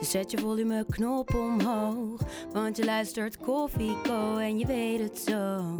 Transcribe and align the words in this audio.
Dus 0.00 0.10
zet 0.10 0.30
je 0.30 0.38
volumeknop 0.38 1.34
omhoog. 1.34 2.20
Want 2.52 2.76
je 2.76 2.84
luistert 2.84 3.36
Koffieko 3.36 4.36
en 4.36 4.58
je 4.58 4.66
weet 4.66 5.00
het 5.00 5.18
zo. 5.18 5.76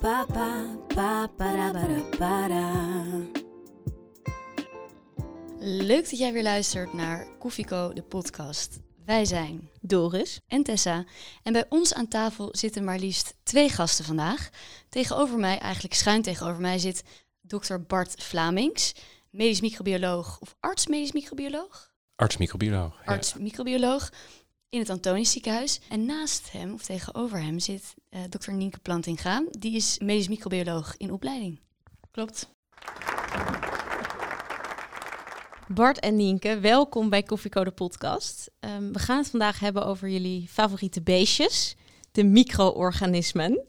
Papa, 0.00 0.76
papa, 0.86 1.30
ba, 2.18 2.48
da. 2.48 2.86
Leuk 5.58 6.10
dat 6.10 6.18
jij 6.18 6.32
weer 6.32 6.42
luistert 6.42 6.92
naar 6.92 7.26
Koffieko, 7.38 7.92
de 7.92 8.02
podcast. 8.02 8.78
Wij 9.04 9.24
zijn 9.24 9.70
Doris. 9.80 10.40
en 10.46 10.62
Tessa 10.62 11.04
en 11.42 11.52
bij 11.52 11.66
ons 11.68 11.94
aan 11.94 12.08
tafel 12.08 12.48
zitten 12.50 12.84
maar 12.84 12.98
liefst 12.98 13.34
twee 13.42 13.68
gasten 13.68 14.04
vandaag. 14.04 14.50
Tegenover 14.88 15.38
mij, 15.38 15.58
eigenlijk 15.58 15.94
schuin 15.94 16.22
tegenover 16.22 16.60
mij, 16.60 16.78
zit 16.78 17.02
dokter 17.40 17.82
Bart 17.82 18.22
Vlamings, 18.22 18.94
medisch 19.30 19.60
microbioloog 19.60 20.40
of 20.40 20.54
arts 20.60 20.86
medisch 20.86 21.12
microbioloog? 21.12 21.87
Arts-microbioloog. 22.18 22.94
ja. 23.04 23.12
Arts 23.12 23.34
microbioloog 23.34 24.12
in 24.68 24.78
het 24.78 24.90
Antonisch 24.90 25.32
ziekenhuis. 25.32 25.80
En 25.88 26.06
naast 26.06 26.52
hem, 26.52 26.72
of 26.72 26.82
tegenover 26.82 27.42
hem, 27.42 27.58
zit 27.58 27.94
eh 28.08 28.20
dokter 28.28 28.52
Nienke 28.52 28.78
Plantinga. 28.78 29.44
Die 29.50 29.76
is 29.76 29.98
medisch 29.98 30.28
microbioloog 30.28 30.94
in 30.96 31.12
opleiding. 31.12 31.60
Klopt. 32.10 32.48
Bart 35.68 35.98
en 35.98 36.16
Nienke, 36.16 36.58
welkom 36.60 37.08
bij 37.08 37.22
Koffieko 37.22 37.64
de 37.64 37.70
podcast. 37.70 38.50
Ehm, 38.60 38.92
we 38.92 38.98
gaan 38.98 39.18
het 39.18 39.30
vandaag 39.30 39.58
hebben 39.60 39.86
over 39.86 40.08
jullie 40.08 40.48
favoriete 40.48 41.02
beestjes, 41.02 41.74
de 42.12 42.24
micro-organismen. 42.24 43.64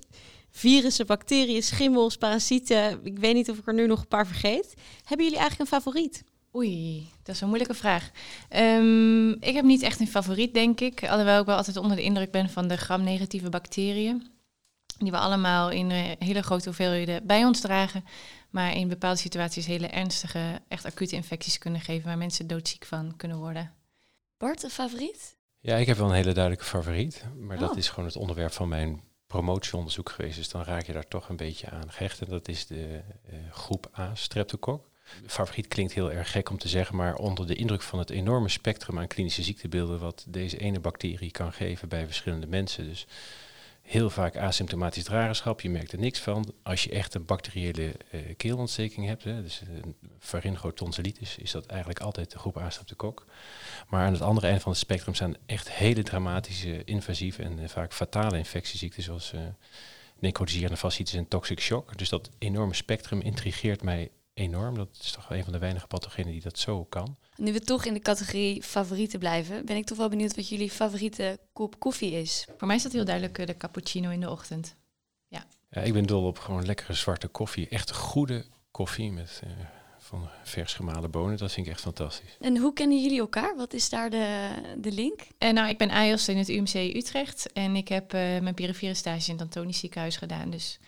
Virussen, 0.51 1.05
bacteriën, 1.05 1.63
schimmels, 1.63 2.17
parasieten. 2.17 2.99
Ik 3.03 3.19
weet 3.19 3.33
niet 3.33 3.49
of 3.49 3.57
ik 3.57 3.67
er 3.67 3.73
nu 3.73 3.87
nog 3.87 3.99
een 3.99 4.07
paar 4.07 4.27
vergeet. 4.27 4.73
Hebben 5.03 5.25
jullie 5.25 5.41
eigenlijk 5.41 5.71
een 5.71 5.81
favoriet? 5.81 6.23
Oei, 6.55 7.09
dat 7.23 7.35
is 7.35 7.41
een 7.41 7.47
moeilijke 7.47 7.73
vraag. 7.73 8.09
Ehm, 8.49 9.29
ik 9.31 9.53
heb 9.53 9.63
niet 9.65 9.81
echt 9.81 9.99
een 9.99 10.07
favoriet, 10.07 10.53
denk 10.53 10.79
ik. 10.79 11.07
Alhoewel 11.09 11.39
ik 11.39 11.45
wel 11.45 11.55
altijd 11.57 11.77
onder 11.77 11.95
de 11.97 12.03
indruk 12.03 12.31
ben 12.31 12.49
van 12.49 12.67
de 12.67 12.77
gram-negatieve 12.77 13.49
bacteriën. 13.49 14.27
Die 14.97 15.11
we 15.11 15.17
allemaal 15.17 15.69
in 15.71 15.91
eh, 15.91 16.03
hele 16.19 16.41
grote 16.41 16.65
hoeveelheden 16.65 17.25
bij 17.27 17.45
ons 17.45 17.61
dragen. 17.61 18.03
Maar 18.49 18.75
in 18.75 18.87
bepaalde 18.87 19.19
situaties 19.19 19.65
hele 19.65 19.87
ernstige, 19.87 20.61
echt 20.67 20.85
acute 20.85 21.15
infecties 21.15 21.57
kunnen 21.57 21.81
geven. 21.81 22.07
Waar 22.07 22.17
mensen 22.17 22.47
doodziek 22.47 22.85
van 22.85 23.13
kunnen 23.17 23.37
worden. 23.37 23.73
Bart, 24.37 24.63
een 24.63 24.69
favoriet? 24.69 25.37
Ja, 25.59 25.75
ik 25.75 25.87
heb 25.87 25.97
wel 25.97 26.07
een 26.07 26.13
hele 26.15 26.31
duidelijke 26.33 26.65
favoriet. 26.65 27.25
Maar 27.37 27.57
dat 27.57 27.71
Oh. 27.71 27.77
is 27.77 27.89
gewoon 27.89 28.05
het 28.05 28.15
onderwerp 28.17 28.51
van 28.51 28.67
mijn 28.69 29.01
promotieonderzoek 29.27 30.09
geweest. 30.09 30.35
Dus 30.37 30.49
dan 30.49 30.63
raak 30.63 30.85
je 30.85 30.93
daar 30.93 31.07
toch 31.07 31.29
een 31.29 31.35
beetje 31.35 31.69
aan 31.69 31.91
gehecht. 31.91 32.21
En 32.21 32.29
dat 32.29 32.47
is 32.47 32.67
de 32.67 33.01
eh, 33.29 33.37
groep 33.51 33.91
A, 33.99 34.15
streptokok. 34.15 34.89
Favoriet 35.25 35.67
klinkt 35.67 35.93
heel 35.93 36.11
erg 36.11 36.31
gek 36.31 36.49
om 36.49 36.57
te 36.57 36.67
zeggen, 36.67 36.95
maar 36.95 37.15
onder 37.15 37.47
de 37.47 37.55
indruk 37.55 37.81
van 37.81 37.99
het 37.99 38.09
enorme 38.09 38.49
spectrum 38.49 38.99
aan 38.99 39.07
klinische 39.07 39.43
ziektebeelden 39.43 39.99
wat 39.99 40.25
deze 40.27 40.57
ene 40.57 40.79
bacterie 40.79 41.31
kan 41.31 41.53
geven 41.53 41.89
bij 41.89 42.05
verschillende 42.05 42.47
mensen. 42.47 42.87
Dus 42.87 43.07
heel 43.81 44.09
vaak 44.09 44.37
asymptomatisch 44.37 45.03
dragerschap, 45.03 45.61
je 45.61 45.69
merkt 45.69 45.91
er 45.91 45.99
niks 45.99 46.19
van. 46.19 46.53
Als 46.63 46.83
je 46.83 46.89
echt 46.89 47.13
een 47.13 47.25
bacteriële 47.25 47.91
eh, 48.11 48.19
keelontsteking 48.37 49.05
hebt, 49.05 49.23
hè, 49.23 49.41
dus 49.41 49.61
een 49.83 49.95
is 51.37 51.51
dat 51.51 51.65
eigenlijk 51.65 51.99
altijd 51.99 52.31
de 52.31 52.39
groep 52.39 52.57
A 52.57 52.69
streptokok. 52.69 53.25
Maar 53.87 54.05
aan 54.05 54.13
het 54.13 54.21
andere 54.21 54.47
eind 54.47 54.61
van 54.61 54.71
het 54.71 54.81
spectrum 54.81 55.13
staan 55.13 55.35
echt 55.45 55.71
hele 55.71 56.03
dramatische, 56.03 56.83
invasieve 56.83 57.43
en 57.43 57.59
eh, 57.59 57.67
vaak 57.67 57.93
fatale 57.93 58.37
infectieziekten 58.37 59.03
zoals 59.03 59.33
eh 59.33 59.39
necrotiserende 60.19 60.77
fasciitis 60.77 61.13
en 61.13 61.27
toxic 61.27 61.59
shock. 61.59 61.97
Dus 61.97 62.09
dat 62.09 62.29
enorme 62.37 62.73
spectrum 62.73 63.21
intrigeert 63.21 63.83
mij 63.83 64.11
enorm. 64.39 64.75
Dat 64.75 64.97
is 65.01 65.11
toch 65.11 65.29
een 65.29 65.43
van 65.43 65.53
de 65.53 65.59
weinige 65.59 65.87
pathogenen 65.87 66.31
die 66.31 66.41
dat 66.41 66.59
zo 66.59 66.83
kan. 66.83 67.17
Nu 67.35 67.53
we 67.53 67.59
toch 67.59 67.85
in 67.85 67.93
de 67.93 67.99
categorie 67.99 68.63
favorieten 68.63 69.19
blijven, 69.19 69.65
ben 69.65 69.75
ik 69.75 69.85
toch 69.85 69.97
wel 69.97 70.09
benieuwd 70.09 70.35
wat 70.35 70.49
jullie 70.49 70.71
favoriete 70.71 71.39
kop 71.53 71.79
koffie 71.79 72.11
is. 72.11 72.47
Voor 72.57 72.67
mij 72.67 72.75
is 72.75 72.83
dat 72.83 72.91
heel 72.91 73.05
duidelijk 73.05 73.37
eh, 73.37 73.45
de 73.45 73.57
cappuccino 73.57 74.09
in 74.09 74.19
de 74.19 74.29
ochtend. 74.29 74.75
Ja, 75.71 75.81
ik 75.81 75.93
ben 75.93 76.05
dol 76.05 76.25
op 76.25 76.39
gewoon 76.39 76.65
lekkere 76.65 76.93
zwarte 76.93 77.27
koffie. 77.27 77.67
Echt 77.67 77.91
goede 77.91 78.45
koffie 78.71 79.11
met 79.11 79.41
eh, 79.43 79.49
van 79.97 80.29
vers 80.43 80.73
gemalen 80.73 81.11
bonen. 81.11 81.37
Dat 81.37 81.51
vind 81.51 81.65
ik 81.65 81.71
echt 81.71 81.81
fantastisch. 81.81 82.37
En 82.39 82.57
hoe 82.57 82.73
kennen 82.73 83.01
jullie 83.01 83.19
elkaar? 83.19 83.55
Wat 83.55 83.73
is 83.73 83.89
daar 83.89 84.09
de, 84.09 84.49
de 84.77 84.91
link? 84.91 85.19
En 85.37 85.53
nou, 85.53 85.69
ik 85.69 85.77
ben 85.77 85.89
AIOS 85.89 86.27
in 86.27 86.37
het 86.37 86.49
UMC 86.49 86.73
Utrecht. 86.73 87.51
En 87.53 87.75
ik 87.75 87.87
heb 87.87 88.13
eh, 88.13 88.19
mijn 88.19 88.53
perifere 88.53 88.93
stage 88.93 89.27
in 89.27 89.33
het 89.33 89.41
Antonisch 89.41 89.79
ziekenhuis 89.79 90.17
gedaan. 90.17 90.49
Dus 90.49 90.79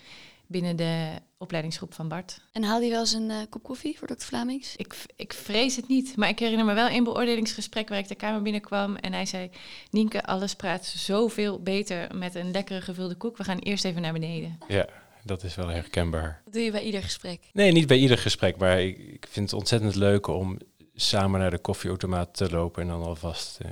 binnen 0.51 0.75
de 0.75 1.09
opleidingsgroep 1.37 1.93
van 1.93 2.07
Bart. 2.07 2.41
En 2.51 2.63
haal 2.63 2.81
je 2.81 2.89
wel 2.89 2.99
eens 2.99 3.13
een 3.13 3.29
eh, 3.29 3.37
kop 3.49 3.63
koffie 3.63 3.97
voor 3.97 4.07
dokter 4.07 4.27
Vlamings? 4.27 4.75
Ik, 4.75 4.95
ik 5.15 5.33
vrees 5.33 5.75
het 5.75 5.87
niet, 5.87 6.15
maar 6.15 6.29
ik 6.29 6.39
herinner 6.39 6.65
me 6.65 6.73
wel 6.73 6.89
een 6.89 7.03
beoordelingsgesprek 7.03 7.89
waar 7.89 7.97
ik 7.97 8.07
de 8.07 8.15
kamer 8.15 8.41
binnenkwam 8.41 8.95
en 8.95 9.13
hij 9.13 9.25
zei: 9.25 9.49
Nienke, 9.89 10.25
alles 10.25 10.55
praat 10.55 10.85
zoveel 10.85 11.61
beter 11.61 12.15
met 12.15 12.35
een 12.35 12.51
lekkere 12.51 12.81
gevulde 12.81 13.15
koek. 13.15 13.37
We 13.37 13.43
gaan 13.43 13.59
eerst 13.59 13.85
even 13.85 14.01
naar 14.01 14.13
beneden. 14.13 14.57
Ja, 14.67 14.87
dat 15.23 15.43
is 15.43 15.55
wel 15.55 15.67
herkenbaar. 15.67 16.41
Dat 16.43 16.53
doe 16.53 16.63
je 16.63 16.71
bij 16.71 16.83
ieder 16.83 17.03
gesprek. 17.03 17.49
Nee, 17.53 17.71
niet 17.71 17.87
bij 17.87 17.97
ieder 17.97 18.17
gesprek, 18.17 18.57
maar 18.57 18.81
ik, 18.81 18.97
ik 18.97 19.27
vind 19.29 19.51
het 19.51 19.59
ontzettend 19.59 19.95
leuk 19.95 20.27
om 20.27 20.57
samen 20.93 21.39
naar 21.39 21.51
de 21.51 21.59
koffieautomaat 21.59 22.35
te 22.35 22.49
lopen 22.49 22.81
en 22.81 22.87
dan 22.87 23.03
alvast 23.03 23.59
eh, 23.61 23.69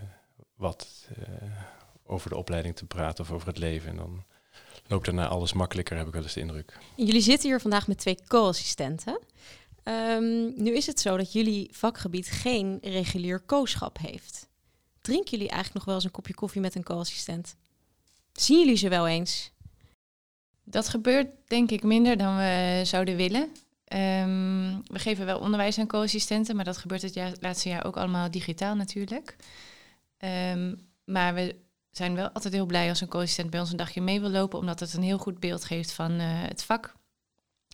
wat 0.55 1.07
eh, 1.15 1.33
over 2.05 2.29
de 2.29 2.37
opleiding 2.37 2.75
te 2.75 2.85
praten 2.85 3.23
of 3.23 3.31
over 3.31 3.47
het 3.47 3.57
leven. 3.57 3.89
En 3.89 3.95
dan 3.95 4.23
loopt 4.89 5.05
daarna 5.05 5.27
alles 5.27 5.53
makkelijker, 5.53 5.97
heb 5.97 6.07
ik 6.07 6.13
wel 6.13 6.23
eens 6.23 6.33
de 6.33 6.39
indruk. 6.39 6.77
Jullie 6.95 7.21
zitten 7.21 7.49
hier 7.49 7.59
vandaag 7.59 7.87
met 7.87 7.97
twee 7.97 8.17
co-assistenten. 8.27 9.19
Ehm, 9.83 10.61
nu 10.63 10.75
is 10.75 10.85
het 10.85 10.99
zo 10.99 11.17
dat 11.17 11.33
jullie 11.33 11.69
vakgebied 11.71 12.29
geen 12.29 12.77
regulier 12.81 13.45
co-schap 13.45 13.97
heeft. 13.97 14.47
Drinken 15.01 15.31
jullie 15.31 15.47
eigenlijk 15.49 15.73
nog 15.73 15.85
wel 15.85 15.95
eens 15.95 16.03
een 16.03 16.11
kopje 16.11 16.33
koffie 16.33 16.61
met 16.61 16.75
een 16.75 16.83
co-assistent? 16.83 17.55
Zien 18.33 18.59
jullie 18.59 18.75
ze 18.75 18.89
wel 18.89 19.07
eens? 19.07 19.51
Dat 20.63 20.89
gebeurt 20.89 21.27
denk 21.47 21.71
ik 21.71 21.83
minder 21.83 22.17
dan 22.17 22.37
we 22.37 22.81
zouden 22.83 23.15
willen. 23.15 23.51
Ehm, 23.83 24.81
we 24.85 24.99
geven 24.99 25.25
wel 25.25 25.39
onderwijs 25.39 25.79
aan 25.79 25.87
co-assistenten, 25.87 26.55
maar 26.55 26.65
dat 26.65 26.77
gebeurt 26.77 27.01
het 27.01 27.13
jaar, 27.13 27.33
laatste 27.39 27.69
jaar 27.69 27.85
ook 27.85 27.97
allemaal 27.97 28.31
digitaal 28.31 28.75
natuurlijk. 28.75 29.35
Ehm, 30.17 30.75
maar 31.05 31.33
we 31.33 31.55
zijn 31.91 32.15
wel 32.15 32.29
altijd 32.29 32.53
heel 32.53 32.65
blij 32.65 32.89
als 32.89 33.01
een 33.01 33.07
co-assistent 33.07 33.49
bij 33.49 33.59
ons 33.59 33.71
een 33.71 33.77
dagje 33.77 34.01
mee 34.01 34.19
wil 34.19 34.29
lopen, 34.29 34.59
omdat 34.59 34.79
het 34.79 34.93
een 34.93 35.03
heel 35.03 35.17
goed 35.17 35.39
beeld 35.39 35.65
geeft 35.65 35.91
van 35.91 36.11
eh, 36.19 36.27
het 36.29 36.63
vak. 36.63 36.93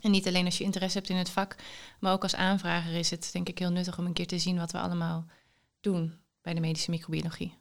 En 0.01 0.11
niet 0.11 0.27
alleen 0.27 0.45
als 0.45 0.57
je 0.57 0.63
interesse 0.63 0.97
hebt 0.97 1.09
in 1.09 1.15
het 1.15 1.29
vak, 1.29 1.55
maar 1.99 2.13
ook 2.13 2.23
als 2.23 2.35
aanvrager 2.35 2.93
is 2.93 3.09
het 3.09 3.29
denk 3.33 3.49
ik 3.49 3.59
heel 3.59 3.71
nuttig 3.71 3.97
om 3.97 4.05
een 4.05 4.13
keer 4.13 4.27
te 4.27 4.39
zien 4.39 4.57
wat 4.57 4.71
we 4.71 4.77
allemaal 4.79 5.25
doen 5.81 6.13
bij 6.41 6.53
de 6.53 6.59
medische 6.59 6.89
microbiologie. 6.91 7.53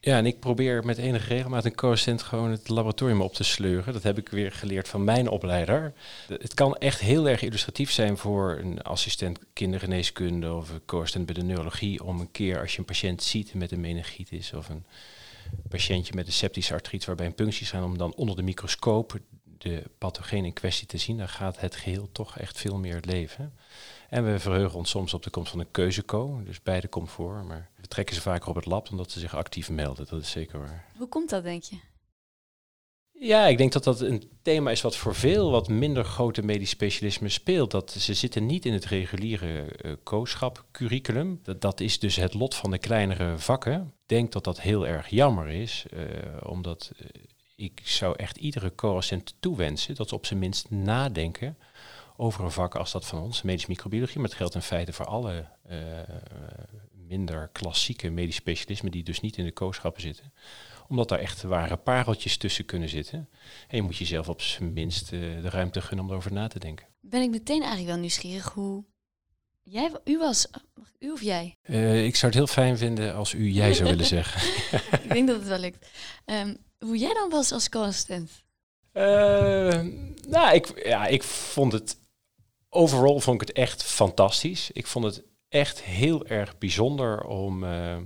Ja, 0.00 0.16
en 0.16 0.26
ik 0.26 0.40
probeer 0.40 0.84
met 0.84 0.98
enige 0.98 1.28
regelmaat 1.28 1.64
een 1.64 1.74
co-assistent 1.74 2.22
gewoon 2.22 2.50
het 2.50 2.68
laboratorium 2.68 3.20
op 3.22 3.34
te 3.34 3.44
sleuren. 3.44 3.92
Dat 3.92 4.02
heb 4.02 4.18
ik 4.18 4.28
weer 4.28 4.52
geleerd 4.52 4.88
van 4.88 5.04
mijn 5.04 5.28
opleider. 5.28 5.92
De- 6.28 6.38
Het 6.42 6.54
kan 6.54 6.76
echt 6.76 7.00
heel 7.00 7.28
erg 7.28 7.42
illustratief 7.42 7.90
zijn 7.92 8.16
voor 8.16 8.58
een 8.62 8.82
assistent 8.82 9.38
kindergeneeskunde 9.52 10.52
of 10.54 10.70
een 10.70 10.84
co-assistent 10.84 11.26
bij 11.26 11.34
de 11.34 11.42
neurologie 11.42 12.04
om 12.04 12.20
een 12.20 12.30
keer 12.30 12.60
als 12.60 12.72
je 12.72 12.78
een 12.78 12.84
patiënt 12.84 13.22
ziet 13.22 13.54
met 13.54 13.72
een 13.72 13.80
meningitis 13.80 14.52
of 14.52 14.68
een 14.68 14.84
patiëntje 15.68 16.14
met 16.14 16.26
een 16.26 16.32
septische 16.32 16.74
artritis 16.74 17.06
waarbij 17.06 17.26
een 17.26 17.34
punctie 17.34 17.66
gaan 17.66 17.84
om 17.84 17.98
dan 17.98 18.14
onder 18.14 18.36
de 18.36 18.42
microscoop 18.42 19.20
de 19.62 19.90
pathogeen 19.98 20.44
in 20.44 20.52
kwestie 20.52 20.86
te 20.86 20.98
zien. 20.98 21.18
Dan 21.18 21.28
gaat 21.28 21.60
het 21.60 21.76
geheel 21.76 22.08
toch 22.12 22.38
echt 22.38 22.58
veel 22.58 22.78
meer 22.78 23.00
leven. 23.04 23.54
En 24.08 24.32
we 24.32 24.38
verheugen 24.38 24.78
ons 24.78 24.90
soms 24.90 25.14
op 25.14 25.22
de 25.22 25.30
komst 25.30 25.50
van 25.50 25.60
een 25.60 25.70
keuzeco. 25.70 26.42
Dus 26.44 26.62
beide 26.62 26.88
komt 26.88 27.10
voor. 27.10 27.44
Maar 27.44 27.70
we 27.80 27.86
trekken 27.86 28.14
ze 28.14 28.20
vaker 28.20 28.48
op 28.48 28.54
het 28.54 28.66
lab 28.66 28.90
omdat 28.90 29.10
ze 29.10 29.20
zich 29.20 29.34
actief 29.34 29.70
melden. 29.70 30.06
Dat 30.08 30.20
is 30.20 30.30
zeker 30.30 30.58
waar. 30.58 30.86
Hoe 30.96 31.08
komt 31.08 31.30
dat, 31.30 31.42
denk 31.42 31.62
je? 31.62 31.76
Ja, 33.24 33.46
ik 33.46 33.58
denk 33.58 33.72
dat 33.72 33.84
dat 33.84 34.00
een 34.00 34.30
thema 34.42 34.70
is 34.70 34.80
wat 34.80 34.96
voor 34.96 35.14
veel 35.14 35.50
wat 35.50 35.68
minder 35.68 36.04
grote 36.04 36.42
medisch 36.42 36.70
specialismen 36.70 37.30
speelt. 37.30 37.70
Dat 37.70 37.90
ze 37.90 38.14
zitten 38.14 38.46
niet 38.46 38.66
in 38.66 38.72
het 38.72 38.84
reguliere 38.84 39.66
co-schap 40.02 40.64
curriculum. 40.72 41.40
Dat, 41.58 41.80
is 41.80 41.98
dus 41.98 42.16
het 42.16 42.34
lot 42.34 42.54
van 42.54 42.70
de 42.70 42.78
kleinere 42.78 43.38
vakken. 43.38 43.80
Ik 43.80 44.08
denk 44.08 44.32
dat 44.32 44.44
dat 44.44 44.60
heel 44.60 44.86
erg 44.86 45.08
jammer 45.08 45.48
is, 45.48 45.84
eh, 45.90 45.98
omdat 46.42 46.92
eh, 46.96 47.06
ik 47.56 47.80
zou 47.84 48.16
echt 48.16 48.36
iedere 48.36 48.74
co-assistent 48.74 49.34
toewensen 49.40 49.94
dat 49.94 50.08
ze 50.08 50.14
op 50.14 50.26
zijn 50.26 50.38
minst 50.38 50.70
nadenken 50.70 51.58
over 52.16 52.44
een 52.44 52.50
vak 52.50 52.74
als 52.74 52.92
dat 52.92 53.06
van 53.06 53.22
ons, 53.22 53.42
medisch 53.42 53.66
microbiologie. 53.66 54.16
Maar 54.16 54.28
het 54.28 54.38
geldt 54.38 54.54
in 54.54 54.62
feite 54.62 54.92
voor 54.92 55.06
alle 55.06 55.44
minder 57.08 57.48
klassieke 57.52 58.10
medisch 58.10 58.34
specialismen 58.34 58.92
die 58.92 59.02
dus 59.02 59.20
niet 59.20 59.36
in 59.36 59.44
de 59.44 59.52
co-schappen 59.52 60.02
zitten. 60.02 60.32
Omdat 60.92 61.08
daar 61.08 61.18
echt 61.18 61.42
ware 61.42 61.76
pareltjes 61.76 62.36
tussen 62.36 62.64
kunnen 62.64 62.88
zitten. 62.88 63.28
En 63.68 63.76
je 63.76 63.82
moet 63.82 63.96
jezelf 63.96 64.28
op 64.28 64.40
zijn 64.40 64.72
minst 64.72 65.12
eh, 65.12 65.20
de 65.20 65.48
ruimte 65.48 65.80
gunnen 65.80 66.04
om 66.04 66.10
erover 66.10 66.32
na 66.32 66.46
te 66.48 66.58
denken. 66.58 66.86
Ben 67.00 67.22
ik 67.22 67.30
meteen 67.30 67.60
eigenlijk 67.60 67.90
wel 67.90 67.98
nieuwsgierig 67.98 68.52
hoe 68.52 68.84
jij, 69.62 69.90
u 70.04 70.18
was. 70.18 70.46
U 70.98 71.10
of 71.10 71.22
jij? 71.22 71.56
Eh, 71.62 72.04
ik 72.04 72.16
zou 72.16 72.32
het 72.32 72.40
heel 72.40 72.52
fijn 72.52 72.78
vinden 72.78 73.14
als 73.14 73.32
u 73.32 73.48
jij 73.50 73.74
zou 73.74 73.88
willen 73.88 74.06
zeggen. 74.16 74.40
ik 75.02 75.12
denk 75.12 75.28
dat 75.28 75.36
het 75.36 75.48
wel 75.48 75.58
lukt. 75.58 75.86
Ehm, 76.24 76.54
hoe 76.78 76.96
jij 76.96 77.14
dan 77.14 77.30
was 77.30 77.52
als 77.52 77.68
co-assistent? 77.68 78.30
Eh, 78.92 79.80
nou, 80.28 80.54
ik, 80.54 80.86
ja, 80.86 81.06
ik 81.06 81.22
vond 81.22 81.72
het 81.72 81.96
overal 82.68 83.20
vond 83.20 83.42
ik 83.42 83.48
het 83.48 83.56
echt 83.56 83.82
fantastisch. 83.82 84.70
Ik 84.70 84.86
vond 84.86 85.04
het 85.04 85.22
echt 85.48 85.82
heel 85.82 86.26
erg 86.26 86.58
bijzonder 86.58 87.24
om 87.24 87.64
uh, 87.64 87.96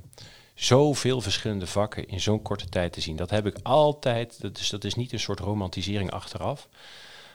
zoveel 0.57 1.21
verschillende 1.21 1.67
vakken 1.67 2.09
in 2.09 2.21
zo'n 2.21 2.43
korte 2.43 2.69
tijd 2.69 2.93
te 2.93 3.01
zien. 3.01 3.17
Dat 3.17 3.31
heb 3.31 3.47
ik 3.47 3.57
altijd, 3.63 4.41
dat 4.41 4.59
is, 4.59 4.71
dat 4.71 4.85
is 4.85 4.95
niet 4.95 5.13
een 5.13 5.21
soort 5.21 5.41
romantisering 5.41 6.11
achteraf. 6.11 6.69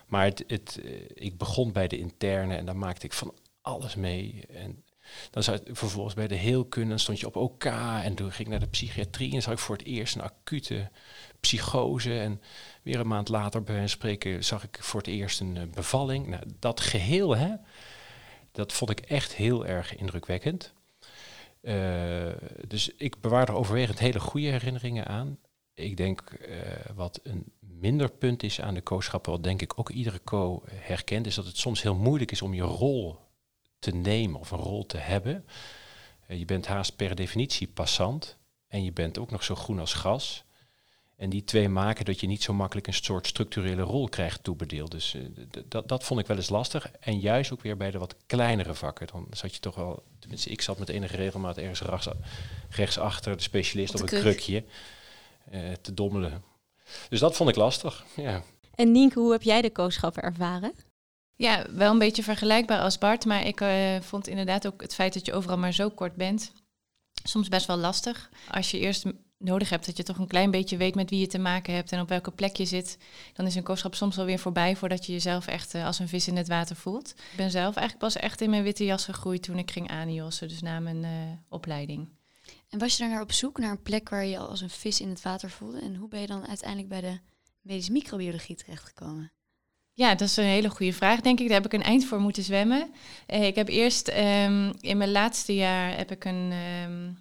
Maar 0.07 0.25
het, 0.25 0.43
het, 0.47 0.79
eh, 0.83 0.91
ik 1.13 1.37
begon 1.37 1.71
bij 1.71 1.87
de 1.87 1.97
interne 1.97 2.55
en 2.55 2.65
daar 2.65 2.77
maakte 2.77 3.05
ik 3.05 3.13
van 3.13 3.33
alles 3.61 3.95
mee. 3.95 4.43
En 4.49 4.83
dan 5.31 5.43
zat 5.43 5.61
vervolgens 5.65 6.15
bij 6.15 6.27
de 6.27 6.35
heelkunde, 6.35 6.89
dan 6.89 6.99
stond 6.99 7.19
je 7.19 7.25
op 7.25 7.35
OK 7.35 7.65
en 7.65 8.15
toen 8.15 8.31
ging 8.31 8.39
ik 8.39 8.47
naar 8.47 8.59
de 8.59 8.67
psychiatrie 8.67 9.33
en 9.33 9.41
zag 9.41 9.53
ik 9.53 9.59
voor 9.59 9.77
het 9.77 9.85
eerst 9.85 10.15
een 10.15 10.21
acute 10.21 10.89
psychose. 11.39 12.19
En 12.19 12.41
weer 12.83 12.99
een 12.99 13.07
maand 13.07 13.29
later 13.29 13.63
bij 13.63 13.81
een 13.81 13.89
spreken 13.89 14.43
zag 14.43 14.63
ik 14.63 14.77
voor 14.81 14.99
het 14.99 15.09
eerst 15.09 15.39
een 15.39 15.57
eh, 15.57 15.63
bevalling. 15.73 16.27
Nou, 16.27 16.43
dat 16.59 16.79
geheel, 16.79 17.35
hè, 17.35 17.55
dat 18.51 18.73
vond 18.73 18.91
ik 18.91 18.99
echt 18.99 19.35
heel 19.35 19.65
erg 19.65 19.95
indrukwekkend. 19.95 20.73
Uh, 21.61 22.31
dus 22.67 22.95
ik 22.95 23.19
bewaar 23.21 23.47
er 23.49 23.55
overwegend 23.55 23.99
hele 23.99 24.19
goede 24.19 24.47
herinneringen 24.47 25.05
aan. 25.05 25.37
Ik 25.73 25.97
denk 25.97 26.37
uh, 26.39 26.57
wat 26.95 27.19
een 27.23 27.53
minder 27.59 28.11
punt 28.11 28.43
is 28.43 28.61
aan 28.61 28.73
de 28.73 28.83
co-schappen, 28.83 29.31
wat 29.31 29.43
denk 29.43 29.61
ik 29.61 29.79
ook 29.79 29.89
iedere 29.89 30.23
co 30.23 30.63
herkent, 30.73 31.27
is 31.27 31.35
dat 31.35 31.45
het 31.45 31.57
soms 31.57 31.81
heel 31.81 31.95
moeilijk 31.95 32.31
is 32.31 32.41
om 32.41 32.53
je 32.53 32.61
rol 32.61 33.19
te 33.79 33.91
nemen 33.91 34.39
of 34.39 34.51
een 34.51 34.59
rol 34.59 34.85
te 34.85 34.97
hebben. 34.97 35.45
Uh, 36.27 36.37
je 36.37 36.45
bent 36.45 36.67
haast 36.67 36.95
per 36.95 37.15
definitie 37.15 37.67
passant 37.67 38.37
en 38.67 38.83
je 38.83 38.91
bent 38.91 39.17
ook 39.17 39.31
nog 39.31 39.43
zo 39.43 39.55
groen 39.55 39.79
als 39.79 39.93
gras. 39.93 40.45
En 41.21 41.29
die 41.29 41.43
twee 41.43 41.69
maken 41.69 42.05
dat 42.05 42.19
je 42.19 42.27
niet 42.27 42.43
zo 42.43 42.53
makkelijk 42.53 42.87
een 42.87 42.93
soort 42.93 43.27
structurele 43.27 43.81
rol 43.81 44.09
krijgt 44.09 44.43
toebedeeld. 44.43 44.91
Dus 44.91 45.13
uh, 45.13 45.21
dat, 45.67 45.87
dat 45.87 46.03
vond 46.03 46.19
ik 46.19 46.27
wel 46.27 46.37
eens 46.37 46.49
lastig. 46.49 46.91
En 46.99 47.19
juist 47.19 47.51
ook 47.51 47.61
weer 47.61 47.77
bij 47.77 47.91
de 47.91 47.97
wat 47.97 48.15
kleinere 48.25 48.73
vakken. 48.73 49.07
Dan 49.11 49.27
zat 49.31 49.53
je 49.53 49.59
toch 49.59 49.75
wel, 49.75 50.03
tenminste 50.19 50.49
ik 50.49 50.61
zat 50.61 50.79
met 50.79 50.89
enige 50.89 51.15
regelmaat 51.15 51.57
ergens 51.57 51.81
rechts, 51.81 52.07
rechtsachter, 52.69 53.37
de 53.37 53.43
specialist 53.43 53.93
op, 53.93 54.01
op 54.01 54.01
een 54.01 54.19
kruk. 54.19 54.21
krukje, 54.21 54.63
uh, 55.51 55.71
te 55.81 55.93
dommelen. 55.93 56.43
Dus 57.09 57.19
dat 57.19 57.35
vond 57.35 57.49
ik 57.49 57.55
lastig, 57.55 58.05
ja. 58.15 58.43
En 58.75 58.91
Nienke, 58.91 59.19
hoe 59.19 59.31
heb 59.31 59.43
jij 59.43 59.61
de 59.61 59.71
kooschappen 59.71 60.23
ervaren? 60.23 60.73
Ja, 61.35 61.65
wel 61.71 61.91
een 61.91 61.99
beetje 61.99 62.23
vergelijkbaar 62.23 62.79
als 62.79 62.97
Bart. 62.97 63.25
Maar 63.25 63.45
ik 63.45 63.61
uh, 63.61 63.99
vond 63.99 64.27
inderdaad 64.27 64.67
ook 64.67 64.81
het 64.81 64.93
feit 64.93 65.13
dat 65.13 65.25
je 65.25 65.33
overal 65.33 65.57
maar 65.57 65.73
zo 65.73 65.89
kort 65.89 66.15
bent... 66.15 66.51
soms 67.23 67.47
best 67.47 67.65
wel 67.65 67.77
lastig. 67.77 68.29
Als 68.51 68.71
je 68.71 68.79
eerst 68.79 69.05
nodig 69.43 69.69
hebt 69.69 69.85
dat 69.85 69.97
je 69.97 70.03
toch 70.03 70.17
een 70.17 70.27
klein 70.27 70.51
beetje 70.51 70.77
weet 70.77 70.95
met 70.95 71.09
wie 71.09 71.19
je 71.19 71.27
te 71.27 71.39
maken 71.39 71.73
hebt 71.73 71.91
en 71.91 72.01
op 72.01 72.09
welke 72.09 72.31
plek 72.31 72.55
je 72.55 72.65
zit, 72.65 72.97
dan 73.33 73.45
is 73.45 73.55
een 73.55 73.63
kooschap 73.63 73.95
soms 73.95 74.15
wel 74.15 74.25
weer 74.25 74.39
voorbij 74.39 74.75
voordat 74.75 75.05
je 75.05 75.11
jezelf 75.11 75.47
echt 75.47 75.75
uh, 75.75 75.85
als 75.85 75.99
een 75.99 76.07
vis 76.07 76.27
in 76.27 76.37
het 76.37 76.47
water 76.47 76.75
voelt. 76.75 77.09
Ik 77.09 77.37
ben 77.37 77.51
zelf 77.51 77.75
eigenlijk 77.75 77.97
pas 77.97 78.15
echt 78.23 78.41
in 78.41 78.49
mijn 78.49 78.63
witte 78.63 78.85
jas 78.85 79.05
gegroeid 79.05 79.43
toen 79.43 79.57
ik 79.57 79.71
ging 79.71 79.89
aanjossen, 79.89 80.47
dus 80.47 80.61
na 80.61 80.79
mijn 80.79 81.03
uh, 81.03 81.09
opleiding. 81.49 82.09
En 82.69 82.79
was 82.79 82.91
je 82.91 83.03
daar 83.03 83.11
naar 83.11 83.21
op 83.21 83.31
zoek 83.31 83.57
naar 83.57 83.71
een 83.71 83.81
plek 83.81 84.09
waar 84.09 84.23
je 84.23 84.29
je 84.29 84.37
als 84.37 84.61
een 84.61 84.69
vis 84.69 85.01
in 85.01 85.09
het 85.09 85.21
water 85.21 85.49
voelde? 85.49 85.79
En 85.79 85.95
hoe 85.95 86.07
ben 86.07 86.21
je 86.21 86.27
dan 86.27 86.47
uiteindelijk 86.47 86.89
bij 86.89 87.01
de 87.01 87.19
medische 87.61 87.91
microbiologie 87.91 88.55
terechtgekomen? 88.55 89.31
Ja, 89.93 90.15
dat 90.15 90.27
is 90.27 90.37
een 90.37 90.43
hele 90.43 90.69
goede 90.69 90.93
vraag, 90.93 91.21
denk 91.21 91.39
ik. 91.39 91.47
Daar 91.47 91.61
heb 91.61 91.65
ik 91.65 91.79
een 91.79 91.85
eind 91.85 92.05
voor 92.05 92.19
moeten 92.19 92.43
zwemmen. 92.43 92.91
Uh, 93.27 93.45
ik 93.45 93.55
heb 93.55 93.67
eerst 93.67 94.07
um, 94.07 94.73
in 94.79 94.97
mijn 94.97 95.11
laatste 95.11 95.55
jaar 95.55 95.97
heb 95.97 96.11
ik 96.11 96.25
een 96.25 96.51
um, 96.51 97.17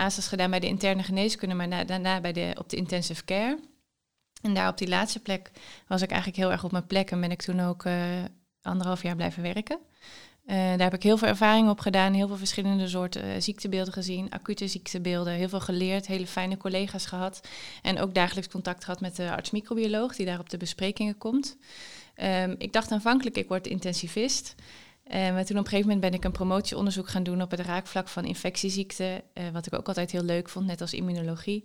ASAS 0.00 0.28
gedaan 0.28 0.50
bij 0.50 0.60
de 0.60 0.66
interne 0.66 1.02
geneeskunde, 1.02 1.54
maar 1.54 1.68
na, 1.68 1.84
daarna 1.84 2.20
bij 2.20 2.32
de, 2.32 2.54
op 2.58 2.68
de 2.68 2.76
intensive 2.76 3.24
care. 3.24 3.58
En 4.42 4.54
daar 4.54 4.68
op 4.68 4.78
die 4.78 4.88
laatste 4.88 5.20
plek 5.20 5.50
was 5.86 6.02
ik 6.02 6.10
eigenlijk 6.10 6.40
heel 6.40 6.52
erg 6.52 6.64
op 6.64 6.72
mijn 6.72 6.86
plek 6.86 7.10
en 7.10 7.20
ben 7.20 7.30
ik 7.30 7.42
toen 7.42 7.60
ook 7.60 7.84
uh, 7.84 7.94
anderhalf 8.62 9.02
jaar 9.02 9.16
blijven 9.16 9.42
werken. 9.42 9.78
Uh, 10.46 10.56
daar 10.56 10.78
heb 10.78 10.94
ik 10.94 11.02
heel 11.02 11.16
veel 11.16 11.28
ervaring 11.28 11.68
op 11.68 11.80
gedaan, 11.80 12.12
heel 12.12 12.26
veel 12.26 12.36
verschillende 12.36 12.88
soorten 12.88 13.24
uh, 13.24 13.32
ziektebeelden 13.38 13.92
gezien, 13.92 14.30
acute 14.30 14.68
ziektebeelden, 14.68 15.32
heel 15.32 15.48
veel 15.48 15.60
geleerd, 15.60 16.06
hele 16.06 16.26
fijne 16.26 16.56
collega's 16.56 17.06
gehad. 17.06 17.40
En 17.82 17.98
ook 18.00 18.14
dagelijks 18.14 18.52
contact 18.52 18.84
gehad 18.84 19.00
met 19.00 19.16
de 19.16 19.30
arts-microbioloog 19.30 20.16
die 20.16 20.26
daar 20.26 20.38
op 20.38 20.50
de 20.50 20.56
besprekingen 20.56 21.18
komt. 21.18 21.56
Um, 22.22 22.54
ik 22.58 22.72
dacht 22.72 22.90
aanvankelijk, 22.90 23.36
ik 23.36 23.48
word 23.48 23.66
intensivist. 23.66 24.54
Uh, 25.10 25.16
maar 25.32 25.44
toen 25.44 25.58
op 25.58 25.64
een 25.64 25.70
gegeven 25.70 25.92
moment 25.92 26.00
ben 26.00 26.14
ik 26.14 26.24
een 26.24 26.32
promotieonderzoek 26.32 27.08
gaan 27.08 27.22
doen 27.22 27.42
op 27.42 27.50
het 27.50 27.60
raakvlak 27.60 28.08
van 28.08 28.24
infectieziekten, 28.24 29.22
uh, 29.34 29.48
wat 29.48 29.66
ik 29.66 29.74
ook 29.74 29.88
altijd 29.88 30.10
heel 30.10 30.22
leuk 30.22 30.48
vond, 30.48 30.66
net 30.66 30.80
als 30.80 30.94
immunologie 30.94 31.64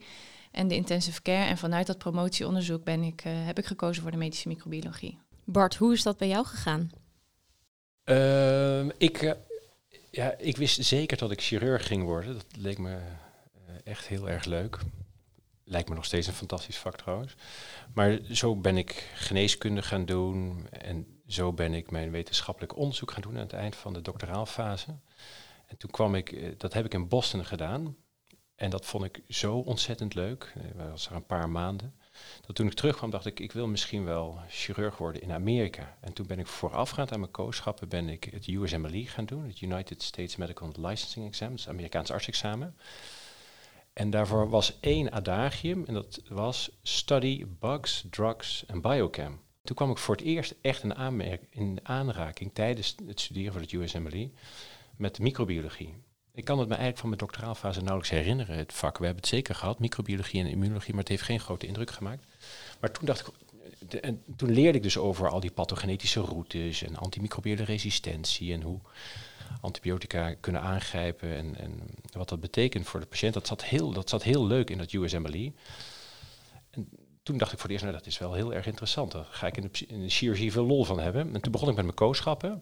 en 0.52 0.68
de 0.68 0.76
intensive 0.76 1.22
care. 1.22 1.46
En 1.46 1.58
vanuit 1.58 1.88
dat 1.88 1.98
promotieonderzoek 1.98 2.84
ben 2.84 3.04
ik, 3.04 3.26
uh, 3.26 3.34
heb 3.46 3.58
ik 3.58 3.66
gekozen 3.66 4.02
voor 4.02 4.12
de 4.12 4.18
medische 4.18 4.48
microbiologie. 4.48 5.20
Bart, 5.44 5.76
hoe 5.76 5.94
is 5.94 6.04
dat 6.04 6.18
bij 6.18 6.28
jou 6.28 6.46
gegaan? 6.46 6.92
Uh, 8.06 8.86
ik, 8.98 9.36
ja, 10.12 10.36
ik 10.38 10.58
wist 10.58 10.84
zeker 10.84 11.18
dat 11.18 11.32
ik 11.32 11.42
chirurg 11.42 11.88
ging 11.88 12.04
worden. 12.04 12.34
Dat 12.34 12.46
leek 12.58 12.78
me 12.78 12.98
echt 13.84 14.08
heel 14.08 14.30
erg 14.30 14.46
leuk. 14.46 14.80
Lijkt 15.64 15.90
me 15.90 15.96
nog 15.96 16.06
steeds 16.06 16.28
een 16.28 16.34
fantastisch 16.34 16.78
vak 16.78 16.96
trouwens. 16.98 17.36
Maar 17.94 18.20
zo 18.32 18.56
ben 18.56 18.78
ik 18.78 19.10
geneeskunde 19.16 19.82
gaan 19.82 20.06
doen 20.06 20.68
en 20.70 21.15
zo 21.28 21.54
ben 21.54 21.74
ik 21.74 21.92
mijn 21.92 22.12
wetenschappelijk 22.12 22.76
onderzoek 22.76 23.12
gaan 23.12 23.22
doen 23.22 23.36
aan 23.36 23.40
het 23.40 23.54
eind 23.54 23.76
van 23.76 23.94
de 23.94 24.02
doctoraalfase. 24.02 24.96
En 25.66 25.78
toen 25.78 25.92
kwam 25.92 26.16
ik, 26.16 26.60
dat 26.60 26.74
heb 26.74 26.86
ik 26.86 26.94
in 26.94 27.08
Boston 27.08 27.46
gedaan. 27.46 27.96
En 28.56 28.70
dat 28.70 28.86
vond 28.86 29.04
ik 29.04 29.22
zo 29.28 29.58
ontzettend 29.58 30.14
leuk. 30.14 30.54
Dat 30.76 30.90
was 30.90 31.08
er 31.08 31.16
een 31.16 31.26
paar 31.26 31.50
maanden. 31.50 31.96
Dat 32.46 32.56
toen 32.56 32.68
ik 32.68 32.74
terugkwam 32.74 33.10
dacht 33.10 33.26
ik, 33.26 33.40
ik 33.40 33.52
wil 33.52 33.68
misschien 33.68 34.06
wel 34.06 34.40
chirurg 34.48 34.98
worden 34.98 35.22
in 35.22 35.32
Amerika. 35.32 35.98
En 36.02 36.14
toen 36.14 36.28
ben 36.28 36.40
ik 36.40 36.48
voorafgaand 36.48 37.12
aan 37.12 37.20
mijn 37.20 37.32
kooschappen 37.32 37.90
ben 37.90 38.10
ik 38.10 38.24
het 38.24 38.48
USMLE 38.48 39.06
gaan 39.06 39.26
doen. 39.26 39.48
Het 39.48 39.62
United 39.62 40.04
States 40.04 40.36
Medical 40.36 40.72
Licensing 40.78 41.26
Exam, 41.26 41.52
het 41.52 41.68
Amerikaans 41.68 42.12
artsexamen. 42.12 42.78
En 43.94 44.10
daarvoor 44.10 44.50
was 44.50 44.80
één 44.80 45.12
adagium 45.12 45.86
en 45.86 45.94
dat 45.94 46.22
was 46.28 46.72
Study 46.82 47.46
Bugs, 47.60 48.06
Drugs 48.10 48.66
en 48.66 48.82
Biochem. 48.82 49.45
Toen 49.66 49.76
kwam 49.76 49.92
ik 49.92 49.98
voor 49.98 50.16
het 50.16 50.26
eerst 50.26 50.56
echt 50.62 50.84
in, 50.84 50.96
aanmerk, 50.96 51.42
in 51.50 51.80
aanraking 51.84 52.52
tijdens 52.54 52.96
het 53.08 53.20
studeren 53.20 53.54
van 53.54 53.62
het 53.62 53.72
USMLE 53.72 54.30
met 54.96 55.20
microbiologie. 55.20 55.94
Ik 56.34 56.46
kan 56.46 56.60
het 56.60 56.68
me 56.68 56.74
eigenlijk 56.74 57.00
van 57.00 57.10
mijn 57.10 57.22
doctoraalfase 57.22 57.80
nauwelijks 57.80 58.10
herinneren, 58.10 58.58
het 58.58 58.74
vak. 58.74 58.98
We 58.98 59.06
hebben 59.06 59.24
het 59.24 59.32
zeker 59.32 59.56
gehad, 59.56 59.80
microbiologie 59.80 60.42
en 60.42 60.48
immunologie, 60.48 60.92
maar 60.94 61.00
het 61.00 61.10
heeft 61.10 61.24
geen 61.24 61.40
grote 61.40 61.68
indruk 61.68 61.92
gemaakt. 61.92 62.24
Maar 62.80 62.92
toen 62.92 63.06
dacht 63.06 63.28
ik, 63.28 63.34
en 63.94 64.24
toen 64.36 64.52
leerde 64.52 64.78
ik 64.78 64.84
dus 64.84 64.98
over 64.98 65.30
al 65.30 65.40
die 65.40 65.52
pathogenetische 65.52 66.20
routes 66.20 66.84
en 66.84 66.96
antimicrobiële 66.96 67.64
resistentie 67.64 68.54
en 68.54 68.62
hoe 68.62 68.80
antibiotica 69.62 70.34
kunnen 70.40 70.62
aangrijpen 70.62 71.36
en, 71.36 71.56
en 71.58 71.82
wat 72.12 72.30
dat 72.30 72.40
betekent 72.40 72.88
voor 72.88 73.00
de 73.00 73.06
patiënt. 73.06 73.34
Dat 73.34 73.48
zat 73.48 73.64
heel, 73.64 73.92
dat 73.92 74.10
zat 74.10 74.24
heel 74.24 74.46
leuk 74.46 74.70
in 74.70 74.78
dat 74.78 74.92
USMLE. 74.92 75.52
En 77.26 77.32
toen 77.32 77.40
dacht 77.40 77.52
ik 77.54 77.60
voor 77.60 77.70
het 77.70 77.78
eerst, 77.78 77.92
nou 77.92 78.04
dat 78.04 78.14
is 78.14 78.18
wel 78.18 78.34
heel 78.34 78.54
erg 78.54 78.66
interessant. 78.66 79.12
Daar 79.12 79.26
ga 79.26 79.48
ik 79.48 79.58
in 79.58 79.70
de, 79.72 79.86
in 79.86 80.02
de 80.02 80.10
chirurgie 80.10 80.52
veel 80.52 80.66
lol 80.66 80.84
van 80.84 81.00
hebben. 81.00 81.34
En 81.34 81.42
toen 81.42 81.52
begon 81.52 81.70
ik 81.70 81.76
met 81.76 81.84
mijn 81.84 81.98
kooschappen. 81.98 82.62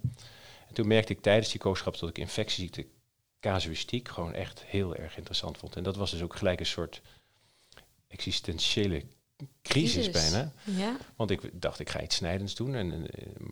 En 0.68 0.74
toen 0.74 0.88
merkte 0.88 1.14
ik 1.14 1.22
tijdens 1.22 1.52
die 1.52 1.60
kooschappen 1.60 2.02
dat 2.02 2.10
ik 2.10 2.18
infectieziekte 2.18 2.86
casuïstiek 3.40 4.08
gewoon 4.08 4.34
echt 4.34 4.64
heel 4.66 4.96
erg 4.96 5.18
interessant 5.18 5.58
vond. 5.58 5.76
En 5.76 5.84
dat 5.84 5.96
was 5.96 6.12
dus 6.12 6.22
ook 6.22 6.36
gelijk 6.36 6.60
een 6.60 6.66
soort 6.66 7.02
existentiële 8.08 9.04
crisis, 9.62 10.06
crisis. 10.06 10.12
bijna. 10.12 10.54
Ja. 10.64 10.98
Want 11.16 11.32
ik 11.32 11.50
dacht, 11.54 11.80
ik 11.80 11.90
ga 11.90 12.02
iets 12.02 12.16
snijdends 12.16 12.56
doen. 12.56 12.76
En, 12.76 12.92
en, 12.92 13.08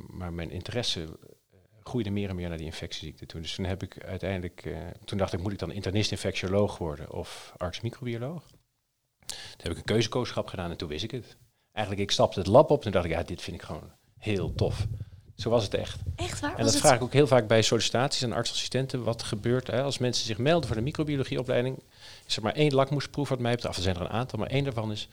maar 0.08 0.34
mijn 0.34 0.52
interesse 0.52 1.20
groeide 1.84 2.10
meer 2.10 2.30
en 2.30 2.36
meer 2.36 2.50
naar 2.50 2.58
die 2.58 2.66
infectieziekte 2.66 3.26
toe. 3.26 3.42
Dus 3.42 3.56
toen 3.56 3.66
heb 3.66 3.84
ik 3.84 4.04
uiteindelijk, 4.04 4.66
uh, 4.66 4.78
toen 5.06 5.18
dacht 5.18 5.34
ik, 5.34 5.40
moet 5.40 5.52
ik 5.52 5.60
dan 5.60 5.72
internist-infectioloog 5.72 6.78
worden 6.78 7.12
of 7.12 7.54
arts-microbioloog? 7.58 8.44
Toen 9.32 9.58
heb 9.58 9.72
ik 9.72 9.78
een 9.78 9.84
keuzekooschap 9.84 10.48
gedaan 10.48 10.72
en 10.72 10.78
toen 10.78 10.88
wist 10.88 11.04
ik 11.04 11.12
het. 11.12 11.38
Eigenlijk, 11.72 12.06
ik 12.06 12.12
stapte 12.12 12.40
het 12.40 12.48
lab 12.48 12.70
op 12.70 12.78
en 12.78 12.84
toen 12.84 12.92
dacht 12.92 13.06
ik, 13.06 13.12
ja, 13.12 13.24
dit 13.24 13.42
vind 13.42 13.56
ik 13.56 13.64
gewoon 13.64 13.92
heel 14.18 14.54
tof. 14.54 14.88
Zo 15.36 15.50
was 15.50 15.64
het 15.64 15.74
echt. 15.74 16.00
Echt 16.16 16.40
waar? 16.40 16.58
En 16.58 16.66
dat 16.66 16.76
vraag 16.76 16.96
ik 16.96 17.02
ook 17.02 17.14
heel 17.14 17.28
vaak 17.28 17.48
bij 17.48 17.62
sollicitaties 17.62 18.24
aan 18.24 18.34
artsassistenten. 18.34 19.04
Wat 19.04 19.24
gebeurt 19.24 19.68
hè, 19.68 19.82
als 19.82 19.98
mensen 19.98 20.26
zich 20.26 20.38
melden 20.38 20.68
voor 20.68 20.76
de 20.76 20.82
microbiologieopleiding? 20.82 21.84
Is 22.26 22.36
er 22.36 22.44
maar 22.44 22.54
één 22.54 22.74
lakmoesproef 22.74 23.30
wat 23.30 23.40
mij 23.40 23.56
betreft. 23.56 23.78
Er 23.78 23.84
zijn 23.84 23.96
er 23.96 24.02
een 24.02 24.10
aantal, 24.10 24.40
maar 24.40 24.50
één 24.50 24.64
daarvan 24.64 24.92
is... 24.92 25.10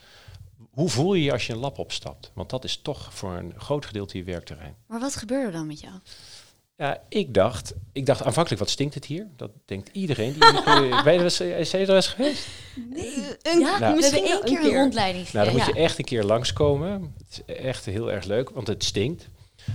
Hoe 0.71 0.89
voel 0.89 1.15
je 1.15 1.23
je 1.23 1.33
als 1.33 1.47
je 1.47 1.53
een 1.53 1.59
lab 1.59 1.79
opstapt? 1.79 2.31
Want 2.35 2.51
dat 2.51 2.65
is 2.65 2.77
toch 2.77 3.15
voor 3.15 3.33
een 3.33 3.55
groot 3.57 3.87
gedeelte 3.87 4.19
je 4.19 4.25
werkterrein. 4.25 4.77
Maar 4.87 5.01
wat 5.01 5.17
gebeurde 5.17 5.53
dan 5.53 5.67
met 5.67 5.81
jou? 5.81 5.95
Ja, 6.79 7.03
ik 7.09 7.35
dacht, 7.35 7.75
ik 7.93 8.07
dacht 8.07 8.23
aanvankelijk, 8.23 8.61
wat 8.61 8.71
stinkt 8.71 8.95
het 8.95 9.05
hier? 9.05 9.27
Dat 9.37 9.51
denkt 9.65 9.89
iedereen. 9.93 10.33
Die, 10.33 10.41
ben 11.03 11.13
je 11.13 11.19
er 11.19 11.23
eens, 11.23 11.41
eh, 11.41 11.59
is 11.61 11.71
je 11.71 11.95
eens 11.95 12.07
geweest? 12.07 12.47
Nee. 12.91 13.15
Een- 13.43 13.59
ja, 13.61 13.79
Nou. 13.79 13.91
we 13.93 13.97
misschien 13.97 14.25
één 14.25 14.43
keer 14.45 14.65
een 14.65 14.75
rondleiding 14.75 15.33
Nou, 15.33 15.45
dan 15.47 15.57
moet 15.57 15.67
je 15.67 15.73
echt 15.73 15.99
een 15.99 16.05
keer 16.05 16.25
langskomen. 16.25 17.15
Het 17.19 17.43
is 17.47 17.55
echt 17.55 17.85
heel 17.85 18.13
erg 18.13 18.25
leuk, 18.25 18.51
want 18.51 18.67
het 18.67 18.85
stinkt. 18.85 19.29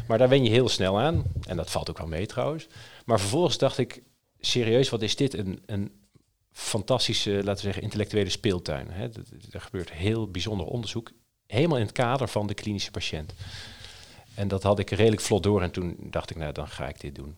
Maar 0.07 0.17
daar 0.17 0.29
wen 0.29 0.43
je 0.43 0.49
heel 0.49 0.69
snel 0.69 0.99
aan. 0.99 1.23
En 1.47 1.57
dat 1.57 1.69
valt 1.71 1.89
ook 1.89 1.97
wel 1.97 2.07
mee 2.07 2.25
trouwens. 2.25 2.67
Maar 3.05 3.19
vervolgens 3.19 3.57
dacht 3.57 3.77
ik, 3.77 4.01
serieus, 4.39 4.89
wat 4.89 5.01
is 5.01 5.15
dit? 5.15 5.33
Een, 5.37 5.61
een 5.65 5.91
fantastische, 6.51 7.31
laten 7.31 7.53
we 7.55 7.59
zeggen, 7.61 7.83
intellectuele 7.83 8.29
speeltuin. 8.29 8.87
Hè? 8.89 9.03
Er 9.51 9.61
gebeurt 9.61 9.91
heel 9.91 10.27
bijzonder 10.31 10.65
onderzoek. 10.67 11.11
Helemaal 11.47 11.77
in 11.77 11.83
het 11.85 11.91
kader 11.93 12.27
van 12.27 12.47
de 12.47 12.53
klinische 12.53 12.91
patiënt. 12.91 13.33
En 14.35 14.47
dat 14.47 14.63
had 14.63 14.79
ik 14.79 14.89
redelijk 14.89 15.21
vlot 15.21 15.43
door. 15.43 15.61
En 15.61 15.71
toen 15.71 15.97
dacht 15.99 16.29
ik, 16.29 16.37
nou, 16.37 16.53
dan 16.53 16.67
ga 16.67 16.87
ik 16.87 16.99
dit 16.99 17.15
doen. 17.15 17.37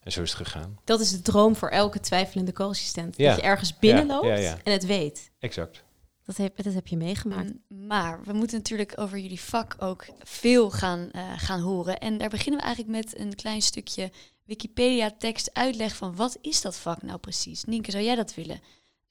En 0.00 0.12
zo 0.12 0.22
is 0.22 0.32
het 0.32 0.46
gegaan. 0.46 0.78
Dat 0.84 1.00
is 1.00 1.10
de 1.10 1.22
droom 1.22 1.56
voor 1.56 1.68
elke 1.68 2.00
twijfelende 2.00 2.52
co-assistent. 2.52 3.16
Ja. 3.16 3.28
Dat 3.28 3.36
je 3.36 3.46
ergens 3.46 3.78
binnenloopt 3.78 4.26
Ja, 4.26 4.34
ja, 4.34 4.40
ja. 4.40 4.58
en 4.64 4.72
het 4.72 4.86
weet. 4.86 5.30
Exact. 5.38 5.84
Dat 6.24 6.36
heb, 6.36 6.62
dat 6.62 6.74
heb 6.74 6.86
je 6.86 6.96
meegemaakt. 6.96 7.52
Mm, 7.68 7.86
Maar 7.86 8.20
we 8.24 8.32
moeten 8.32 8.56
natuurlijk 8.56 8.92
over 8.96 9.18
jullie 9.18 9.40
vak 9.40 9.76
ook 9.78 10.04
veel 10.18 10.70
gaan, 10.70 11.10
eh, 11.10 11.32
gaan 11.36 11.60
horen. 11.60 11.98
En 11.98 12.18
daar 12.18 12.28
beginnen 12.28 12.60
we 12.60 12.66
eigenlijk 12.66 12.96
met 12.96 13.18
een 13.18 13.34
klein 13.34 13.62
stukje 13.62 14.10
Wikipedia-tekst 14.44 15.50
uitleg 15.52 15.96
van 15.96 16.16
wat 16.16 16.38
is 16.40 16.60
dat 16.60 16.76
vak 16.76 17.02
nou 17.02 17.18
precies? 17.18 17.64
Nienke, 17.64 17.90
zou 17.90 18.04
jij 18.04 18.14
dat 18.14 18.34
willen 18.34 18.60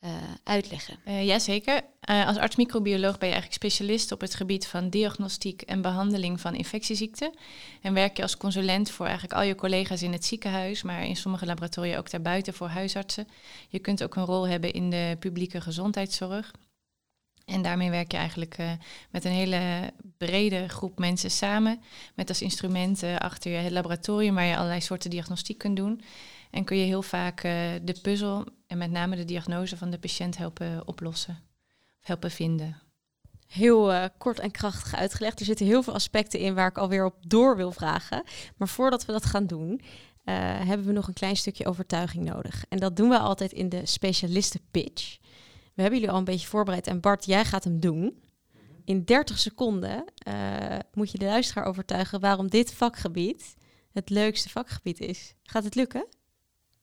eh, 0.05 0.11
uitleggen? 0.43 0.97
Eh 1.03 1.25
jazeker. 1.25 1.81
Eh, 1.99 2.27
als 2.27 2.37
arts-microbioloog 2.37 3.17
ben 3.17 3.27
je 3.27 3.33
eigenlijk 3.33 3.53
specialist 3.53 4.11
op 4.11 4.21
het 4.21 4.35
gebied 4.35 4.67
van 4.67 4.89
diagnostiek 4.89 5.61
en 5.61 5.81
behandeling 5.81 6.41
van 6.41 6.55
infectieziekten. 6.55 7.33
En 7.81 7.93
werk 7.93 8.17
je 8.17 8.21
als 8.21 8.37
consulent 8.37 8.91
voor 8.91 9.05
eigenlijk 9.05 9.35
al 9.35 9.43
je 9.43 9.55
collega's 9.55 10.01
in 10.01 10.11
het 10.11 10.25
ziekenhuis, 10.25 10.83
maar 10.83 11.05
in 11.05 11.15
sommige 11.15 11.45
laboratoria 11.45 11.97
ook 11.97 12.09
daarbuiten 12.09 12.53
voor 12.53 12.67
huisartsen. 12.67 13.27
Je 13.69 13.79
kunt 13.79 14.03
ook 14.03 14.15
een 14.15 14.25
rol 14.25 14.47
hebben 14.47 14.73
in 14.73 14.89
de 14.89 15.15
publieke 15.19 15.61
gezondheidszorg. 15.61 16.51
En 17.45 17.61
daarmee 17.61 17.89
werk 17.89 18.11
je 18.11 18.17
eigenlijk 18.17 18.57
met 19.11 19.25
een 19.25 19.31
hele 19.31 19.91
brede 20.17 20.67
groep 20.67 20.99
mensen 20.99 21.31
samen. 21.31 21.81
Met 22.15 22.29
als 22.29 22.41
instrument 22.41 23.03
eh, 23.03 23.15
achter 23.15 23.51
je 23.51 23.57
het 23.57 23.71
laboratorium 23.71 24.35
waar 24.35 24.45
je 24.45 24.55
allerlei 24.55 24.81
soorten 24.81 25.09
diagnostiek 25.09 25.57
kunt 25.57 25.75
doen. 25.75 26.01
En 26.55 26.63
kun 26.63 26.77
je 26.77 26.85
heel 26.85 27.01
vaak 27.01 27.43
eh, 27.43 27.53
de 27.81 27.95
puzzel 28.01 28.45
en 28.67 28.77
met 28.77 28.91
name 28.91 29.15
de 29.15 29.25
diagnose 29.25 29.77
van 29.77 29.89
de 29.89 29.99
patiënt 29.99 30.37
helpen 30.37 30.87
oplossen. 30.87 31.39
Of 32.01 32.07
helpen 32.07 32.31
vinden. 32.31 32.81
Heel 33.47 33.93
eh, 33.93 34.05
kort 34.17 34.39
en 34.39 34.51
krachtig 34.51 34.95
uitgelegd. 34.95 35.39
Er 35.39 35.45
zitten 35.45 35.65
heel 35.65 35.83
veel 35.83 35.93
aspecten 35.93 36.39
in 36.39 36.53
waar 36.53 36.67
ik 36.67 36.77
alweer 36.77 37.05
op 37.05 37.15
door 37.19 37.55
wil 37.55 37.71
vragen. 37.71 38.23
Maar 38.57 38.67
voordat 38.67 39.05
we 39.05 39.11
dat 39.11 39.25
gaan 39.25 39.47
doen, 39.47 39.81
eh, 40.23 40.35
hebben 40.67 40.85
we 40.85 40.91
nog 40.91 41.07
een 41.07 41.13
klein 41.13 41.35
stukje 41.35 41.65
overtuiging 41.65 42.25
nodig. 42.25 42.65
En 42.69 42.79
dat 42.79 42.95
doen 42.95 43.09
we 43.09 43.19
altijd 43.19 43.51
in 43.51 43.69
de 43.69 43.85
specialisten 43.85 44.61
pitch. 44.71 45.17
We 45.73 45.81
hebben 45.81 45.99
jullie 45.99 46.13
al 46.13 46.19
een 46.19 46.25
beetje 46.25 46.47
voorbereid. 46.47 46.87
En 46.87 46.99
Bart, 46.99 47.25
jij 47.25 47.45
gaat 47.45 47.63
hem 47.63 47.79
doen. 47.79 48.23
In 48.85 49.03
30 49.03 49.39
seconden 49.39 50.05
moet 50.93 51.11
je 51.11 51.17
de 51.17 51.25
luisteraar 51.25 51.65
overtuigen 51.65 52.19
waarom 52.19 52.49
dit 52.49 52.73
vakgebied 52.73 53.55
het 53.91 54.09
leukste 54.09 54.49
vakgebied 54.49 54.99
is. 54.99 55.33
Gaat 55.43 55.63
het 55.63 55.75
lukken? 55.75 56.07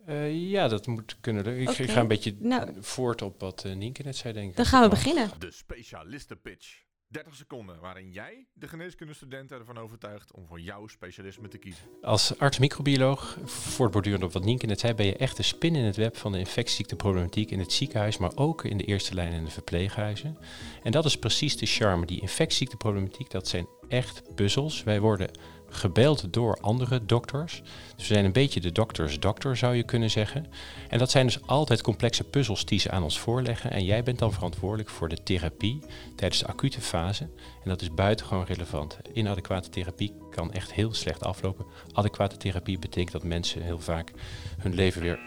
Eh, 0.07 0.51
ja, 0.51 0.69
dat 0.69 0.87
moet 0.87 1.17
kunnen. 1.21 1.61
Ik, 1.61 1.71
ga 1.71 2.01
een 2.01 2.09
beetje 2.09 2.35
Nou. 2.39 2.73
voort 2.81 3.23
op 3.23 3.41
wat 3.41 3.65
eh, 3.65 3.75
Nienke 3.75 4.03
net 4.03 4.17
zei, 4.17 4.33
denk 4.33 4.51
ik. 4.51 4.57
Dan 4.57 4.67
gaan 4.67 4.83
we 4.83 4.89
beginnen. 4.89 5.31
De 5.39 5.51
specialistenpitch. 5.51 6.81
30 7.13 7.35
seconden 7.35 7.81
waarin 7.81 8.11
jij 8.11 8.47
de 8.53 8.69
geneeskundestudenten 8.69 9.59
ervan 9.59 9.79
overtuigt 9.79 10.33
om 10.33 10.47
voor 10.47 10.61
jouw 10.61 10.87
specialisme 10.87 11.49
te 11.49 11.59
kiezen. 11.59 11.85
Als 12.03 12.39
arts-microbioloog, 12.39 13.39
voortbordurend 13.45 14.23
op 14.25 14.33
wat 14.33 14.45
Nienke 14.45 14.67
net 14.67 14.81
zei, 14.81 14.95
ben 14.95 15.07
je 15.07 15.17
echt 15.17 15.37
de 15.37 15.43
spin 15.43 15.75
in 15.77 15.85
het 15.85 15.97
web 15.97 16.17
van 16.17 16.33
de 16.33 16.39
infectieziekteproblematiek 16.39 17.51
in 17.51 17.59
het 17.59 17.73
ziekenhuis, 17.73 18.19
maar 18.19 18.33
ook 18.35 18.65
in 18.65 18.77
de 18.77 18.85
eerste 18.85 19.15
lijn 19.15 19.33
in 19.33 19.45
de 19.45 19.51
verpleeghuizen. 19.51 20.39
En 20.83 20.93
dat 20.93 21.05
is 21.05 21.19
precies 21.19 21.57
de 21.57 21.67
charme. 21.67 22.07
Die 22.07 22.21
infectieziekteproblematiek, 22.21 23.31
dat 23.31 23.49
zijn 23.49 23.67
echt 23.89 24.35
puzzels. 24.35 24.83
Wij 24.83 25.01
worden 25.01 25.31
gebeld 25.73 26.33
door 26.33 26.59
andere 26.61 27.05
dokters. 27.07 27.63
Dus 27.97 28.09
we 28.09 28.15
zijn 28.15 28.25
een 28.25 28.33
beetje 28.33 28.61
de 28.61 28.73
dokters 28.73 29.21
dokter, 29.21 29.57
zou 29.57 29.75
je 29.75 29.83
kunnen 29.83 30.11
zeggen. 30.11 30.47
En 30.89 30.99
dat 30.99 31.11
zijn 31.11 31.27
dus 31.27 31.47
altijd 31.47 31.83
complexe 31.83 32.25
puzzels 32.25 32.65
die 32.65 32.79
ze 32.79 32.91
aan 32.91 33.03
ons 33.03 33.19
voorleggen. 33.21 33.71
En 33.71 33.85
jij 33.85 34.03
bent 34.03 34.19
dan 34.19 34.33
verantwoordelijk 34.33 34.89
voor 34.89 35.09
de 35.09 35.23
therapie 35.23 35.83
tijdens 36.17 36.41
de 36.41 36.47
acute 36.47 36.81
fase. 36.81 37.23
En 37.63 37.69
dat 37.71 37.83
is 37.83 37.95
buitengewoon 37.95 38.45
relevant. 38.45 38.99
Inadequate 39.13 39.69
therapie 39.69 40.15
kan 40.31 40.53
echt 40.53 40.73
heel 40.73 40.95
slecht 40.95 41.25
aflopen. 41.25 41.67
Adequate 41.93 42.37
therapie 42.37 42.79
betekent 42.79 43.13
dat 43.13 43.25
mensen 43.25 43.63
heel 43.63 43.81
vaak 43.81 44.11
hun 44.59 44.75
leven 44.75 45.03
weer... 45.03 45.19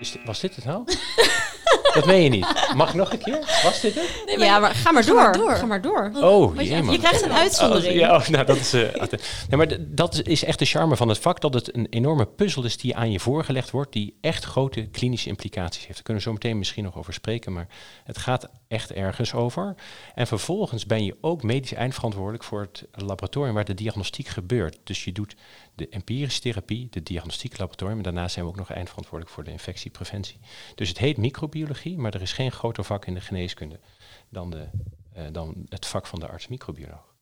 Is 0.00 0.12
dit- 0.12 0.24
was 0.24 0.40
dit 0.40 0.56
het 0.56 0.64
nou? 0.64 0.84
dat 1.94 2.06
meen 2.06 2.22
je 2.22 2.28
niet. 2.28 2.72
Mag 2.74 2.88
ik 2.88 2.94
nog 2.94 3.12
een 3.12 3.18
keer? 3.18 3.38
Was 3.64 3.80
dit 3.80 3.94
het? 3.94 4.40
ja, 4.40 4.58
maar 4.58 4.74
ga 4.74 4.92
maar 4.92 5.02
ga 5.04 5.08
door. 5.10 5.20
maar 5.22 5.32
door. 5.36 5.54
Ga 5.54 5.66
maar 5.66 5.82
door. 5.82 6.10
Oh, 6.14 6.54
Wat 6.56 6.66
je-. 6.66 6.90
Je 6.90 6.98
krijgt 6.98 7.22
een 7.22 7.32
uitzondering. 7.32 7.92
Oh, 7.92 7.98
ja, 7.98 8.14
oh, 8.16 8.28
nou, 8.28 8.44
dat 8.44 8.56
is, 8.56 8.72
eh, 8.72 8.94
atte- 9.00 9.18
nee, 9.48 9.58
maar 9.58 9.76
dat 9.80 10.20
is 10.26 10.44
echt 10.44 10.58
de 10.58 10.64
charme 10.64 10.96
van 10.96 11.08
het 11.08 11.18
vak, 11.18 11.40
dat 11.40 11.54
het 11.54 11.74
een 11.76 11.86
enorme 11.90 12.26
puzzel 12.26 12.64
is 12.64 12.76
die 12.76 12.96
aan 12.96 13.10
je 13.10 13.20
voorgelegd 13.20 13.70
wordt, 13.70 13.92
die 13.92 14.16
echt 14.20 14.44
grote 14.44 14.82
klinische 14.86 15.28
implicaties 15.28 15.80
heeft. 15.82 15.94
Daar 15.94 16.02
kunnen 16.02 16.22
we 16.22 16.28
zo 16.28 16.34
meteen 16.34 16.58
misschien 16.58 16.84
nog 16.84 16.96
over 16.96 17.12
spreken, 17.12 17.52
maar 17.52 17.66
het 18.04 18.18
gaat 18.18 18.48
echt 18.68 18.92
ergens 18.92 19.34
over. 19.34 19.74
En 20.14 20.26
vervolgens 20.26 20.86
ben 20.86 21.04
je 21.04 21.16
ook 21.20 21.42
medisch 21.42 21.72
eindverantwoordelijk 21.74 22.44
voor 22.44 22.60
het 22.60 22.84
laboratorium 22.92 23.54
waar 23.54 23.64
de 23.64 23.74
diagnostiek 23.74 24.28
gebeurt. 24.28 24.78
Dus 24.84 25.04
je 25.04 25.12
doet 25.12 25.34
de 25.82 25.88
empirische 25.88 26.40
therapie, 26.40 26.86
de 26.90 27.02
diagnostiek 27.02 27.58
laboratorium, 27.58 27.96
en 27.96 28.02
daarnaast 28.02 28.32
zijn 28.32 28.44
we 28.44 28.50
ook 28.50 28.56
nog 28.56 28.70
eindverantwoordelijk 28.70 29.34
voor 29.34 29.44
de 29.44 29.50
infectiepreventie. 29.50 30.38
Dus 30.74 30.88
het 30.88 30.98
heet 30.98 31.16
microbiologie, 31.16 31.98
maar 31.98 32.14
er 32.14 32.22
is 32.22 32.32
geen 32.32 32.52
groter 32.52 32.84
vak 32.84 33.06
in 33.06 33.14
de 33.14 33.20
geneeskunde 33.20 33.80
dan, 34.28 34.50
de, 34.50 34.68
eh, 35.12 35.24
dan 35.32 35.66
het 35.68 35.86
vak 35.86 36.06
van 36.06 36.20
de 36.20 36.28
arts-microbioloog. 36.28 37.14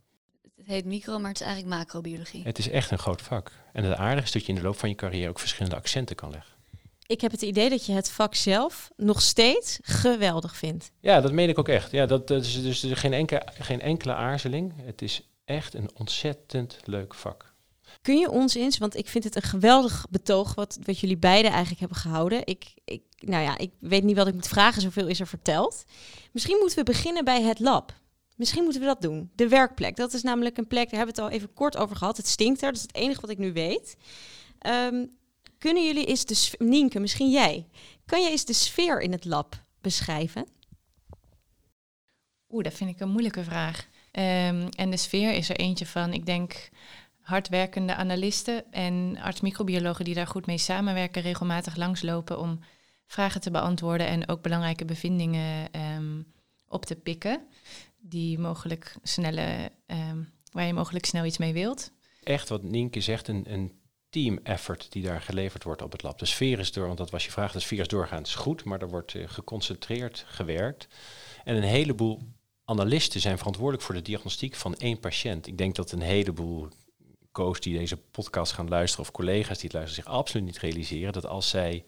Het 0.57 0.67
heet 0.67 0.85
micro, 0.85 1.19
maar 1.19 1.31
het 1.31 1.40
is 1.40 1.47
eigenlijk 1.47 1.76
macrobiologie. 1.76 2.43
Het 2.43 2.59
is 2.59 2.69
echt 2.69 2.90
een 2.90 2.99
groot 2.99 3.23
vak. 3.23 3.52
En 3.73 3.85
het 3.85 3.97
aardige 3.97 4.26
is 4.26 4.33
dat 4.33 4.43
je 4.43 4.49
in 4.49 4.55
de 4.55 4.62
loop 4.62 4.79
van 4.79 4.88
je 4.88 4.95
carrière 4.95 5.29
ook 5.29 5.38
verschillende 5.38 5.76
accenten 5.76 6.17
kan 6.17 6.31
leggen. 6.31 6.55
Ik 7.07 7.21
heb 7.21 7.31
het 7.31 7.43
idee 7.43 7.71
dat 7.71 7.87
je 7.87 7.93
het 7.93 8.11
vak 8.11 8.35
zelf 8.35 8.90
nog 8.97 9.23
steeds 9.23 9.79
geweldig 9.83 10.57
vindt. 10.57 10.90
Ja, 11.00 11.21
dat 11.21 11.33
meen 11.33 11.49
ik 11.49 11.59
ook 11.59 11.69
echt. 11.69 11.90
Ja, 11.90 12.07
dat, 12.07 12.29
dat 12.29 12.45
is 12.45 12.62
dus 12.62 12.85
geen 12.93 13.12
enkele, 13.12 13.43
geen 13.59 13.81
enkele 13.81 14.14
aarzeling. 14.14 14.73
Het 14.76 15.02
is 15.02 15.29
echt 15.45 15.75
een 15.75 15.90
ontzettend 15.95 16.79
leuk 16.85 17.14
vak. 17.14 17.50
Kun 18.02 18.19
je 18.19 18.30
ons 18.30 18.54
eens, 18.54 18.78
want 18.78 18.97
ik 18.97 19.09
vind 19.09 19.25
het 19.25 19.37
een 19.37 19.42
geweldig 19.42 20.07
betoog 20.11 20.54
wat, 20.54 20.78
wat 20.83 20.99
jullie 20.99 21.16
beiden 21.19 21.50
eigenlijk 21.50 21.80
hebben 21.80 21.99
gehouden. 21.99 22.47
Ik, 22.47 22.75
ik, 22.85 23.02
nou 23.19 23.42
ja, 23.42 23.59
ik 23.59 23.71
weet 23.80 24.02
niet 24.02 24.16
wat 24.16 24.26
ik 24.26 24.35
moet 24.35 24.49
vragen, 24.49 24.83
zoveel 24.83 25.07
is 25.07 25.21
er 25.21 25.26
verteld. 25.26 25.85
Misschien 26.33 26.59
moeten 26.59 26.78
we 26.78 26.85
beginnen 26.85 27.25
bij 27.25 27.42
het 27.42 27.59
lab. 27.59 27.99
Misschien 28.37 28.62
moeten 28.62 28.80
we 28.80 28.87
dat 28.87 29.02
doen. 29.02 29.30
De 29.35 29.49
werkplek. 29.49 29.97
Dat 29.97 30.12
is 30.12 30.23
namelijk 30.23 30.59
een 30.59 30.66
plek, 30.66 30.90
daar 30.90 30.99
hebben 30.99 31.14
we 31.16 31.23
het 31.23 31.30
al 31.30 31.37
even 31.38 31.54
kort 31.54 31.76
over 31.76 31.97
gehad. 31.97 32.16
Het 32.16 32.26
stinkt 32.26 32.62
er, 32.62 32.66
dat 32.69 32.76
is 32.76 32.83
het 32.83 32.95
enige 32.95 33.21
wat 33.21 33.30
ik 33.30 33.38
nu 33.38 33.52
weet. 33.52 33.97
Ehm, 34.59 35.07
kunnen 35.59 35.87
jullie 35.87 36.07
eens 36.07 36.25
de 36.25 36.35
sf- 36.35 36.59
Nienke, 36.59 37.00
misschien 37.00 37.30
jij, 37.30 37.66
kan 38.07 38.23
je 38.23 38.30
eens 38.30 38.45
de 38.45 38.52
sfeer 38.52 39.00
in 39.00 39.12
het 39.12 39.25
lab 39.25 39.64
beschrijven? 39.80 40.47
Oeh, 42.50 42.64
dat 42.64 42.75
vind 42.75 42.90
ik 42.90 43.00
een 43.00 43.11
moeilijke 43.11 43.45
vraag. 43.45 43.88
Ehm, 44.11 44.69
en 44.76 44.90
de 44.90 44.97
sfeer 44.97 45.33
is 45.33 45.49
er 45.49 45.57
eentje 45.57 45.87
van, 45.87 46.12
ik 46.12 46.26
denk, 46.26 46.69
hardwerkende 47.31 47.95
analisten 47.95 48.73
en 48.73 49.19
arts-microbiologen 49.23 50.05
die 50.05 50.15
daar 50.15 50.27
goed 50.27 50.47
mee 50.47 50.59
samenwerken, 50.59 51.23
regelmatig 51.23 51.77
langslopen 51.77 52.39
om 52.39 52.61
vragen 53.07 53.41
te 53.41 53.51
beantwoorden 53.51 54.07
en 54.07 54.29
ook 54.29 54.43
belangrijke 54.43 54.85
bevindingen 54.85 55.73
ehm, 55.73 56.23
op 56.69 56.87
te 56.87 56.97
pikken, 56.97 57.47
die 57.99 58.39
mogelijk 58.39 58.97
snelle, 59.03 59.71
ehm, 59.87 60.19
waar 60.53 60.67
je 60.67 60.73
mogelijk 60.73 61.05
snel 61.05 61.25
iets 61.25 61.39
mee 61.39 61.53
wilt. 61.53 61.91
Echt 62.23 62.49
wat 62.49 62.63
Nienke 62.63 63.01
zegt, 63.01 63.29
een, 63.29 63.53
een 63.53 63.73
team 64.09 64.39
effort 64.43 64.93
die 64.93 65.03
daar 65.03 65.21
geleverd 65.21 65.63
wordt 65.63 65.83
op 65.83 65.93
het 65.93 66.03
lab. 66.03 66.19
De 66.19 66.27
sfeer 66.27 66.59
is 66.59 66.73
door, 66.73 66.87
want 66.87 66.99
dat 66.99 67.11
was 67.11 67.25
je 67.25 67.31
vraag, 67.31 67.53
de 67.53 67.61
sfeer 67.61 67.81
is 67.81 67.89
doorgaans 67.89 68.35
goed, 68.35 68.65
maar 68.65 68.81
er 68.81 68.89
wordt 68.89 69.15
eh, 69.15 69.29
geconcentreerd 69.29 70.25
gewerkt. 70.27 70.89
En 71.45 71.57
een 71.57 71.63
heleboel 71.63 72.21
analisten 72.65 73.21
zijn 73.21 73.39
verantwoordelijk 73.39 73.85
voor 73.85 73.95
de 73.95 74.03
diagnostiek 74.03 74.55
van 74.55 74.75
één 74.75 74.99
patiënt. 74.99 75.47
Ik 75.47 75.59
denk 75.59 75.75
dat 75.75 75.93
een 75.93 76.01
heleboel 76.01 76.69
coaches 77.33 77.61
die 77.61 77.79
deze 77.79 77.97
podcast 77.97 78.53
gaan 78.53 78.69
luisteren 78.69 79.07
of 79.07 79.13
collega's 79.13 79.59
die 79.59 79.69
het 79.69 79.73
luisteren 79.73 80.05
zich 80.05 80.13
absoluut 80.13 80.47
niet 80.47 80.59
realiseren 80.59 81.13
dat 81.13 81.27
als 81.27 81.49
zij 81.49 81.85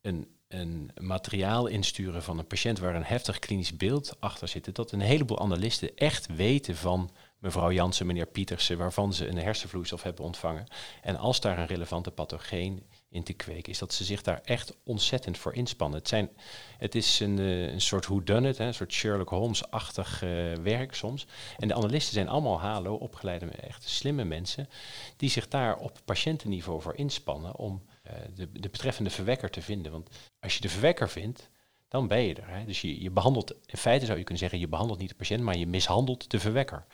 een, 0.00 0.26
een 0.48 0.90
materiaal 1.00 1.66
insturen 1.66 2.22
van 2.22 2.38
een 2.38 2.46
patiënt 2.46 2.78
waar 2.78 2.94
een 2.94 3.04
heftig 3.04 3.38
klinisch 3.38 3.76
beeld 3.76 4.16
achter 4.20 4.48
zit, 4.48 4.74
dat 4.74 4.92
een 4.92 5.00
heleboel 5.00 5.40
analisten 5.40 5.96
echt 5.96 6.26
weten 6.26 6.76
van 6.76 7.10
mevrouw 7.38 7.72
Jansen, 7.72 8.06
meneer 8.06 8.26
Pietersen, 8.26 8.78
waarvan 8.78 9.12
ze 9.12 9.26
een 9.26 9.38
hersenvloeistof 9.38 10.02
hebben 10.02 10.24
ontvangen. 10.24 10.66
En 11.02 11.16
als 11.16 11.40
daar 11.40 11.58
een 11.58 11.66
relevante 11.66 12.10
pathogeen 12.10 12.82
te 13.22 13.32
kweken, 13.32 13.72
is 13.72 13.78
dat 13.78 13.92
ze 13.92 14.04
zich 14.04 14.22
daar 14.22 14.40
echt 14.44 14.76
ontzettend 14.84 15.38
voor 15.38 15.54
inspannen. 15.54 15.98
Het, 15.98 16.08
zijn, 16.08 16.30
het 16.78 16.94
is 16.94 17.20
een, 17.20 17.38
uh, 17.38 17.72
een 17.72 17.80
soort 17.80 18.06
whodunit, 18.06 18.58
een 18.58 18.74
soort 18.74 18.92
Sherlock 18.92 19.28
Holmes-achtig 19.28 20.22
uh, 20.22 20.54
werk 20.54 20.94
soms. 20.94 21.26
En 21.58 21.68
de 21.68 21.74
analisten 21.74 22.14
zijn 22.14 22.28
allemaal 22.28 22.60
halo, 22.60 22.94
opgeleide, 22.94 23.46
echt 23.46 23.88
slimme 23.88 24.24
mensen, 24.24 24.68
die 25.16 25.30
zich 25.30 25.48
daar 25.48 25.76
op 25.76 26.00
patiëntenniveau 26.04 26.82
voor 26.82 26.96
inspannen 26.96 27.56
om 27.56 27.82
uh, 28.06 28.12
de, 28.34 28.52
de 28.52 28.68
betreffende 28.68 29.10
verwekker 29.10 29.50
te 29.50 29.62
vinden. 29.62 29.92
Want 29.92 30.08
als 30.40 30.54
je 30.54 30.60
de 30.60 30.68
verwekker 30.68 31.08
vindt, 31.08 31.50
dan 31.92 32.08
ben 32.08 32.22
je 32.22 32.34
er. 32.34 32.48
Hè. 32.48 32.64
Dus 32.64 32.80
je, 32.80 33.02
je 33.02 33.10
behandelt, 33.10 33.54
in 33.66 33.78
feite 33.78 34.06
zou 34.06 34.18
je 34.18 34.24
kunnen 34.24 34.42
zeggen, 34.42 34.58
je 34.58 34.68
behandelt 34.68 34.98
niet 34.98 35.08
de 35.08 35.14
patiënt, 35.14 35.42
maar 35.42 35.56
je 35.56 35.66
mishandelt 35.66 36.30
de 36.30 36.40
verwekker. 36.40 36.84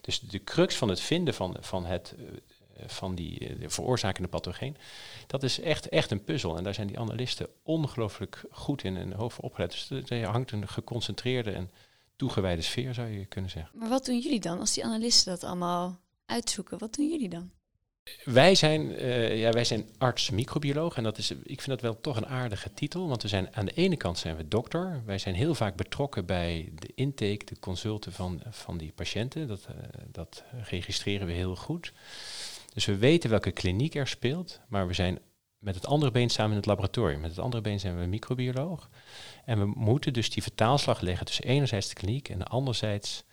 Dus 0.00 0.20
de 0.20 0.44
crux 0.44 0.76
van 0.76 0.88
het 0.88 1.00
vinden 1.00 1.34
van, 1.34 1.56
van, 1.60 1.86
het, 1.86 2.14
van 2.86 3.14
die 3.14 3.58
uh, 3.58 3.68
veroorzakende 3.68 4.28
pathogeen, 4.28 4.76
dat 5.26 5.42
is 5.42 5.60
echt, 5.60 5.88
echt 5.88 6.10
een 6.10 6.24
puzzel. 6.24 6.56
En 6.56 6.64
daar 6.64 6.74
zijn 6.74 6.86
die 6.86 6.98
analisten 6.98 7.48
ongelooflijk 7.62 8.44
goed 8.50 8.84
in 8.84 8.96
en 8.96 9.12
hoog 9.12 9.32
voor 9.32 9.44
opgeleid. 9.44 9.88
Dus 9.88 10.10
er 10.10 10.26
hangt 10.26 10.52
een 10.52 10.68
geconcentreerde 10.68 11.50
en 11.50 11.70
toegewijde 12.16 12.62
sfeer, 12.62 12.94
zou 12.94 13.08
je 13.08 13.26
kunnen 13.26 13.50
zeggen. 13.50 13.78
Maar 13.78 13.88
wat 13.88 14.04
doen 14.04 14.18
jullie 14.18 14.40
dan 14.40 14.60
als 14.60 14.74
die 14.74 14.84
analisten 14.84 15.32
dat 15.32 15.44
allemaal 15.44 16.00
uitzoeken? 16.26 16.78
Wat 16.78 16.94
doen 16.94 17.08
jullie 17.08 17.28
dan? 17.28 17.50
Wij 18.24 18.54
zijn, 18.54 18.90
uh, 18.90 19.40
ja, 19.40 19.50
wij 19.50 19.64
zijn 19.64 19.88
arts-microbioloog 19.98 20.96
en 20.96 21.02
dat 21.02 21.18
is, 21.18 21.30
ik 21.30 21.60
vind 21.60 21.66
dat 21.66 21.80
wel 21.80 22.00
toch 22.00 22.16
een 22.16 22.26
aardige 22.26 22.72
titel, 22.74 23.08
want 23.08 23.22
we 23.22 23.28
zijn, 23.28 23.54
aan 23.54 23.64
de 23.64 23.72
ene 23.72 23.96
kant 23.96 24.18
zijn 24.18 24.36
we 24.36 24.48
dokter. 24.48 25.02
Wij 25.04 25.18
zijn 25.18 25.34
heel 25.34 25.54
vaak 25.54 25.76
betrokken 25.76 26.26
bij 26.26 26.72
de 26.74 26.90
intake, 26.94 27.44
de 27.44 27.58
consulten 27.58 28.12
van, 28.12 28.42
van 28.50 28.78
die 28.78 28.92
patiënten. 28.92 29.48
Dat, 29.48 29.66
uh, 29.70 29.76
dat 30.12 30.44
registreren 30.68 31.26
we 31.26 31.32
heel 31.32 31.56
goed. 31.56 31.92
Dus 32.76 32.84
we 32.84 32.96
weten 32.96 33.30
welke 33.30 33.50
kliniek 33.50 33.94
er 33.94 34.06
speelt, 34.06 34.60
maar 34.68 34.86
we 34.86 34.94
zijn 34.94 35.18
met 35.58 35.74
het 35.74 35.86
andere 35.86 36.12
been 36.12 36.30
samen 36.30 36.50
in 36.50 36.56
het 36.56 36.66
laboratorium. 36.66 37.20
Met 37.20 37.30
het 37.30 37.38
andere 37.38 37.62
been 37.62 37.80
zijn 37.80 37.98
we 37.98 38.06
microbioloog. 38.06 38.88
En 39.44 39.58
we 39.58 39.72
moeten 39.74 40.12
dus 40.12 40.30
die 40.30 40.42
vertaalslag 40.42 41.00
leggen 41.00 41.26
tussen 41.26 41.44
enerzijds 41.44 41.88
de 41.88 41.94
kliniek 41.94 42.28
en 42.28 42.42
anderzijds 42.42 43.24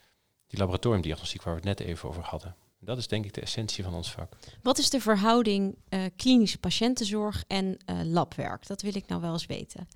die 0.47 0.59
laboratoriumdiagnostiek 0.59 1.41
waar 1.41 1.53
we 1.53 1.59
het 1.67 1.77
net 1.77 1.87
even 1.87 2.09
over 2.09 2.23
hadden. 2.23 2.55
Dat 2.79 2.97
is 2.97 3.07
denk 3.07 3.25
ik 3.25 3.33
de 3.33 3.41
essentie 3.41 3.83
van 3.83 3.93
ons 3.93 4.11
vak. 4.11 4.33
Wat 4.61 4.77
is 4.77 4.89
de 4.89 4.99
verhouding 4.99 5.75
uh, 5.89 6.03
klinische 6.15 6.57
patiëntenzorg 6.57 7.43
en 7.47 7.65
uh, 7.65 8.01
labwerk? 8.03 8.67
Dat 8.67 8.81
wil 8.81 8.95
ik 8.95 9.07
nou 9.07 9.21
wel 9.21 9.33
eens 9.33 9.45
weten. 9.45 9.87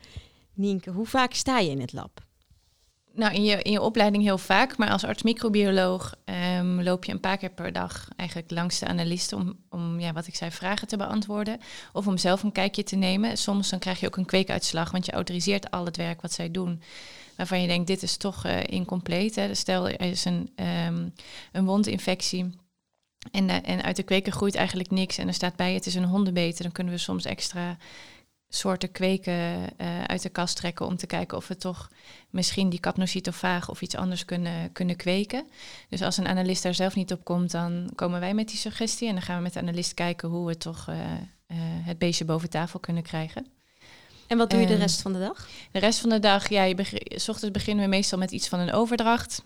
Nienke, 0.54 0.92
hoe 0.92 1.08
vaak 1.08 1.34
sta 1.34 1.60
je 1.60 1.70
in 1.70 1.82
het 1.82 1.94
lab? 1.94 2.27
Nou, 3.18 3.34
in 3.34 3.44
je, 3.44 3.62
in 3.62 3.72
je 3.72 3.82
opleiding 3.82 4.24
heel 4.24 4.38
vaak, 4.38 4.78
maar 4.78 4.90
als 4.90 5.04
arts-microbioloog 5.04 6.16
um, 6.58 6.84
loop 6.84 7.06
je 7.06 7.12
een 7.12 7.20
paar 7.20 7.38
keer 7.38 7.50
per 7.50 7.74
dag 7.74 8.08
eigenlijk 8.16 8.52
langs 8.52 8.80
de 8.80 8.88
analisten 8.88 9.38
om, 9.38 9.56
om 9.70 10.00
ja, 10.00 10.14
wat 10.14 10.28
ik 10.28 10.36
zei, 10.36 10.52
vragen 10.52 10.88
te 10.88 10.98
beantwoorden. 10.98 11.60
Of 11.94 12.08
om 12.08 12.18
zelf 12.18 12.44
een 12.44 12.52
kijkje 12.52 12.84
te 12.84 12.96
nemen. 12.96 13.38
Soms 13.38 13.70
dan 13.70 13.80
krijg 13.80 14.00
je 14.00 14.06
ook 14.08 14.18
een 14.18 14.26
kweekuitslag, 14.26 14.92
want 14.92 15.06
je 15.06 15.12
autoriseert 15.12 15.72
al 15.72 15.86
het 15.86 15.98
werk 15.98 16.22
wat 16.22 16.32
zij 16.32 16.52
doen. 16.52 16.82
Waarvan 17.36 17.62
je 17.62 17.68
denkt, 17.68 17.88
dit 17.88 18.04
is 18.04 18.18
toch 18.18 18.46
uh, 18.46 18.64
incompleet. 18.64 19.36
Hè. 19.36 19.54
Stel, 19.54 19.88
er 19.88 20.02
is 20.02 20.26
een, 20.26 20.52
um, 20.88 21.14
een 21.52 21.66
wondinfectie 21.66 22.50
en, 23.32 23.50
uh, 23.50 23.56
en 23.64 23.84
uit 23.84 23.96
de 23.96 24.04
kweker 24.04 24.32
groeit 24.32 24.56
eigenlijk 24.56 24.92
niks 24.92 25.18
en 25.18 25.28
er 25.28 25.34
staat 25.34 25.56
bij 25.56 25.74
het 25.74 25.86
is 25.86 25.96
een 25.96 26.04
hondenbeter, 26.04 26.64
dan 26.64 26.72
kunnen 26.72 26.94
we 26.94 27.00
soms 27.00 27.26
extra 27.26 27.78
soorten 28.50 28.92
kweken 28.92 29.34
uh, 29.34 30.04
uit 30.04 30.22
de 30.22 30.30
kast 30.30 30.56
trekken 30.56 30.86
om 30.86 30.98
te 30.98 31.08
kijken 31.08 31.38
of 31.38 31.48
we 31.48 31.58
toch 31.58 31.90
misschien 32.30 32.70
die 32.70 32.80
capnocytofaag 32.80 33.70
of 33.70 33.82
iets 33.82 33.96
anders 33.96 34.26
kunnen, 34.26 34.72
kunnen 34.72 34.96
kweken. 34.96 35.48
Dus 35.90 36.02
als 36.02 36.18
een 36.18 36.28
analist 36.28 36.64
daar 36.64 36.74
zelf 36.74 36.96
niet 36.96 37.12
op 37.12 37.24
komt, 37.24 37.52
dan 37.52 37.92
komen 37.96 38.20
wij 38.20 38.34
met 38.34 38.48
die 38.48 38.58
suggestie 38.58 39.08
en 39.08 39.14
dan 39.14 39.24
gaan 39.24 39.38
we 39.38 39.44
met 39.44 39.54
de 39.54 39.60
analist 39.60 39.94
kijken 39.94 40.30
hoe 40.30 40.48
we 40.48 40.58
toch 40.58 40.88
uh, 40.90 40.96
uh, 40.96 41.58
het 41.60 41.98
beestje 41.98 42.26
boven 42.26 42.50
tafel 42.50 42.80
kunnen 42.80 43.04
krijgen. 43.04 43.48
En 44.28 44.38
wat 44.38 44.50
doe 44.50 44.60
je 44.60 44.68
de 44.68 44.76
rest 44.76 45.02
van 45.02 45.14
de 45.14 45.20
dag? 45.20 45.48
De 45.72 45.80
rest 45.80 46.00
van 46.00 46.10
de 46.10 46.20
dag, 46.20 46.50
ja, 46.50 46.64
je 46.64 46.76
beg- 46.76 46.94
s 46.96 47.30
ochtends 47.30 47.52
beginnen 47.52 47.84
we 47.84 47.90
meestal 47.90 48.18
met 48.18 48.32
iets 48.32 48.48
van 48.48 48.60
een 48.60 48.74
overdracht. 48.74 49.44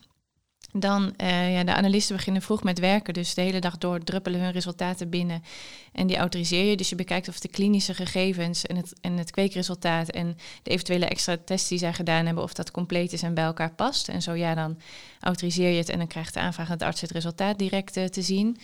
Dan, 0.73 1.13
uh, 1.17 1.53
ja, 1.53 1.63
de 1.63 1.73
analisten 1.73 2.15
beginnen 2.15 2.41
vroeg 2.41 2.63
met 2.63 2.79
werken, 2.79 3.13
dus 3.13 3.33
de 3.33 3.41
hele 3.41 3.59
dag 3.59 3.77
door 3.77 4.03
druppelen 4.03 4.41
hun 4.41 4.51
resultaten 4.51 5.09
binnen 5.09 5.43
en 5.91 6.07
die 6.07 6.17
autoriseer 6.17 6.69
je. 6.69 6.77
Dus 6.77 6.89
je 6.89 6.95
bekijkt 6.95 7.27
of 7.27 7.39
de 7.39 7.47
klinische 7.47 7.93
gegevens 7.93 8.65
en 8.65 8.75
het, 8.75 8.93
en 9.01 9.17
het 9.17 9.31
kweekresultaat 9.31 10.09
en 10.09 10.37
de 10.63 10.71
eventuele 10.71 11.05
extra 11.05 11.37
tests 11.45 11.69
die 11.69 11.77
zij 11.77 11.93
gedaan 11.93 12.25
hebben, 12.25 12.43
of 12.43 12.53
dat 12.53 12.71
compleet 12.71 13.13
is 13.13 13.21
en 13.21 13.33
bij 13.33 13.43
elkaar 13.43 13.73
past. 13.73 14.07
En 14.07 14.21
zo 14.21 14.33
ja, 14.33 14.55
dan 14.55 14.77
autoriseer 15.19 15.69
je 15.69 15.77
het 15.77 15.89
en 15.89 15.97
dan 15.97 16.07
krijgt 16.07 16.33
de 16.33 16.39
aanvragende 16.39 16.85
arts 16.85 17.01
het 17.01 17.11
resultaat 17.11 17.59
direct 17.59 17.97
uh, 17.97 18.05
te 18.05 18.21
zien. 18.21 18.57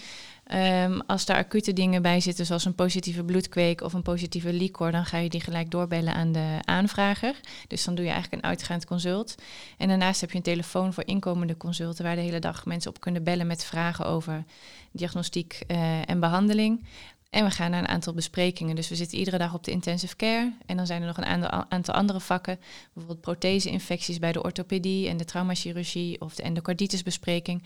Um, 0.54 1.02
als 1.02 1.26
daar 1.26 1.38
acute 1.38 1.74
dingen 1.74 2.02
bij 2.02 2.20
zitten, 2.20 2.46
zoals 2.46 2.66
een 2.66 2.76
positieve 2.76 3.24
bloedkweek 3.24 3.82
of 3.82 3.94
een 3.94 4.02
positieve 4.02 4.54
liquor, 4.54 4.92
dan 4.92 5.06
ga 5.06 5.18
je 5.18 5.30
die 5.30 5.42
gelijk 5.42 5.72
doorbellen 5.72 6.14
aan 6.14 6.32
de 6.32 6.58
aanvrager. 6.66 7.40
Dus 7.68 7.84
dan 7.84 7.96
doe 7.96 8.06
je 8.06 8.12
eigenlijk 8.12 8.44
een 8.44 8.50
uitgaand 8.50 8.86
consult. 8.86 9.36
En 9.78 9.88
daarnaast 9.88 10.22
heb 10.22 10.32
je 10.32 10.38
een 10.38 10.44
telefoon 10.44 10.94
voor 10.94 11.06
inkomende 11.06 11.58
consulten, 11.58 12.04
waar 12.04 12.16
de 12.16 12.22
hele 12.22 12.40
dag 12.40 12.66
mensen 12.66 12.92
op 12.92 13.00
kunnen 13.00 13.24
bellen 13.24 13.48
met 13.48 13.64
vragen 13.64 14.06
over 14.06 14.44
diagnostiek 14.92 15.64
uh, 15.68 16.10
en 16.10 16.20
behandeling. 16.20 16.86
En 17.30 17.46
we 17.46 17.52
gaan 17.52 17.72
naar 17.72 17.80
een 17.80 17.88
aantal 17.88 18.14
besprekingen. 18.14 18.76
Dus 18.76 18.90
we 18.90 18.96
zitten 18.96 19.18
iedere 19.18 19.38
dag 19.38 19.54
op 19.54 19.64
de 19.64 19.72
intensive 19.72 20.16
care. 20.16 20.54
En 20.66 20.78
dan 20.78 20.86
zijn 20.86 21.02
er 21.02 21.08
nog 21.08 21.18
een 21.18 21.50
aantal 21.70 21.94
andere 21.94 22.20
vakken. 22.20 22.60
Bijvoorbeeld 22.94 23.22
prothese-infecties 23.22 24.20
bij 24.20 24.32
de 24.32 24.44
orthopedie 24.44 25.10
en 25.10 25.18
de 25.18 25.26
traumachirurgie 25.26 26.22
of 26.22 26.36
de 26.36 26.44
endocarditisbespreking. 26.44 27.64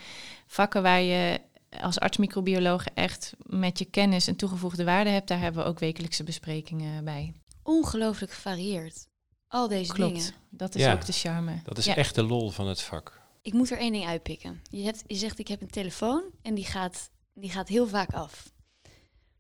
Vakken 0.48 0.82
waar 0.82 1.02
je 1.02 1.42
als 1.82 2.00
arts-microbioloog 2.00 2.86
echt 2.94 3.34
met 3.44 3.80
je 3.80 3.86
kennis 3.86 4.28
een 4.28 4.36
toegevoegde 4.36 4.84
waarde 4.84 5.10
hebt, 5.10 5.28
daar 5.28 5.40
hebben 5.40 5.64
we 5.64 5.70
ook 5.70 5.80
wekelijkse 5.80 6.24
besprekingen 6.24 7.04
bij. 7.04 7.34
Ongelooflijk 7.64 8.32
gevarieerd. 8.32 9.08
Al 9.48 9.68
deze 9.68 9.94
Klopt. 9.94 10.14
dingen. 10.16 10.32
Dat 10.50 10.76
is 10.76 10.82
Ja, 10.84 10.94
ook 10.94 11.06
de 11.06 11.12
charme. 11.12 11.60
Dat 11.64 11.78
is 11.78 11.86
Ja. 11.86 11.96
echt 11.96 12.16
de 12.16 12.24
lol 12.24 12.50
van 12.50 12.68
het 12.68 12.82
vak. 12.82 13.20
Ik 13.42 13.54
moet 13.54 13.72
er 13.72 13.78
één 13.78 13.92
ding 13.92 14.06
uitpikken. 14.06 14.62
Je, 14.70 14.84
hebt, 14.84 15.04
je 15.08 15.16
zegt, 15.16 15.40
ik 15.40 15.48
heb 15.48 15.62
een 15.62 15.70
telefoon 15.70 16.24
en 16.42 16.54
die 16.56 16.66
gaat, 16.66 17.10
die 17.34 17.50
gaat 17.52 17.68
heel 17.68 17.88
vaak 17.88 18.14
af. 18.14 18.52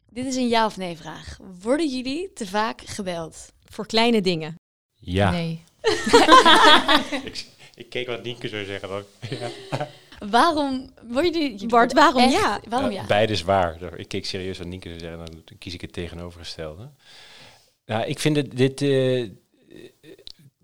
Dit 0.09 0.25
is 0.25 0.35
een 0.35 0.47
ja 0.47 0.65
of 0.65 0.77
nee 0.77 0.97
vraag. 0.97 1.37
Worden 1.61 1.89
jullie 1.89 2.33
te 2.33 2.47
vaak 2.47 2.81
gebeld? 2.81 3.51
Voor 3.65 3.85
kleine 3.85 4.21
dingen. 4.21 4.55
Ja. 4.93 5.31
Nee. 5.31 5.63
ik, 7.25 7.45
ik 7.75 7.89
keek 7.89 8.07
wat 8.07 8.23
Nienke 8.23 8.47
zou 8.47 8.65
zeggen. 8.65 8.89
Dan. 8.89 9.03
Ja. 9.39 9.49
Waarom 10.29 10.89
jullie... 11.11 11.51
jullie 11.51 11.67
Bart, 11.67 11.93
waarom 11.93 12.21
echt- 12.23 12.33
ja? 12.33 12.61
Waarom 12.69 12.91
Ja? 12.91 13.05
Beide 13.05 13.33
is 13.33 13.41
waar. 13.41 13.99
Ik 13.99 14.07
keek 14.07 14.25
serieus 14.25 14.57
wat 14.57 14.67
Nienke 14.67 14.87
zou 14.87 14.99
zeggen, 14.99 15.17
dan 15.25 15.43
kies 15.59 15.73
ik 15.73 15.81
het 15.81 15.93
tegenovergestelde. 15.93 16.89
Nou, 17.85 18.05
ik 18.05 18.19
vind 18.19 18.35
het, 18.35 18.57
dit, 18.57 18.81
eh, 18.81 19.29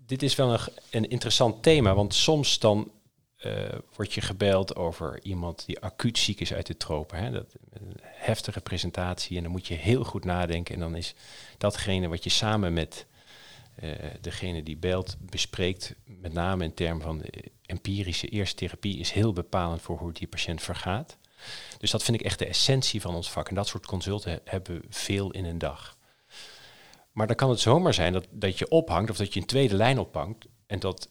dit 0.06 0.22
is 0.22 0.34
wel 0.34 0.52
een, 0.52 0.60
een 0.90 1.08
interessant 1.08 1.62
thema, 1.62 1.94
want 1.94 2.14
soms 2.14 2.58
dan 2.58 2.90
eh, 3.36 3.52
word 3.96 4.12
je 4.12 4.20
gebeld 4.20 4.76
over 4.76 5.20
iemand 5.22 5.66
die 5.66 5.80
acuut 5.80 6.18
ziek 6.18 6.40
is 6.40 6.52
uit 6.52 6.66
de 6.66 6.76
tropen. 6.76 7.18
Hè? 7.18 7.30
Dat, 7.30 7.54
een 7.72 7.96
heftige 8.02 8.60
presentatie 8.60 9.36
en 9.36 9.42
dan 9.42 9.52
moet 9.52 9.66
je 9.66 9.74
heel 9.74 10.04
goed 10.04 10.24
nadenken 10.24 10.74
en 10.74 10.80
dan 10.80 10.96
is 10.96 11.14
datgene 11.58 12.08
wat 12.08 12.24
je 12.24 12.30
samen 12.30 12.72
met 12.72 13.06
eh, 13.80 13.90
degene 14.20 14.62
die 14.62 14.76
belt 14.76 15.16
bespreekt, 15.20 15.94
met 16.04 16.32
name 16.32 16.64
in 16.64 16.74
termen 16.74 17.02
van 17.02 17.18
de 17.18 17.44
empirische 17.66 18.28
eerste 18.28 18.56
therapie, 18.56 18.98
is 18.98 19.10
heel 19.10 19.32
bepalend 19.32 19.82
voor 19.82 19.98
hoe 19.98 20.12
die 20.12 20.26
patiënt 20.28 20.62
vergaat. 20.62 21.18
Dus 21.78 21.90
dat 21.90 22.02
vind 22.02 22.20
ik 22.20 22.26
echt 22.26 22.38
de 22.38 22.46
essentie 22.46 23.00
van 23.00 23.14
ons 23.14 23.30
vak. 23.30 23.48
En 23.48 23.54
dat 23.54 23.66
soort 23.68 23.86
consulten 23.86 24.30
he- 24.30 24.38
hebben 24.44 24.80
we 24.80 24.86
veel 24.88 25.30
in 25.30 25.44
een 25.44 25.58
dag. 25.58 25.96
Maar 27.12 27.26
dan 27.26 27.36
kan 27.36 27.50
het 27.50 27.60
zomaar 27.60 27.94
zijn 27.94 28.12
dat, 28.12 28.26
dat 28.30 28.58
je 28.58 28.68
ophangt 28.68 29.10
of 29.10 29.16
dat 29.16 29.34
je 29.34 29.40
een 29.40 29.46
tweede 29.46 29.74
lijn 29.74 29.98
ophangt 29.98 30.46
en 30.66 30.78
dat 30.78 31.10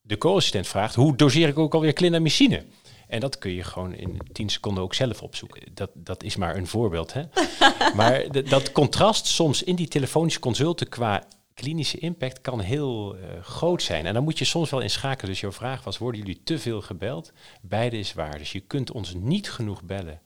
de 0.00 0.18
co-assistent 0.18 0.66
vraagt, 0.66 0.94
hoe 0.94 1.16
doseer 1.16 1.48
ik 1.48 1.58
ook 1.58 1.74
alweer 1.74 1.92
clindamycine? 1.92 2.64
En 3.08 3.20
dat 3.20 3.38
kun 3.38 3.52
je 3.52 3.62
gewoon 3.62 3.94
in 3.94 4.18
10 4.32 4.48
seconden 4.48 4.82
ook 4.82 4.94
zelf 4.94 5.22
opzoeken. 5.22 5.62
Dat, 5.74 5.90
dat 5.94 6.22
is 6.22 6.36
maar 6.36 6.56
een 6.56 6.66
voorbeeld. 6.66 7.12
Hè? 7.12 7.22
maar 7.98 8.44
dat 8.48 8.72
contrast 8.72 9.26
soms 9.26 9.62
in 9.62 9.76
die 9.76 9.88
telefonische 9.88 10.40
consulten 10.40 10.88
qua 10.88 11.26
klinische 11.54 11.98
impact 11.98 12.40
kan 12.40 12.60
heel 12.60 13.16
eh, 13.16 13.42
groot 13.42 13.82
zijn. 13.82 14.06
En 14.06 14.14
dan 14.14 14.24
moet 14.24 14.38
je 14.38 14.44
soms 14.44 14.70
wel 14.70 14.80
inschakelen. 14.80 15.30
Dus 15.30 15.40
jouw 15.40 15.52
vraag 15.52 15.84
was, 15.84 15.98
worden 15.98 16.20
jullie 16.20 16.42
te 16.44 16.58
veel 16.58 16.80
gebeld? 16.80 17.32
Beide 17.62 17.98
is 17.98 18.14
waar. 18.14 18.38
Dus 18.38 18.52
je 18.52 18.60
kunt 18.60 18.90
ons 18.90 19.14
niet 19.14 19.50
genoeg 19.50 19.82
bellen 19.82 20.20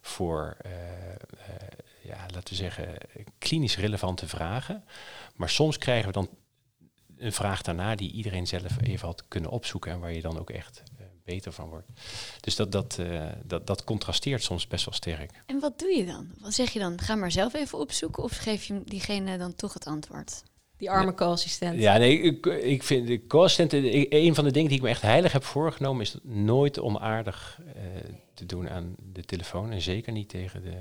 voor, 0.00 0.56
eh, 0.60 0.72
eh, 1.12 1.18
ja, 2.02 2.16
laten 2.34 2.48
we 2.48 2.54
zeggen, 2.54 2.96
klinisch 3.38 3.76
relevante 3.76 4.28
vragen. 4.28 4.84
Maar 5.34 5.50
soms 5.50 5.78
krijgen 5.78 6.06
we 6.06 6.12
dan 6.12 6.28
een 7.16 7.32
vraag 7.32 7.62
daarna 7.62 7.94
die 7.94 8.12
iedereen 8.12 8.46
zelf 8.46 8.82
even 8.82 9.06
had 9.06 9.28
kunnen 9.28 9.50
opzoeken 9.50 9.92
en 9.92 10.00
waar 10.00 10.12
je 10.12 10.20
dan 10.20 10.38
ook 10.38 10.50
echt 10.50 10.82
beter 11.26 11.52
van 11.52 11.68
wordt. 11.68 11.88
Dus 12.40 12.56
dat, 12.56 12.72
dat, 12.72 12.98
eh, 12.98 13.26
dat, 13.44 13.66
dat 13.66 13.84
contrasteert 13.84 14.42
soms 14.42 14.66
best 14.66 14.84
wel 14.84 14.94
sterk. 14.94 15.42
En 15.46 15.60
wat 15.60 15.78
doe 15.78 15.96
je 15.96 16.06
dan? 16.06 16.28
Wat 16.38 16.54
zeg 16.54 16.70
je 16.70 16.78
dan? 16.78 17.00
Ga 17.00 17.14
maar 17.14 17.30
zelf 17.30 17.54
even 17.54 17.78
opzoeken 17.78 18.22
of 18.22 18.36
geef 18.36 18.64
je 18.64 18.82
diegene 18.84 19.38
dan 19.38 19.54
toch 19.54 19.74
het 19.74 19.86
antwoord? 19.86 20.42
Die 20.76 20.90
arme 20.90 21.14
co-assistent. 21.14 21.80
Ja, 21.80 21.96
nee, 21.96 22.20
ik, 22.20 22.46
ik 22.46 22.82
vind 22.82 23.06
de 23.06 23.26
co-assistent, 23.26 23.72
een 24.12 24.34
van 24.34 24.44
de 24.44 24.50
dingen 24.50 24.68
die 24.68 24.78
ik 24.78 24.84
me 24.84 24.88
echt 24.90 25.02
heilig 25.02 25.32
heb 25.32 25.44
voorgenomen, 25.44 26.02
is 26.02 26.16
nooit 26.22 26.80
onaardig 26.80 27.60
eh, 27.74 27.82
te 28.34 28.46
doen 28.46 28.68
aan 28.68 28.94
de 29.12 29.22
telefoon. 29.22 29.70
En 29.70 29.80
zeker 29.80 30.12
niet 30.12 30.28
tegen 30.28 30.62
de, 30.62 30.76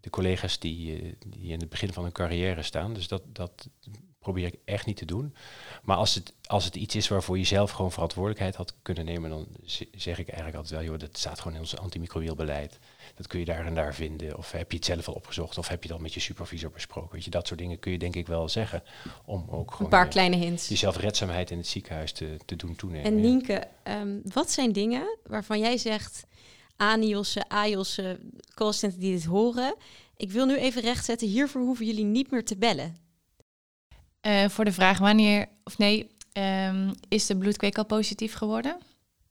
de 0.00 0.10
collega's 0.10 0.58
die, 0.58 1.14
die 1.26 1.52
in 1.52 1.60
het 1.60 1.68
begin 1.68 1.92
van 1.92 2.02
hun 2.02 2.12
carrière 2.12 2.62
staan. 2.62 2.94
Dus 2.94 3.08
dat, 3.08 3.22
dat 3.26 3.68
probeer 4.24 4.46
ik 4.46 4.58
echt 4.64 4.86
niet 4.86 4.96
te 4.96 5.04
doen. 5.04 5.34
Maar 5.82 5.96
als 5.96 6.14
het, 6.14 6.32
als 6.46 6.64
het 6.64 6.76
iets 6.76 6.94
is 6.94 7.08
waarvoor 7.08 7.38
je 7.38 7.44
zelf 7.44 7.70
gewoon 7.70 7.92
verantwoordelijkheid 7.92 8.56
had 8.56 8.74
kunnen 8.82 9.04
nemen, 9.04 9.30
dan 9.30 9.46
zeg 9.94 10.18
ik 10.18 10.28
eigenlijk 10.28 10.56
altijd 10.56 10.80
wel, 10.80 10.90
joh, 10.90 10.98
dat 10.98 11.18
staat 11.18 11.38
gewoon 11.38 11.54
in 11.54 11.60
ons 11.60 11.76
antimicrobieel 11.76 12.34
beleid. 12.34 12.78
Dat 13.14 13.26
kun 13.26 13.38
je 13.38 13.44
daar 13.44 13.66
en 13.66 13.74
daar 13.74 13.94
vinden. 13.94 14.36
Of 14.36 14.52
heb 14.52 14.70
je 14.70 14.76
het 14.76 14.86
zelf 14.86 15.08
al 15.08 15.14
opgezocht? 15.14 15.58
Of 15.58 15.68
heb 15.68 15.82
je 15.82 15.88
dat 15.88 16.00
met 16.00 16.14
je 16.14 16.20
supervisor 16.20 16.70
besproken? 16.70 17.12
Weet 17.12 17.24
je, 17.24 17.30
dat 17.30 17.46
soort 17.46 17.60
dingen 17.60 17.78
kun 17.78 17.92
je 17.92 17.98
denk 17.98 18.16
ik 18.16 18.26
wel 18.26 18.48
zeggen. 18.48 18.82
Om 19.24 19.44
ook 19.48 19.70
gewoon 19.70 19.92
een 19.92 19.98
paar 19.98 20.08
kleine 20.08 20.36
hints. 20.36 20.68
Je 20.68 20.76
zelfredzaamheid 20.76 21.50
in 21.50 21.58
het 21.58 21.66
ziekenhuis 21.66 22.12
te, 22.12 22.36
te 22.44 22.56
doen 22.56 22.76
toenemen. 22.76 23.04
En 23.06 23.20
Nienke, 23.20 23.68
um, 23.84 24.20
wat 24.24 24.50
zijn 24.50 24.72
dingen 24.72 25.18
waarvan 25.26 25.58
jij 25.58 25.78
zegt, 25.78 26.26
ANIOS'en, 26.76 27.48
AJOS'en, 27.48 28.32
callcenter 28.54 29.00
die 29.00 29.12
dit 29.12 29.24
horen, 29.24 29.74
ik 30.16 30.30
wil 30.30 30.46
nu 30.46 30.56
even 30.56 30.82
rechtzetten, 30.82 31.28
hiervoor 31.28 31.62
hoeven 31.62 31.86
jullie 31.86 32.04
niet 32.04 32.30
meer 32.30 32.44
te 32.44 32.56
bellen. 32.56 33.03
Uh, 34.26 34.48
voor 34.48 34.64
de 34.64 34.72
vraag 34.72 34.98
wanneer, 34.98 35.48
of 35.64 35.78
nee, 35.78 36.10
um, 36.68 36.92
is 37.08 37.26
de 37.26 37.36
bloedkweek 37.36 37.78
al 37.78 37.86
positief 37.86 38.34
geworden? 38.34 38.78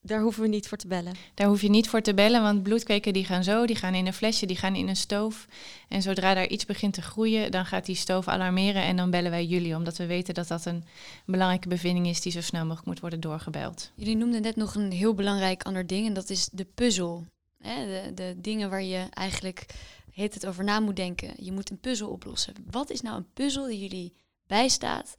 Daar 0.02 0.22
hoeven 0.22 0.42
we 0.42 0.48
niet 0.48 0.68
voor 0.68 0.78
te 0.78 0.88
bellen. 0.88 1.14
Daar 1.34 1.48
hoef 1.48 1.62
je 1.62 1.70
niet 1.70 1.90
voor 1.90 2.02
te 2.02 2.14
bellen, 2.14 2.42
want 2.42 2.64
bloedkweken 2.64 3.14
die 3.14 3.26
gaan 3.26 3.44
zo, 3.44 3.66
die 3.66 3.76
gaan 3.76 3.94
in 3.94 4.08
een 4.08 4.14
flesje, 4.14 4.46
die 4.46 4.56
gaan 4.56 4.76
in 4.76 4.88
een 4.88 4.96
stoof. 4.96 5.48
En 5.90 6.02
zodra 6.02 6.34
daar 6.34 6.48
iets 6.48 6.66
begint 6.66 6.94
te 6.94 7.02
groeien, 7.02 7.52
dan 7.52 7.66
gaat 7.66 7.86
die 7.86 7.96
stoof 7.96 8.28
alarmeren 8.28 8.82
en 8.82 8.96
dan 8.96 9.10
bellen 9.10 9.32
wij 9.32 9.46
jullie, 9.46 9.76
omdat 9.76 9.98
we 9.98 10.06
weten 10.06 10.34
dat 10.34 10.48
dat 10.48 10.66
een 10.66 10.84
belangrijke 11.26 11.68
bevinding 11.68 12.08
is 12.08 12.22
die 12.22 12.32
zo 12.32 12.42
snel 12.42 12.62
mogelijk 12.62 12.88
moet 12.88 13.00
worden 13.00 13.20
doorgebeld. 13.20 13.92
Jullie 13.96 14.18
noemden 14.18 14.42
net 14.42 14.56
nog 14.56 14.76
een 14.76 14.92
heel 14.92 15.14
belangrijk 15.14 15.64
ander 15.64 15.88
ding 15.88 16.08
en 16.08 16.14
dat 16.14 16.30
is 16.30 16.50
de 16.52 16.68
puzzel. 16.76 17.26
Hè, 17.62 17.86
de, 17.86 18.14
de 18.14 18.36
dingen 18.38 18.70
waar 18.70 18.84
je 18.84 19.08
eigenlijk 19.10 19.66
heet 20.14 20.34
het 20.34 20.46
over 20.46 20.64
na 20.64 20.80
moet 20.80 20.96
denken. 20.96 21.34
Je 21.38 21.52
moet 21.52 21.70
een 21.70 21.80
puzzel 21.80 22.10
oplossen. 22.10 22.54
Wat 22.72 22.90
is 22.90 23.02
nou 23.02 23.18
een 23.18 23.28
puzzel 23.34 23.68
die 23.68 23.80
jullie 23.80 24.14
bijstaat, 24.54 25.18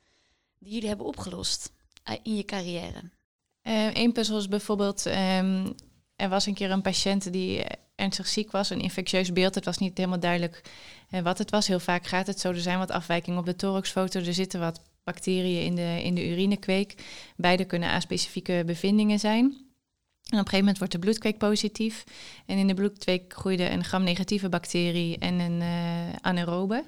die 0.59 0.73
jullie 0.73 0.89
hebben 0.89 1.07
opgelost 1.07 1.73
eh, 2.03 2.17
in 2.23 2.37
je 2.37 2.45
carrière? 2.45 3.11
Eén 3.63 3.95
eh, 3.95 4.13
puzzel 4.13 4.39
is 4.39 4.49
bijvoorbeeld, 4.49 5.07
um, 5.07 5.75
er 6.17 6.29
was 6.29 6.47
een 6.47 6.55
keer 6.55 6.71
een 6.71 6.83
patiënt 6.83 7.33
die 7.33 7.65
ernstig 7.95 8.27
ziek 8.27 8.51
was, 8.51 8.71
een 8.71 8.81
infectieus 8.81 9.33
beeld. 9.33 9.55
Het 9.55 9.65
was 9.65 9.79
niet 9.79 9.97
helemaal 9.97 10.21
duidelijk 10.21 10.63
uh, 11.11 11.21
wat 11.21 11.39
het 11.39 11.51
was. 11.51 11.67
Heel 11.67 11.81
vaak 11.81 12.07
gaat 12.07 12.27
het 12.27 12.41
zo. 12.41 12.49
Er 12.49 12.61
zijn 12.61 12.79
wat 12.79 12.91
afwijkingen 12.91 13.39
op 13.39 13.47
de 13.47 13.57
thoraxfoto. 13.57 14.21
Er 14.21 14.35
zitten 14.35 14.61
wat 14.61 14.81
bacteriën 15.05 15.65
in 15.65 15.75
de, 15.75 16.03
in 16.03 16.15
de 16.15 16.29
urinekweek. 16.29 17.05
Beide 17.37 17.65
kunnen 17.65 17.91
aspecifieke 17.91 18.63
bevindingen 18.67 19.19
zijn. 19.19 19.45
En 19.45 19.51
op 19.51 19.65
een 20.31 20.39
gegeven 20.39 20.59
moment 20.59 20.79
wordt 20.79 20.93
de 20.93 20.99
bloedkweek 20.99 21.39
positief. 21.39 22.05
En 22.47 22.59
in 22.59 22.67
de 22.67 22.75
bloedkweek 22.75 23.33
groeide 23.33 23.71
een 23.71 23.85
gram-negatieve 23.85 24.49
bacterie 24.49 25.19
en 25.19 25.39
een 25.39 25.63
anaerobe. 26.21 26.85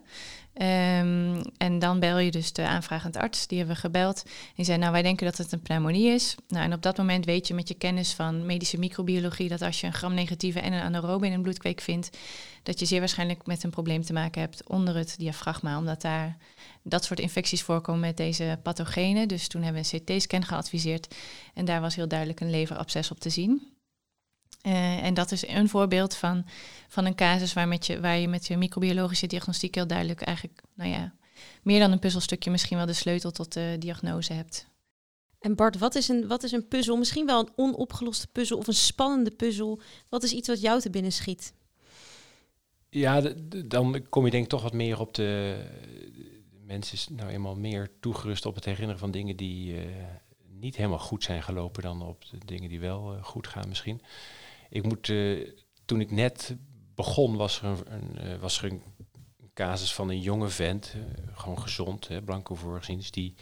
Um, 0.63 1.43
en 1.57 1.79
dan 1.79 2.01
bel 2.01 2.19
je 2.19 2.31
dus 2.31 2.53
de 2.53 2.67
aanvragend 2.67 3.17
arts, 3.17 3.47
die 3.47 3.59
hebben 3.59 3.75
we 3.77 3.81
gebeld. 3.81 4.23
Die 4.55 4.65
zei, 4.65 4.79
nou 4.79 4.93
wij 4.93 5.03
denken 5.03 5.27
dat 5.27 5.37
het 5.37 5.53
een 5.53 5.61
pneumonie 5.61 6.09
is. 6.09 6.35
Nou, 6.49 6.65
en 6.65 6.73
op 6.73 6.83
dat 6.83 6.97
moment 6.97 7.25
weet 7.25 7.47
je 7.49 7.55
met 7.55 7.69
je 7.69 7.75
kennis 7.75 8.13
van 8.13 8.47
medische 8.47 8.79
microbiologie 8.79 9.49
dat 9.49 9.63
als 9.63 9.81
je 9.81 9.87
een 9.87 9.93
gram-negatieve 9.93 10.61
en 10.61 10.73
een 10.73 10.83
anaerobe 10.83 11.27
in 11.27 11.33
een 11.33 11.43
bloedkweek 11.43 11.81
vindt, 11.81 12.19
dat 12.63 12.81
je 12.81 12.87
zeer 12.87 12.99
waarschijnlijk 12.99 13.47
met 13.47 13.63
een 13.63 13.71
probleem 13.71 14.03
te 14.03 14.13
maken 14.13 14.41
hebt 14.41 14.69
onder 14.69 14.97
het 14.97 15.15
diafragma, 15.19 15.79
omdat 15.79 16.03
daar 16.03 16.37
dat 16.83 17.05
soort 17.05 17.21
infecties 17.21 17.63
voorkomen 17.63 18.01
met 18.01 18.17
deze 18.17 18.59
pathogenen. 18.63 19.29
Dus 19.29 19.49
toen 19.49 19.63
hebben 19.63 19.83
we 19.83 19.89
een 19.93 20.05
CT-scan 20.05 20.45
geadviseerd 20.45 21.15
en 21.55 21.65
daar 21.65 21.81
was 21.81 21.95
heel 21.95 22.09
duidelijk 22.09 22.41
een 22.41 22.51
leverabsces 22.51 23.11
op 23.11 23.21
te 23.21 23.31
zien. 23.31 23.76
Uh, 24.67 25.03
en 25.03 25.15
dat 25.15 25.33
is 25.33 25.49
een 25.49 25.69
voorbeeld 25.69 26.15
van, 26.15 26.45
van 26.89 27.05
een 27.05 27.15
casus 27.15 27.53
waar, 27.53 27.69
met 27.69 27.87
je, 27.87 28.01
waar 28.01 28.19
je 28.19 28.29
met 28.29 28.47
je 28.47 28.57
microbiologische 28.57 29.27
diagnostiek 29.27 29.75
heel 29.75 29.87
duidelijk 29.87 30.21
eigenlijk, 30.21 30.63
nou 30.75 30.91
ja, 30.91 31.15
meer 31.63 31.81
dan 31.81 31.93
een 31.93 31.99
puzzelstukje 31.99 32.51
misschien 32.51 32.77
wel 32.77 32.87
de 32.87 32.93
sleutel 32.93 33.31
tot 33.31 33.53
de 33.53 33.77
diagnose 33.79 34.33
hebt. 34.33 34.69
En 35.39 35.55
Bart, 35.55 35.79
wat 35.79 35.95
is, 35.95 36.09
een, 36.09 36.27
wat 36.27 36.43
is 36.43 36.53
een 36.53 36.69
puzzel? 36.69 36.97
Misschien 36.97 37.27
wel 37.27 37.41
een 37.41 37.53
onopgeloste 37.57 38.27
puzzel 38.27 38.59
of 38.59 38.67
een 38.67 38.75
spannende 38.75 39.31
puzzel. 39.31 39.81
Wat 40.09 40.23
is 40.23 40.33
iets 40.33 40.49
wat 40.49 40.61
jou 40.61 40.81
te 40.81 40.91
binnen 40.91 41.13
schiet? 41.13 41.53
Ja, 42.89 43.21
dan 43.65 44.07
kom 44.09 44.25
je 44.25 44.31
denk 44.31 44.45
ik 44.45 44.51
toch 44.51 44.63
wat 44.63 44.73
meer 44.73 45.01
op 45.01 45.15
de... 45.15 45.61
Mensen 46.65 47.17
nou 47.17 47.31
eenmaal 47.31 47.57
meer 47.57 47.91
toegerust 48.01 48.47
op 48.47 48.55
het 48.55 48.65
herinneren 48.65 48.99
van 48.99 49.11
dingen 49.11 49.37
die 49.37 49.73
uh, 49.73 49.85
niet 50.51 50.77
helemaal 50.77 50.99
goed 50.99 51.25
zijn 51.25 51.43
gelopen 51.43 51.83
dan 51.83 52.03
op 52.03 52.25
de 52.31 52.39
dingen 52.45 52.69
die 52.69 52.81
wel 52.81 53.15
uh, 53.15 53.25
goed 53.25 53.47
gaan 53.47 53.69
misschien. 53.69 54.01
Ik 54.69 54.83
moet, 54.83 55.09
uh, 55.09 55.51
toen 55.85 56.01
ik 56.01 56.11
net 56.11 56.57
begon, 56.95 57.37
was 57.37 57.63
er 57.63 57.83
een, 57.87 58.27
uh, 58.27 58.37
was 58.39 58.63
er 58.63 58.73
een 58.73 58.83
casus 59.55 59.95
van 59.95 60.09
een 60.09 60.21
jonge 60.21 60.49
vent, 60.49 60.95
uh, 60.97 61.03
gewoon 61.33 61.61
gezond, 61.61 62.09
hè, 62.09 62.23
blanco 62.23 62.55
voorgezien, 62.55 63.03
die 63.11 63.35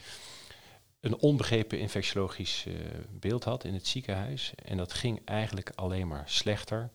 een 1.01 1.17
onbegrepen 1.17 1.79
infectiologisch 1.79 2.67
beeld 3.11 3.45
had 3.45 3.65
in 3.65 3.75
het 3.75 3.87
ziekenhuis. 3.87 4.53
En 4.55 4.77
dat 4.77 4.93
ging 4.93 5.21
eigenlijk 5.25 5.73
alleen 5.75 6.09
maar 6.09 6.23
slechter. 6.27 6.91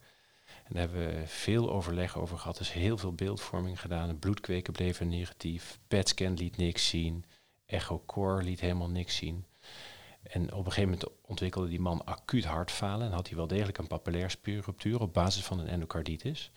En 0.63 0.75
daar 0.75 0.87
hebben 0.87 1.07
we 1.07 1.27
veel 1.27 1.71
overleg 1.71 2.17
over 2.17 2.37
gehad. 2.37 2.57
Dus 2.57 2.73
heel 2.73 2.97
veel 2.97 3.13
beeldvorming 3.13 3.81
gedaan. 3.81 4.19
Bloedkweken 4.19 4.73
bleven 4.73 5.07
negatief. 5.07 5.79
PET-scan 5.87 6.33
liet 6.33 6.57
niks 6.57 6.89
zien. 6.89 7.25
Echo-core 7.65 8.43
liet 8.43 8.59
helemaal 8.59 8.89
niks 8.89 9.15
zien. 9.15 9.45
En 10.23 10.53
op 10.53 10.65
een 10.65 10.71
gegeven 10.71 10.89
moment 10.89 11.09
ontwikkelde 11.21 11.67
die 11.67 11.79
man 11.79 12.05
acuut 12.05 12.45
hartfalen 12.45 13.07
en 13.07 13.13
had 13.13 13.27
hij 13.27 13.37
wel 13.37 13.47
degelijk 13.47 13.77
een 13.77 13.87
papillairspuurruptuur 13.87 15.01
op 15.01 15.13
basis 15.13 15.43
van 15.43 15.59
een 15.59 15.67
endocarditis. 15.67 16.51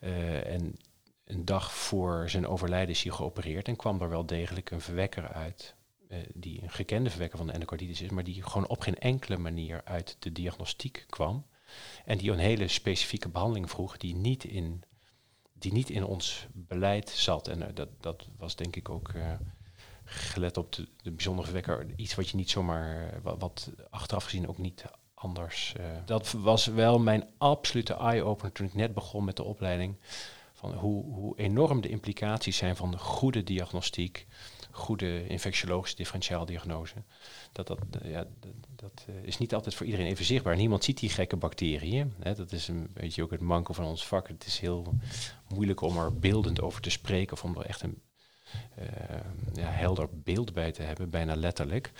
Uh, 0.00 0.46
en 0.46 0.76
een 1.24 1.44
dag 1.44 1.72
voor 1.74 2.30
zijn 2.30 2.46
overlijden 2.46 2.94
is 2.94 3.02
hij 3.02 3.12
geopereerd 3.12 3.68
en 3.68 3.76
kwam 3.76 4.00
er 4.00 4.08
wel 4.08 4.26
degelijk 4.26 4.70
een 4.70 4.80
verwekker 4.80 5.28
uit, 5.28 5.74
uh, 6.08 6.18
die 6.34 6.62
een 6.62 6.70
gekende 6.70 7.10
verwekker 7.10 7.38
van 7.38 7.46
de 7.46 7.52
endocarditis 7.52 8.00
is, 8.00 8.10
maar 8.10 8.24
die 8.24 8.42
gewoon 8.42 8.68
op 8.68 8.80
geen 8.80 8.98
enkele 8.98 9.36
manier 9.36 9.80
uit 9.84 10.16
de 10.18 10.32
diagnostiek 10.32 11.04
kwam. 11.08 11.46
En 12.04 12.18
die 12.18 12.30
een 12.30 12.38
hele 12.38 12.68
specifieke 12.68 13.28
behandeling 13.28 13.70
vroeg 13.70 13.96
die 13.96 14.14
niet 14.14 14.44
in, 14.44 14.82
die 15.52 15.72
niet 15.72 15.90
in 15.90 16.04
ons 16.04 16.46
beleid 16.52 17.10
zat. 17.10 17.48
En 17.48 17.60
uh, 17.60 17.66
dat, 17.74 17.88
dat 18.00 18.26
was 18.36 18.56
denk 18.56 18.76
ik 18.76 18.88
ook 18.88 19.12
gelet 20.12 20.56
op 20.56 20.72
de, 20.72 20.88
de 21.02 21.10
bijzondere 21.10 21.46
verwekker, 21.46 21.86
iets 21.96 22.14
wat 22.14 22.28
je 22.28 22.36
niet 22.36 22.50
zomaar, 22.50 23.12
eh, 23.12 23.32
wat, 23.38 23.70
achteraf 23.90 24.24
gezien 24.24 24.48
ook 24.48 24.58
niet 24.58 24.84
anders. 25.14 25.74
Uh, 25.80 25.86
dat 26.04 26.32
was 26.32 26.66
wel 26.66 26.98
mijn 26.98 27.28
absolute 27.38 27.94
eye-opener 27.94 28.52
toen 28.52 28.66
ik 28.66 28.74
net 28.74 28.94
begon 28.94 29.24
met 29.24 29.36
de 29.36 29.42
opleiding. 29.42 29.96
Van 30.52 30.72
hoe, 30.72 31.04
hoe 31.04 31.38
enorm 31.38 31.80
de 31.80 31.88
implicaties 31.88 32.56
zijn 32.56 32.76
van 32.76 32.98
goede 32.98 33.42
diagnostiek, 33.42 34.26
goede 34.70 35.26
infectiologische 35.26 35.96
differentiaaldiagnose. 35.96 36.94
Dat, 37.52 37.66
dat, 37.66 37.78
ja, 38.02 38.26
dat, 38.76 39.06
is 39.22 39.38
niet 39.38 39.54
altijd 39.54 39.74
voor 39.74 39.86
iedereen 39.86 40.06
even 40.06 40.24
zichtbaar. 40.24 40.56
Niemand 40.56 40.84
ziet 40.84 40.98
die 40.98 41.10
gekke 41.10 41.36
bacteriën. 41.36 42.12
Hè. 42.18 42.34
Dat 42.34 42.52
is 42.52 42.68
een 42.68 42.90
beetje 42.94 43.22
ook 43.22 43.30
het 43.30 43.40
manko 43.40 43.72
van 43.72 43.84
ons 43.84 44.06
vak. 44.06 44.28
Het 44.28 44.46
is 44.46 44.58
heel 44.58 44.94
moeilijk 45.48 45.80
om 45.80 45.98
er 45.98 46.18
beeldend 46.18 46.60
over 46.60 46.80
te 46.80 46.90
spreken 46.90 47.32
of 47.32 47.44
om 47.44 47.56
er 47.56 47.66
echt 47.66 47.82
een 47.82 48.00
ja, 49.52 49.66
helder 49.66 50.08
beeld 50.12 50.52
bij 50.52 50.72
te 50.72 50.82
hebben, 50.82 51.10
bijna 51.10 51.36
letterlijk. 51.36 51.92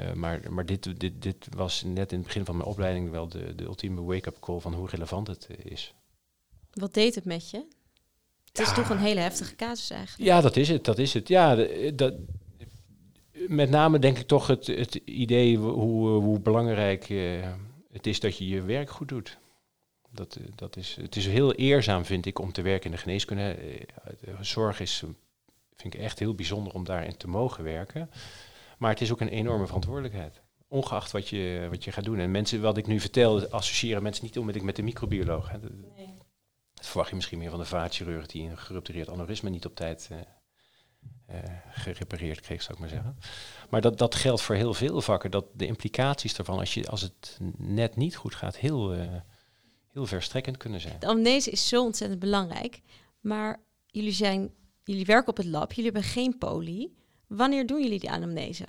Uh, 0.00 0.12
maar 0.12 0.40
maar 0.52 0.66
dit, 0.66 1.00
dit, 1.00 1.22
dit 1.22 1.48
was 1.56 1.82
net 1.82 2.12
in 2.12 2.18
het 2.18 2.26
begin 2.26 2.44
van 2.44 2.56
mijn 2.56 2.68
opleiding 2.68 3.10
wel 3.10 3.28
de, 3.28 3.54
de 3.54 3.64
ultieme 3.64 4.02
wake-up 4.02 4.36
call 4.40 4.60
van 4.60 4.74
hoe 4.74 4.88
relevant 4.88 5.26
het 5.26 5.48
is. 5.62 5.94
Wat 6.72 6.94
deed 6.94 7.14
het 7.14 7.24
met 7.24 7.50
je? 7.50 7.64
Het 8.52 8.58
is 8.66 8.72
toch 8.72 8.90
een 8.90 8.98
hele 8.98 9.20
heftige 9.20 9.56
casus 9.56 9.90
eigenlijk. 9.90 10.30
Ja, 10.30 10.40
dat 10.40 10.56
is 10.56 10.68
het. 10.68 10.84
Dat 10.84 10.98
is 10.98 11.14
het. 11.14 11.28
Ja, 11.28 11.66
dat, 11.94 12.14
met 13.48 13.70
name 13.70 13.98
denk 13.98 14.18
ik 14.18 14.26
toch 14.26 14.46
het, 14.46 14.66
het 14.66 14.94
idee 14.94 15.56
hoe, 15.56 16.08
hoe 16.08 16.40
belangrijk 16.40 17.08
uh, 17.08 17.48
het 17.92 18.06
is 18.06 18.20
dat 18.20 18.38
je 18.38 18.48
je 18.48 18.62
werk 18.62 18.90
goed 18.90 19.08
doet. 19.08 19.38
Dat, 20.10 20.38
dat 20.54 20.76
is, 20.76 20.96
het 21.00 21.16
is 21.16 21.26
heel 21.26 21.52
eerzaam, 21.52 22.04
vind 22.04 22.26
ik, 22.26 22.38
om 22.38 22.52
te 22.52 22.62
werken 22.62 22.84
in 22.84 22.96
de 22.96 23.02
geneeskunde. 23.02 23.56
Zorg 24.40 24.80
is 24.80 25.02
vind 25.82 25.94
ik 25.94 26.00
echt 26.00 26.18
heel 26.18 26.34
bijzonder 26.34 26.72
om 26.72 26.84
daarin 26.84 27.16
te 27.16 27.28
mogen 27.28 27.64
werken. 27.64 28.10
Maar 28.78 28.90
het 28.90 29.00
is 29.00 29.12
ook 29.12 29.20
een 29.20 29.28
enorme 29.28 29.66
verantwoordelijkheid. 29.66 30.40
Ongeacht 30.68 31.10
wat 31.10 31.28
je, 31.28 31.66
wat 31.70 31.84
je 31.84 31.92
gaat 31.92 32.04
doen. 32.04 32.18
En 32.18 32.30
mensen, 32.30 32.60
wat 32.60 32.76
ik 32.76 32.86
nu 32.86 33.00
vertel, 33.00 33.48
associëren 33.48 34.02
mensen 34.02 34.24
niet 34.24 34.38
onmiddellijk 34.38 34.76
met 34.76 34.76
de 34.76 34.92
microbioloog. 34.92 35.50
Hè. 35.50 35.58
Nee. 35.58 36.18
Dat 36.74 36.86
verwacht 36.86 37.08
je 37.08 37.14
misschien 37.14 37.38
meer 37.38 37.50
van 37.50 37.58
de 37.58 37.64
vaatchirurg 37.64 38.26
die 38.26 38.50
een 38.50 38.58
geruptureerd 38.58 39.08
aneurysme 39.08 39.50
niet 39.50 39.66
op 39.66 39.74
tijd 39.74 40.08
uh, 40.12 40.18
uh, 41.30 41.42
gerepareerd 41.70 42.40
kreeg, 42.40 42.62
zou 42.62 42.72
ik 42.72 42.80
maar 42.80 42.88
zeggen. 42.88 43.18
Maar 43.70 43.80
dat, 43.80 43.98
dat 43.98 44.14
geldt 44.14 44.42
voor 44.42 44.54
heel 44.54 44.74
veel 44.74 45.00
vakken. 45.00 45.30
Dat 45.30 45.46
de 45.52 45.66
implicaties 45.66 46.34
daarvan, 46.34 46.58
als, 46.58 46.74
je, 46.74 46.88
als 46.88 47.00
het 47.00 47.38
net 47.56 47.96
niet 47.96 48.16
goed 48.16 48.34
gaat, 48.34 48.56
heel, 48.56 48.94
uh, 48.94 49.06
heel 49.92 50.06
verstrekkend 50.06 50.56
kunnen 50.56 50.80
zijn. 50.80 50.98
De 50.98 51.06
amnese 51.06 51.50
is 51.50 51.68
zo 51.68 51.84
ontzettend 51.84 52.20
belangrijk. 52.20 52.80
Maar 53.20 53.62
jullie 53.86 54.12
zijn 54.12 54.50
jullie 54.84 55.04
werken 55.04 55.28
op 55.28 55.36
het 55.36 55.46
lab, 55.46 55.72
jullie 55.72 55.90
hebben 55.90 56.10
geen 56.10 56.38
poli. 56.38 56.94
Wanneer 57.26 57.66
doen 57.66 57.82
jullie 57.82 58.00
die 58.00 58.10
anamnese? 58.10 58.64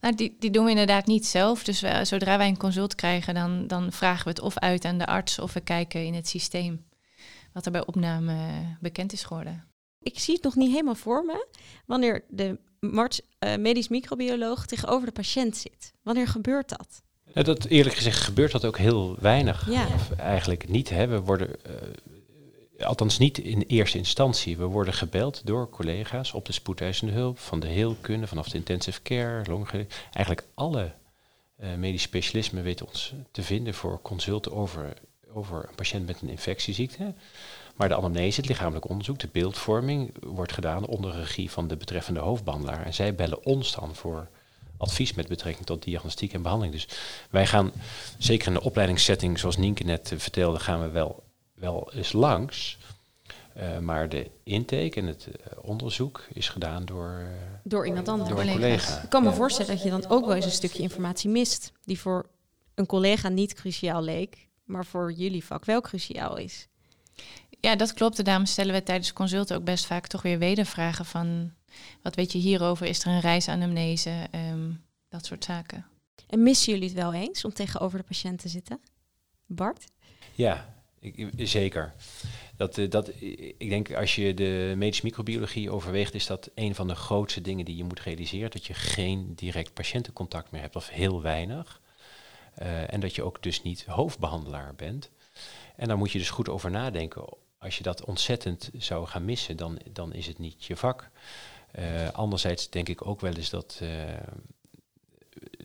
Nou, 0.00 0.14
die, 0.14 0.36
die 0.38 0.50
doen 0.50 0.64
we 0.64 0.70
inderdaad 0.70 1.06
niet 1.06 1.26
zelf. 1.26 1.64
Dus 1.64 1.80
we, 1.80 2.04
zodra 2.04 2.38
wij 2.38 2.48
een 2.48 2.56
consult 2.56 2.94
krijgen, 2.94 3.34
dan, 3.34 3.66
dan 3.66 3.92
vragen 3.92 4.24
we 4.24 4.30
het 4.30 4.40
of 4.40 4.58
uit 4.58 4.84
aan 4.84 4.98
de 4.98 5.06
arts 5.06 5.38
of 5.38 5.52
we 5.52 5.60
kijken 5.60 6.06
in 6.06 6.14
het 6.14 6.28
systeem. 6.28 6.84
wat 7.52 7.66
er 7.66 7.72
bij 7.72 7.86
opname 7.86 8.36
bekend 8.80 9.12
is 9.12 9.24
geworden. 9.24 9.64
Ik 10.00 10.18
zie 10.18 10.34
het 10.34 10.42
nog 10.42 10.54
niet 10.54 10.70
helemaal 10.70 10.94
voor 10.94 11.24
me. 11.24 11.46
Wanneer 11.86 12.24
de 12.28 12.58
marts, 12.80 13.20
uh, 13.20 13.56
medisch 13.56 13.88
microbioloog 13.88 14.66
tegenover 14.66 15.06
de 15.06 15.12
patiënt 15.12 15.56
zit. 15.56 15.92
Wanneer 16.02 16.28
gebeurt 16.28 16.68
dat? 16.68 17.02
Nou, 17.34 17.46
dat 17.46 17.64
eerlijk 17.64 17.96
gezegd 17.96 18.20
gebeurt 18.20 18.52
dat 18.52 18.64
ook 18.64 18.78
heel 18.78 19.16
weinig. 19.20 19.70
Ja. 19.70 19.86
Of 19.94 20.10
eigenlijk 20.10 20.68
niet. 20.68 20.88
Hè. 20.90 21.06
We 21.06 21.20
worden, 21.20 21.48
uh, 21.48 21.72
althans 22.86 23.18
niet 23.18 23.38
in 23.38 23.60
eerste 23.60 23.98
instantie. 23.98 24.56
We 24.56 24.64
worden 24.64 24.94
gebeld 24.94 25.40
door 25.44 25.70
collega's 25.70 26.32
op 26.32 26.46
de 26.46 26.52
spoedeisende 26.52 27.12
hulp, 27.12 27.38
van 27.38 27.60
de 27.60 27.66
heelkunde, 27.66 28.26
vanaf 28.26 28.48
de 28.48 28.56
intensive 28.56 29.02
care, 29.02 29.50
longen. 29.50 29.88
Eigenlijk 30.12 30.46
alle 30.54 30.92
uh, 31.60 31.74
medische 31.74 32.08
specialismen 32.08 32.62
weten 32.62 32.86
ons 32.86 33.12
te 33.30 33.42
vinden 33.42 33.74
voor 33.74 34.02
consulten 34.02 34.52
over, 34.52 34.92
over 35.32 35.66
een 35.68 35.74
patiënt 35.74 36.06
met 36.06 36.20
een 36.20 36.28
infectieziekte. 36.28 37.14
Maar 37.74 37.88
de 37.88 37.96
anamnese, 37.96 38.40
het 38.40 38.48
lichamelijk 38.48 38.88
onderzoek, 38.88 39.18
de 39.18 39.28
beeldvorming, 39.32 40.14
wordt 40.20 40.52
gedaan 40.52 40.86
onder 40.86 41.14
regie 41.14 41.50
van 41.50 41.68
de 41.68 41.76
betreffende 41.76 42.20
hoofdbehandelaar. 42.20 42.86
En 42.86 42.94
zij 42.94 43.14
bellen 43.14 43.44
ons 43.44 43.74
dan 43.74 43.94
voor 43.94 44.28
advies 44.76 45.14
met 45.14 45.28
betrekking 45.28 45.66
tot 45.66 45.82
diagnostiek 45.82 46.32
en 46.32 46.42
behandeling. 46.42 46.74
Dus 46.74 46.88
wij 47.30 47.46
gaan, 47.46 47.72
zeker 48.18 48.46
in 48.46 48.54
de 48.54 48.62
opleidingssetting, 48.62 49.38
zoals 49.38 49.56
Nienke 49.56 49.84
net 49.84 50.10
uh, 50.10 50.18
vertelde, 50.18 50.58
gaan 50.58 50.80
we 50.80 50.88
wel, 50.88 51.23
wel 51.64 51.92
eens 51.92 52.12
langs. 52.12 52.78
Uh, 53.56 53.78
maar 53.78 54.08
de 54.08 54.30
intake 54.42 54.92
en 55.00 55.06
het 55.06 55.26
uh, 55.28 55.34
onderzoek 55.62 56.24
is 56.32 56.48
gedaan 56.48 56.84
door, 56.84 57.26
door 57.62 57.86
iemand 57.86 58.08
anders. 58.08 58.28
Door 58.30 58.40
een 58.40 58.52
collega. 58.52 59.02
Ik 59.02 59.08
kan 59.08 59.22
me 59.22 59.32
voorstellen 59.32 59.74
dat 59.74 59.82
je 59.82 59.90
dan 59.90 60.08
ook 60.08 60.26
wel 60.26 60.34
eens 60.34 60.44
een 60.44 60.50
stukje 60.50 60.82
informatie 60.82 61.30
mist, 61.30 61.72
die 61.84 61.98
voor 61.98 62.26
een 62.74 62.86
collega 62.86 63.28
niet 63.28 63.54
cruciaal 63.54 64.02
leek, 64.02 64.48
maar 64.64 64.86
voor 64.86 65.12
jullie 65.12 65.44
vak 65.44 65.64
wel 65.64 65.80
cruciaal 65.80 66.36
is. 66.36 66.68
Ja, 67.60 67.76
dat 67.76 67.92
klopt. 67.92 68.24
Daarom 68.24 68.46
stellen 68.46 68.74
we 68.74 68.82
tijdens 68.82 69.12
consulten 69.12 69.56
ook 69.56 69.64
best 69.64 69.86
vaak 69.86 70.06
toch 70.06 70.22
weer 70.22 70.38
wedervragen 70.38 71.04
van... 71.04 71.52
wat 72.02 72.14
weet 72.14 72.32
je 72.32 72.38
hierover? 72.38 72.86
Is 72.86 73.04
er 73.04 73.10
een 73.10 73.20
reisanamnese? 73.20 74.28
Um, 74.52 74.82
dat 75.08 75.26
soort 75.26 75.44
zaken. 75.44 75.86
En 76.28 76.42
missen 76.42 76.72
jullie 76.72 76.88
het 76.88 76.96
wel 76.96 77.12
eens 77.12 77.44
om 77.44 77.52
tegenover 77.52 77.98
de 77.98 78.04
patiënt 78.04 78.38
te 78.38 78.48
zitten? 78.48 78.80
Bart? 79.46 79.84
Ja, 80.32 80.73
ik, 81.04 81.30
zeker. 81.36 81.94
Dat, 82.56 82.80
dat, 82.88 83.08
ik 83.58 83.68
denk 83.68 83.94
als 83.94 84.14
je 84.14 84.34
de 84.34 84.74
medische 84.76 85.04
microbiologie 85.04 85.70
overweegt, 85.70 86.14
is 86.14 86.26
dat 86.26 86.50
een 86.54 86.74
van 86.74 86.88
de 86.88 86.94
grootste 86.94 87.40
dingen 87.40 87.64
die 87.64 87.76
je 87.76 87.84
moet 87.84 88.00
realiseren. 88.00 88.50
Dat 88.50 88.66
je 88.66 88.74
geen 88.74 89.32
direct 89.34 89.74
patiëntencontact 89.74 90.50
meer 90.50 90.60
hebt, 90.60 90.76
of 90.76 90.88
heel 90.88 91.22
weinig. 91.22 91.80
Uh, 92.62 92.92
en 92.92 93.00
dat 93.00 93.14
je 93.14 93.22
ook 93.22 93.42
dus 93.42 93.62
niet 93.62 93.84
hoofdbehandelaar 93.84 94.74
bent. 94.74 95.10
En 95.76 95.88
daar 95.88 95.98
moet 95.98 96.12
je 96.12 96.18
dus 96.18 96.30
goed 96.30 96.48
over 96.48 96.70
nadenken 96.70 97.24
als 97.58 97.76
je 97.76 97.82
dat 97.82 98.04
ontzettend 98.04 98.70
zou 98.76 99.06
gaan 99.06 99.24
missen, 99.24 99.56
dan, 99.56 99.78
dan 99.92 100.12
is 100.12 100.26
het 100.26 100.38
niet 100.38 100.64
je 100.64 100.76
vak. 100.76 101.10
Uh, 101.78 102.08
anderzijds 102.10 102.70
denk 102.70 102.88
ik 102.88 103.06
ook 103.06 103.20
wel 103.20 103.34
eens 103.34 103.50
dat 103.50 103.80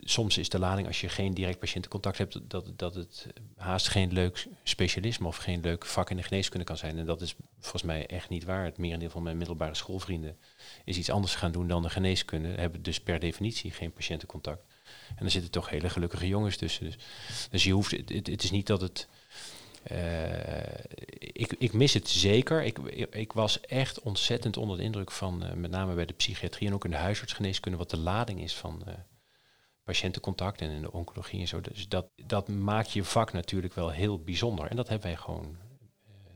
soms 0.03 0.38
is 0.38 0.49
de 0.49 0.60
lading 0.60 0.88
als 0.88 1.01
je 1.01 1.10
geen 1.10 1.34
direct 1.34 1.60
patiëntencontact 1.60 2.17
hebt, 2.17 2.39
dat, 2.49 2.71
dat 2.75 2.95
het 2.95 3.27
haast 3.58 3.88
geen 3.88 4.13
leuk 4.13 4.47
specialisme 4.63 5.27
of 5.27 5.38
geen 5.38 5.62
leuk 5.62 5.86
vak 5.86 6.10
in 6.10 6.17
de 6.17 6.23
geneeskunde 6.23 6.65
kan 6.65 6.77
zijn. 6.77 6.97
En 6.97 7.05
dat 7.05 7.21
is 7.21 7.36
volgens 7.60 7.84
mij 7.84 8.08
echt 8.08 8.29
niet 8.29 8.43
waar. 8.43 8.63
Het 8.63 8.77
merendeel 8.77 9.10
van 9.10 9.23
mijn 9.23 9.38
middelbare 9.38 9.75
schoolvrienden 9.75 10.38
is 10.86 10.97
iets 10.97 11.10
anders 11.10 11.36
gaan 11.36 11.51
doen 11.51 11.67
dan 11.67 11.82
de 11.82 11.89
geneeskunde, 11.89 12.47
hebben 12.47 12.84
dus 12.84 12.99
per 13.01 13.19
definitie 13.19 13.71
geen 13.71 13.93
patiëntencontact. 13.93 14.63
En 15.15 15.25
er 15.25 15.32
zitten 15.32 15.51
toch 15.51 15.69
hele 15.69 15.89
gelukkige 15.89 16.27
jongens 16.27 16.58
tussen. 16.58 16.86
Dus, 16.86 16.97
dus 17.49 17.63
je 17.63 17.71
hoeft, 17.71 17.91
het, 17.91 18.27
het 18.27 18.43
is 18.43 18.51
niet 18.51 18.67
dat 18.67 18.82
het 18.82 19.08
uh, 19.91 20.58
ik, 21.17 21.55
ik, 21.58 21.73
mis 21.73 21.93
het 21.93 22.10
zeker. 22.10 22.63
Ik, 22.63 22.77
ik, 23.12 23.34
was 23.34 23.62
echt 23.62 24.01
ontzettend 24.01 24.58
onder 24.58 24.77
de 24.77 24.84
indruk 24.84 25.12
van, 25.12 25.45
uh, 25.45 25.51
met 25.53 25.71
name 25.71 25.93
bij 25.93 26.05
de 26.05 26.13
psychiatrie 26.13 26.67
en 26.67 26.73
ook 26.73 26.86
in 26.86 26.91
de 26.91 26.97
huisartsgeneeskunde, 26.97 27.77
wat 27.77 27.89
de 27.89 27.97
lading 27.97 28.41
is 28.41 28.55
van 28.55 28.84
uh, 28.88 28.93
patiëntencontact 29.89 30.62
en 30.62 30.69
in 30.69 30.82
de 30.82 30.91
oncologie 30.91 31.39
en 31.39 31.47
zo. 31.47 31.62
Dus 31.62 31.88
dat, 31.88 32.10
dat 32.25 32.47
maakt 32.47 32.91
je 32.91 33.04
vak 33.04 33.34
natuurlijk 33.34 33.73
wel 33.73 33.89
heel 33.89 34.19
bijzonder. 34.19 34.67
En 34.67 34.75
dat 34.75 34.88
hebben 34.88 35.08
wij 35.08 35.17
gewoon 35.17 35.58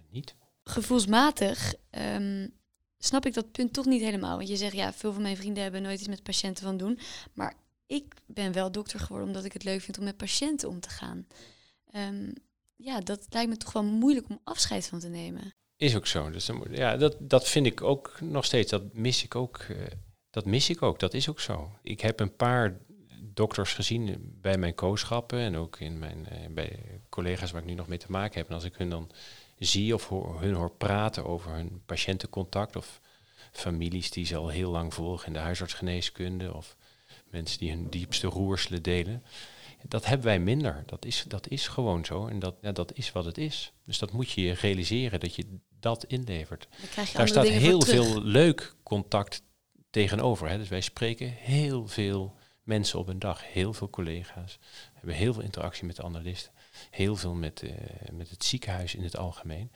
niet. 0.09 0.35
Gevoelsmatig 0.63 1.73
um, 1.91 2.53
snap 2.97 3.25
ik 3.25 3.33
dat 3.33 3.51
punt 3.51 3.73
toch 3.73 3.85
niet 3.85 4.01
helemaal. 4.01 4.37
Want 4.37 4.49
je 4.49 4.55
zegt, 4.55 4.73
ja, 4.73 4.93
veel 4.93 5.13
van 5.13 5.21
mijn 5.21 5.37
vrienden 5.37 5.63
hebben 5.63 5.81
nooit 5.81 5.99
iets 5.99 6.07
met 6.07 6.23
patiënten 6.23 6.63
van 6.63 6.77
doen. 6.77 6.99
Maar 7.33 7.53
ik 7.85 8.13
ben 8.25 8.51
wel 8.51 8.71
dokter 8.71 8.99
geworden 8.99 9.27
omdat 9.27 9.45
ik 9.45 9.53
het 9.53 9.63
leuk 9.63 9.81
vind 9.81 9.97
om 9.97 10.03
met 10.03 10.17
patiënten 10.17 10.69
om 10.69 10.79
te 10.79 10.89
gaan. 10.89 11.27
Um, 11.95 12.33
ja, 12.75 12.99
dat 12.99 13.25
lijkt 13.29 13.49
me 13.49 13.57
toch 13.57 13.73
wel 13.73 13.83
moeilijk 13.83 14.29
om 14.29 14.39
afscheid 14.43 14.87
van 14.87 14.99
te 14.99 15.07
nemen. 15.09 15.53
Is 15.77 15.95
ook 15.95 16.07
zo. 16.07 16.29
Dus 16.29 16.49
ja, 16.71 16.97
dat, 16.97 17.15
dat 17.19 17.47
vind 17.47 17.65
ik 17.65 17.81
ook 17.81 18.21
nog 18.21 18.45
steeds. 18.45 18.71
Dat 18.71 18.93
mis 18.93 19.23
ik 19.23 19.35
ook. 19.35 19.65
Uh, 19.71 19.77
dat 20.29 20.45
mis 20.45 20.69
ik 20.69 20.81
ook. 20.81 20.99
Dat 20.99 21.13
is 21.13 21.29
ook 21.29 21.39
zo. 21.39 21.71
Ik 21.81 22.01
heb 22.01 22.19
een 22.19 22.35
paar 22.35 22.77
dokters 23.33 23.73
gezien 23.73 24.33
bij 24.41 24.57
mijn 24.57 24.75
kooschappen 24.75 25.39
en 25.39 25.55
ook 25.55 25.79
in 25.79 25.99
mijn, 25.99 26.27
uh, 26.31 26.37
bij 26.49 26.79
collega's 27.09 27.51
waar 27.51 27.61
ik 27.61 27.67
nu 27.67 27.73
nog 27.73 27.87
mee 27.87 27.97
te 27.97 28.11
maken 28.11 28.37
heb. 28.39 28.47
En 28.47 28.55
als 28.55 28.63
ik 28.63 28.75
hun 28.75 28.89
dan 28.89 29.11
zie 29.59 29.93
of 29.93 30.07
hoor, 30.07 30.41
hun 30.41 30.53
hoor 30.53 30.71
praten 30.71 31.25
over 31.25 31.51
hun 31.51 31.81
patiëntencontact 31.85 32.75
of 32.75 33.01
families 33.51 34.11
die 34.11 34.25
ze 34.25 34.35
al 34.35 34.49
heel 34.49 34.71
lang 34.71 34.93
volgen 34.93 35.27
in 35.27 35.33
de 35.33 35.39
huisartsgeneeskunde 35.39 36.53
of 36.53 36.77
mensen 37.29 37.59
die 37.59 37.71
hun 37.71 37.89
diepste 37.89 38.27
roerselen 38.27 38.83
delen 38.83 39.23
dat 39.87 40.05
hebben 40.05 40.25
wij 40.25 40.39
minder. 40.39 40.83
Dat 40.85 41.05
is, 41.05 41.23
dat 41.27 41.47
is 41.47 41.67
gewoon 41.67 42.05
zo. 42.05 42.27
En 42.27 42.39
dat, 42.39 42.55
ja, 42.61 42.71
dat 42.71 42.93
is 42.93 43.11
wat 43.11 43.25
het 43.25 43.37
is. 43.37 43.73
Dus 43.85 43.97
dat 43.97 44.11
moet 44.11 44.31
je 44.31 44.51
realiseren 44.53 45.19
dat 45.19 45.35
je 45.35 45.45
dat 45.79 46.05
inlevert. 46.05 46.67
Daar 47.13 47.27
staat 47.27 47.47
heel 47.47 47.81
veel 47.81 48.21
leuk 48.21 48.75
contact 48.83 49.43
tegenover. 49.89 50.49
Hè. 50.49 50.57
Dus 50.57 50.69
wij 50.69 50.81
spreken 50.81 51.29
heel 51.29 51.87
veel 51.87 52.35
mensen 52.63 52.99
op 52.99 53.07
een 53.07 53.19
dag, 53.19 53.51
heel 53.51 53.73
veel 53.73 53.89
collega's. 53.89 54.59
We 54.61 54.91
hebben 54.93 55.15
heel 55.15 55.33
veel 55.33 55.43
interactie 55.43 55.85
met 55.85 55.95
de 55.95 56.03
analisten. 56.03 56.51
Heel 56.89 57.15
veel 57.15 57.33
met, 57.33 57.61
uh, 57.61 57.71
met 58.11 58.29
het 58.29 58.43
ziekenhuis 58.43 58.95
in 58.95 59.03
het 59.03 59.17
algemeen. 59.17 59.71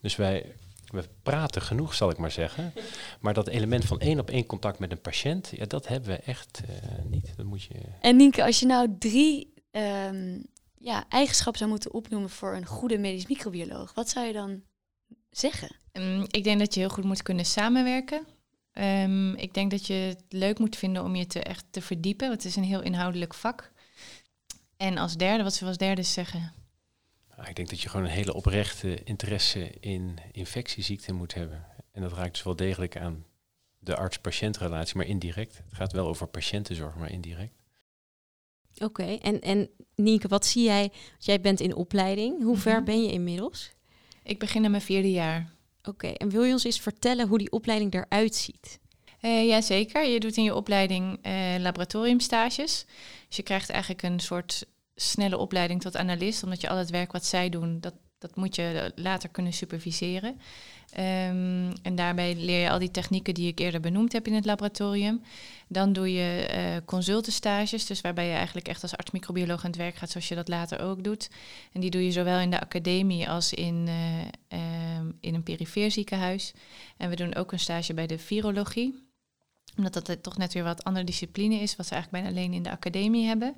Dus 0.00 0.16
wij, 0.16 0.54
we 0.86 1.08
praten 1.22 1.62
genoeg, 1.62 1.94
zal 1.94 2.10
ik 2.10 2.18
maar 2.18 2.30
zeggen. 2.30 2.72
Maar 3.20 3.34
dat 3.34 3.48
element 3.48 3.84
van 3.84 4.00
één 4.00 4.18
op 4.18 4.30
één 4.30 4.46
contact 4.46 4.78
met 4.78 4.90
een 4.90 5.00
patiënt, 5.00 5.52
ja, 5.54 5.64
dat 5.64 5.88
hebben 5.88 6.10
we 6.10 6.16
echt 6.16 6.60
uh, 6.70 7.04
niet. 7.04 7.32
Dat 7.36 7.46
moet 7.46 7.62
je... 7.62 7.74
En 8.00 8.16
Nienke, 8.16 8.44
als 8.44 8.60
je 8.60 8.66
nou 8.66 8.96
drie 8.98 9.54
um, 9.70 10.46
ja, 10.78 11.04
eigenschappen 11.08 11.58
zou 11.58 11.70
moeten 11.70 11.92
opnoemen 11.92 12.30
voor 12.30 12.54
een 12.54 12.66
goede 12.66 12.98
medisch 12.98 13.26
microbioloog, 13.26 13.94
wat 13.94 14.08
zou 14.08 14.26
je 14.26 14.32
dan 14.32 14.62
zeggen? 15.30 15.76
Um, 15.92 16.26
ik 16.30 16.44
denk 16.44 16.58
dat 16.58 16.74
je 16.74 16.80
heel 16.80 16.88
goed 16.88 17.04
moet 17.04 17.22
kunnen 17.22 17.44
samenwerken. 17.44 18.26
Um, 18.72 19.34
ik 19.34 19.54
denk 19.54 19.70
dat 19.70 19.86
je 19.86 19.94
het 19.94 20.24
leuk 20.28 20.58
moet 20.58 20.76
vinden 20.76 21.04
om 21.04 21.16
je 21.16 21.26
te 21.26 21.42
echt 21.42 21.64
te 21.70 21.82
verdiepen, 21.82 22.28
want 22.28 22.42
het 22.42 22.50
is 22.50 22.56
een 22.56 22.64
heel 22.64 22.82
inhoudelijk 22.82 23.34
vak. 23.34 23.72
En 24.76 24.98
als 24.98 25.16
derde, 25.16 25.42
wat 25.42 25.54
ze 25.54 25.64
als 25.64 25.76
derde 25.76 26.02
zeggen? 26.02 26.52
Ik 27.48 27.56
denk 27.56 27.68
dat 27.68 27.80
je 27.80 27.88
gewoon 27.88 28.06
een 28.06 28.12
hele 28.12 28.34
oprechte 28.34 29.04
interesse 29.04 29.70
in 29.80 30.18
infectieziekten 30.32 31.14
moet 31.14 31.34
hebben. 31.34 31.66
En 31.92 32.02
dat 32.02 32.12
raakt 32.12 32.32
dus 32.32 32.42
wel 32.42 32.56
degelijk 32.56 32.96
aan 32.96 33.24
de 33.78 33.96
arts-patiëntrelatie, 33.96 34.96
maar 34.96 35.06
indirect. 35.06 35.56
Het 35.56 35.74
gaat 35.74 35.92
wel 35.92 36.06
over 36.06 36.26
patiëntenzorg, 36.26 36.94
maar 36.94 37.10
indirect. 37.10 37.54
Oké, 38.74 38.84
okay. 38.84 39.18
en, 39.18 39.40
en 39.40 39.70
Nienke, 39.94 40.28
wat 40.28 40.46
zie 40.46 40.64
jij? 40.64 40.92
Jij 41.18 41.40
bent 41.40 41.60
in 41.60 41.74
opleiding. 41.74 42.42
Hoe 42.42 42.56
ver 42.56 42.82
ben 42.82 43.02
je 43.02 43.12
inmiddels? 43.12 43.72
Ik 44.22 44.38
begin 44.38 44.64
aan 44.64 44.70
mijn 44.70 44.82
vierde 44.82 45.10
jaar. 45.10 45.50
Oké, 45.82 46.06
en 46.06 46.28
wil 46.28 46.42
je 46.42 46.52
ons 46.52 46.64
eens 46.64 46.80
vertellen 46.80 47.28
hoe 47.28 47.38
die 47.38 47.52
opleiding 47.52 47.94
eruit 47.94 48.34
ziet? 48.34 48.78
Uh, 49.22 49.46
Jazeker, 49.46 50.06
je 50.06 50.20
doet 50.20 50.36
in 50.36 50.42
je 50.42 50.54
opleiding 50.54 51.26
uh, 51.26 51.54
laboratoriumstages. 51.58 52.86
Dus 53.28 53.36
je 53.36 53.42
krijgt 53.42 53.70
eigenlijk 53.70 54.02
een 54.02 54.20
soort 54.20 54.66
snelle 54.94 55.36
opleiding 55.38 55.80
tot 55.80 55.96
analist, 55.96 56.42
omdat 56.42 56.60
je 56.60 56.68
al 56.68 56.76
het 56.76 56.90
werk 56.90 57.12
wat 57.12 57.24
zij 57.24 57.48
doen, 57.48 57.80
dat, 57.80 57.94
dat 58.20 58.36
moet 58.36 58.54
je 58.54 58.92
later 58.94 59.28
kunnen 59.28 59.52
superviseren. 59.52 60.40
Um, 60.98 61.72
en 61.82 61.94
daarbij 61.94 62.34
leer 62.34 62.60
je 62.60 62.70
al 62.70 62.78
die 62.78 62.90
technieken 62.90 63.34
die 63.34 63.48
ik 63.48 63.58
eerder 63.58 63.80
benoemd 63.80 64.12
heb 64.12 64.26
in 64.26 64.34
het 64.34 64.44
laboratorium. 64.44 65.22
Dan 65.68 65.92
doe 65.92 66.12
je 66.12 66.48
uh, 66.54 66.76
consultenstages, 66.84 67.86
dus 67.86 68.00
waarbij 68.00 68.26
je 68.26 68.34
eigenlijk 68.34 68.68
echt 68.68 68.82
als 68.82 68.96
arts-microbioloog 68.96 69.64
aan 69.64 69.70
het 69.70 69.80
werk 69.80 69.94
gaat, 69.94 70.10
zoals 70.10 70.28
je 70.28 70.34
dat 70.34 70.48
later 70.48 70.80
ook 70.80 71.04
doet. 71.04 71.30
En 71.72 71.80
die 71.80 71.90
doe 71.90 72.04
je 72.04 72.12
zowel 72.12 72.38
in 72.38 72.50
de 72.50 72.60
academie 72.60 73.28
als 73.28 73.52
in, 73.52 73.86
uh, 73.88 74.98
um, 74.98 75.16
in 75.20 75.34
een 75.34 75.42
perifeer 75.42 75.90
ziekenhuis. 75.90 76.52
En 76.96 77.08
we 77.08 77.16
doen 77.16 77.34
ook 77.34 77.52
een 77.52 77.58
stage 77.58 77.94
bij 77.94 78.06
de 78.06 78.18
virologie, 78.18 79.08
omdat 79.76 80.06
dat 80.06 80.22
toch 80.22 80.36
net 80.36 80.52
weer 80.52 80.64
wat 80.64 80.84
andere 80.84 81.04
discipline 81.04 81.54
is, 81.54 81.76
wat 81.76 81.86
ze 81.86 81.94
eigenlijk 81.94 82.22
bijna 82.22 82.38
alleen 82.38 82.52
in 82.52 82.62
de 82.62 82.70
academie 82.70 83.26
hebben. 83.26 83.56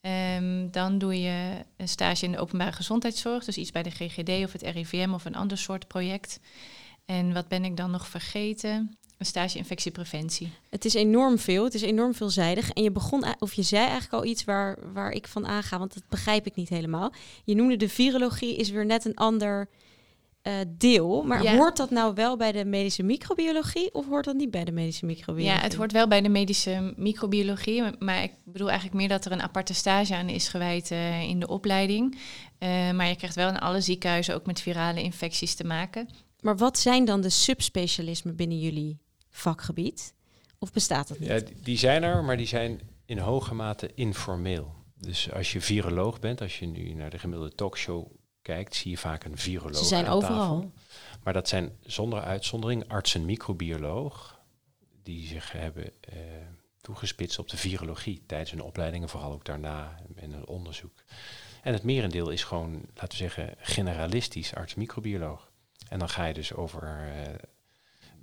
Um, 0.00 0.70
dan 0.70 0.98
doe 0.98 1.20
je 1.20 1.64
een 1.76 1.88
stage 1.88 2.24
in 2.24 2.32
de 2.32 2.38
openbare 2.38 2.72
gezondheidszorg, 2.72 3.44
dus 3.44 3.56
iets 3.56 3.70
bij 3.70 3.82
de 3.82 3.90
GGD 3.90 4.44
of 4.44 4.52
het 4.52 4.62
RIVM 4.62 5.10
of 5.12 5.24
een 5.24 5.34
ander 5.34 5.58
soort 5.58 5.86
project. 5.86 6.40
En 7.04 7.32
wat 7.32 7.48
ben 7.48 7.64
ik 7.64 7.76
dan 7.76 7.90
nog 7.90 8.08
vergeten? 8.08 8.98
Een 9.18 9.26
stage 9.26 9.58
infectiepreventie. 9.58 10.52
Het 10.70 10.84
is 10.84 10.94
enorm 10.94 11.38
veel, 11.38 11.64
het 11.64 11.74
is 11.74 11.82
enorm 11.82 12.14
veelzijdig. 12.14 12.70
En 12.70 12.82
je 12.82 12.90
begon, 12.90 13.24
of 13.38 13.52
je 13.52 13.62
zei 13.62 13.82
eigenlijk 13.82 14.12
al 14.12 14.24
iets 14.24 14.44
waar, 14.44 14.92
waar 14.92 15.10
ik 15.10 15.26
van 15.26 15.46
aanga, 15.46 15.78
want 15.78 15.94
dat 15.94 16.08
begrijp 16.08 16.46
ik 16.46 16.54
niet 16.54 16.68
helemaal. 16.68 17.12
Je 17.44 17.54
noemde 17.54 17.76
de 17.76 17.88
virologie 17.88 18.56
is 18.56 18.70
weer 18.70 18.86
net 18.86 19.04
een 19.04 19.16
ander 19.16 19.68
eh, 20.48 20.54
deel. 20.68 21.22
Maar 21.22 21.42
Ja. 21.42 21.56
hoort 21.56 21.76
dat 21.76 21.90
nou 21.90 22.14
wel 22.14 22.36
bij 22.36 22.52
de 22.52 22.64
medische 22.64 23.02
microbiologie 23.02 23.94
of 23.94 24.06
hoort 24.06 24.24
dat 24.24 24.36
niet 24.36 24.50
bij 24.50 24.64
de 24.64 24.72
medische 24.72 25.06
microbiologie? 25.06 25.56
Ja, 25.58 25.62
het 25.64 25.74
hoort 25.74 25.92
wel 25.92 26.08
bij 26.08 26.20
de 26.20 26.28
medische 26.28 26.92
microbiologie. 26.96 27.82
Maar 27.98 28.22
ik 28.22 28.32
bedoel 28.44 28.68
eigenlijk 28.68 28.98
meer 28.98 29.08
dat 29.08 29.24
er 29.24 29.32
een 29.32 29.42
aparte 29.42 29.74
stage 29.74 30.14
aan 30.14 30.28
is 30.28 30.48
gewijd 30.48 30.90
eh, 30.90 31.22
in 31.22 31.40
de 31.40 31.48
opleiding. 31.48 32.18
Eh, 32.58 32.90
maar 32.90 33.08
je 33.08 33.16
krijgt 33.16 33.34
wel 33.36 33.48
in 33.48 33.58
alle 33.58 33.80
ziekenhuizen 33.80 34.34
ook 34.34 34.46
met 34.46 34.60
virale 34.60 35.02
infecties 35.02 35.54
te 35.54 35.64
maken. 35.64 36.08
Maar 36.40 36.56
wat 36.56 36.78
zijn 36.78 37.04
dan 37.04 37.20
de 37.20 37.30
subspecialismen 37.30 38.36
binnen 38.36 38.58
jullie 38.58 38.98
vakgebied? 39.30 40.14
Of 40.58 40.72
bestaat 40.72 41.08
dat 41.08 41.18
niet? 41.18 41.28
Ja, 41.28 41.38
die- 41.38 41.56
die 41.62 41.78
zijn 41.78 42.02
er, 42.02 42.24
maar 42.24 42.36
die 42.36 42.46
zijn 42.46 42.80
in 43.06 43.18
hoge 43.18 43.54
mate 43.54 43.90
informeel. 43.94 44.74
Dus 45.00 45.32
als 45.32 45.52
je 45.52 45.60
viroloog 45.60 46.20
bent, 46.20 46.40
als 46.40 46.58
je 46.58 46.66
nu 46.66 46.92
naar 46.94 47.10
de 47.10 47.18
gemiddelde 47.18 47.54
talkshow 47.54 48.06
kijkt, 48.54 48.74
zie 48.74 48.90
je 48.90 48.98
vaak 48.98 49.24
een 49.24 49.38
viroloog. 49.38 49.76
Ze 49.76 49.84
zijn 49.84 50.06
aan 50.06 50.12
overal. 50.12 50.60
tafel. 50.60 50.72
Maar 51.22 51.32
dat 51.32 51.48
zijn 51.48 51.78
zonder 51.80 52.20
uitzondering 52.20 52.88
artsen 52.88 53.24
microbioloog 53.24 54.40
die 55.02 55.26
zich 55.26 55.52
hebben 55.52 55.84
eh, 56.00 56.16
toegespitst 56.80 57.38
op 57.38 57.48
de 57.48 57.56
virologie 57.56 58.22
tijdens 58.26 58.50
hun 58.50 58.62
opleidingen, 58.62 59.08
vooral 59.08 59.32
ook 59.32 59.44
daarna 59.44 59.98
in 60.14 60.32
een 60.32 60.46
onderzoek. 60.46 61.02
En 61.62 61.72
het 61.72 61.82
merendeel 61.82 62.30
is 62.30 62.44
gewoon, 62.44 62.72
laten 62.94 63.08
we 63.08 63.16
zeggen, 63.16 63.54
generalistisch 63.58 64.54
arts 64.54 64.74
microbioloog. 64.74 65.50
En 65.88 65.98
dan 65.98 66.08
ga 66.08 66.24
je 66.24 66.34
dus 66.34 66.54
over 66.54 66.82
eh, 66.82 67.34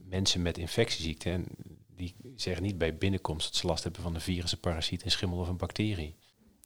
mensen 0.04 0.42
met 0.42 0.58
infectieziekten. 0.58 1.32
En 1.32 1.46
die 1.96 2.16
zeggen 2.36 2.64
niet 2.64 2.78
bij 2.78 2.98
binnenkomst 2.98 3.46
dat 3.46 3.56
ze 3.56 3.68
last 3.68 3.84
hebben 3.84 4.02
van 4.02 4.16
een 4.16 4.22
virus, 4.22 4.52
een 4.52 4.60
parasiet, 4.60 5.06
een 5.06 5.12
schimmel 5.12 5.40
of 5.40 5.48
een 5.48 5.58
bacterie. 5.58 6.16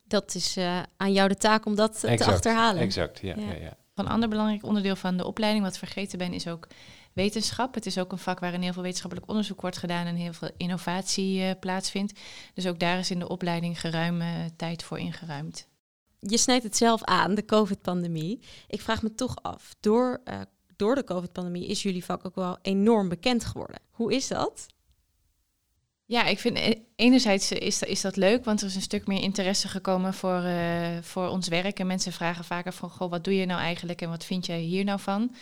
Dat 0.09 0.35
is 0.35 0.57
eh, 0.57 0.81
aan 0.97 1.13
jou 1.13 1.29
de 1.29 1.35
taak 1.35 1.65
om 1.65 1.75
dat 1.75 2.03
eh, 2.03 2.17
te 2.17 2.25
achterhalen. 2.25 2.81
Exact, 2.81 3.19
ja. 3.21 3.35
Ja. 3.37 3.51
ja. 3.51 3.53
Ja, 3.59 3.77
Een 3.95 4.07
ander 4.07 4.29
belangrijk 4.29 4.63
onderdeel 4.63 4.95
van 4.95 5.17
de 5.17 5.25
opleiding, 5.25 5.63
wat 5.63 5.77
vergeten 5.77 6.17
ben, 6.17 6.33
is 6.33 6.47
ook 6.47 6.67
wetenschap. 7.13 7.73
Het 7.73 7.85
is 7.85 7.97
ook 7.97 8.11
een 8.11 8.17
vak 8.17 8.39
waarin 8.39 8.61
heel 8.61 8.73
veel 8.73 8.81
wetenschappelijk 8.81 9.29
onderzoek 9.29 9.61
wordt 9.61 9.77
gedaan 9.77 10.05
en 10.05 10.15
heel 10.15 10.33
veel 10.33 10.49
innovatie 10.57 11.41
eh, 11.41 11.59
plaatsvindt. 11.59 12.19
Dus 12.53 12.67
ook 12.67 12.79
daar 12.79 12.99
is 12.99 13.11
in 13.11 13.19
de 13.19 13.29
opleiding 13.29 13.79
geruime 13.79 14.49
tijd 14.55 14.83
voor 14.83 14.99
ingeruimd. 14.99 15.67
Je 16.19 16.37
snijdt 16.37 16.63
het 16.63 16.77
zelf 16.77 17.03
aan, 17.03 17.35
de 17.35 17.45
COVID-pandemie. 17.45 18.39
Ik 18.67 18.81
vraag 18.81 19.01
me 19.01 19.15
toch 19.15 19.35
af, 19.41 19.75
door, 19.79 20.21
eh, 20.23 20.39
door 20.75 20.95
de 20.95 21.03
COVID-pandemie 21.03 21.67
is 21.67 21.83
jullie 21.83 22.05
vak 22.05 22.25
ook 22.25 22.35
wel 22.35 22.57
enorm 22.61 23.09
bekend 23.09 23.45
geworden. 23.45 23.79
Hoe 23.89 24.13
is 24.13 24.27
dat? 24.27 24.65
Ja, 26.09 26.25
ik 26.25 26.39
vind 26.39 26.57
e- 26.57 26.81
enerzijds 26.95 27.51
is, 27.51 27.79
dat- 27.79 27.89
is 27.89 28.01
dat 28.01 28.15
leuk, 28.15 28.45
want 28.45 28.61
er 28.61 28.67
is 28.67 28.75
een 28.75 28.81
stuk 28.81 29.07
meer 29.07 29.21
interesse 29.21 29.67
gekomen 29.67 30.13
voor, 30.13 30.41
eh, 30.43 30.97
voor 31.01 31.27
ons 31.27 31.47
werk. 31.47 31.79
En 31.79 31.87
mensen 31.87 32.11
vragen 32.11 32.43
vaker 32.43 32.73
van, 32.73 32.89
goh, 32.89 33.09
wat 33.09 33.23
doe 33.23 33.35
je 33.35 33.45
nou 33.45 33.59
eigenlijk 33.61 34.01
en 34.01 34.09
wat 34.09 34.25
vind 34.25 34.45
jij 34.45 34.59
hier 34.59 34.83
nou 34.83 34.99
van? 34.99 35.35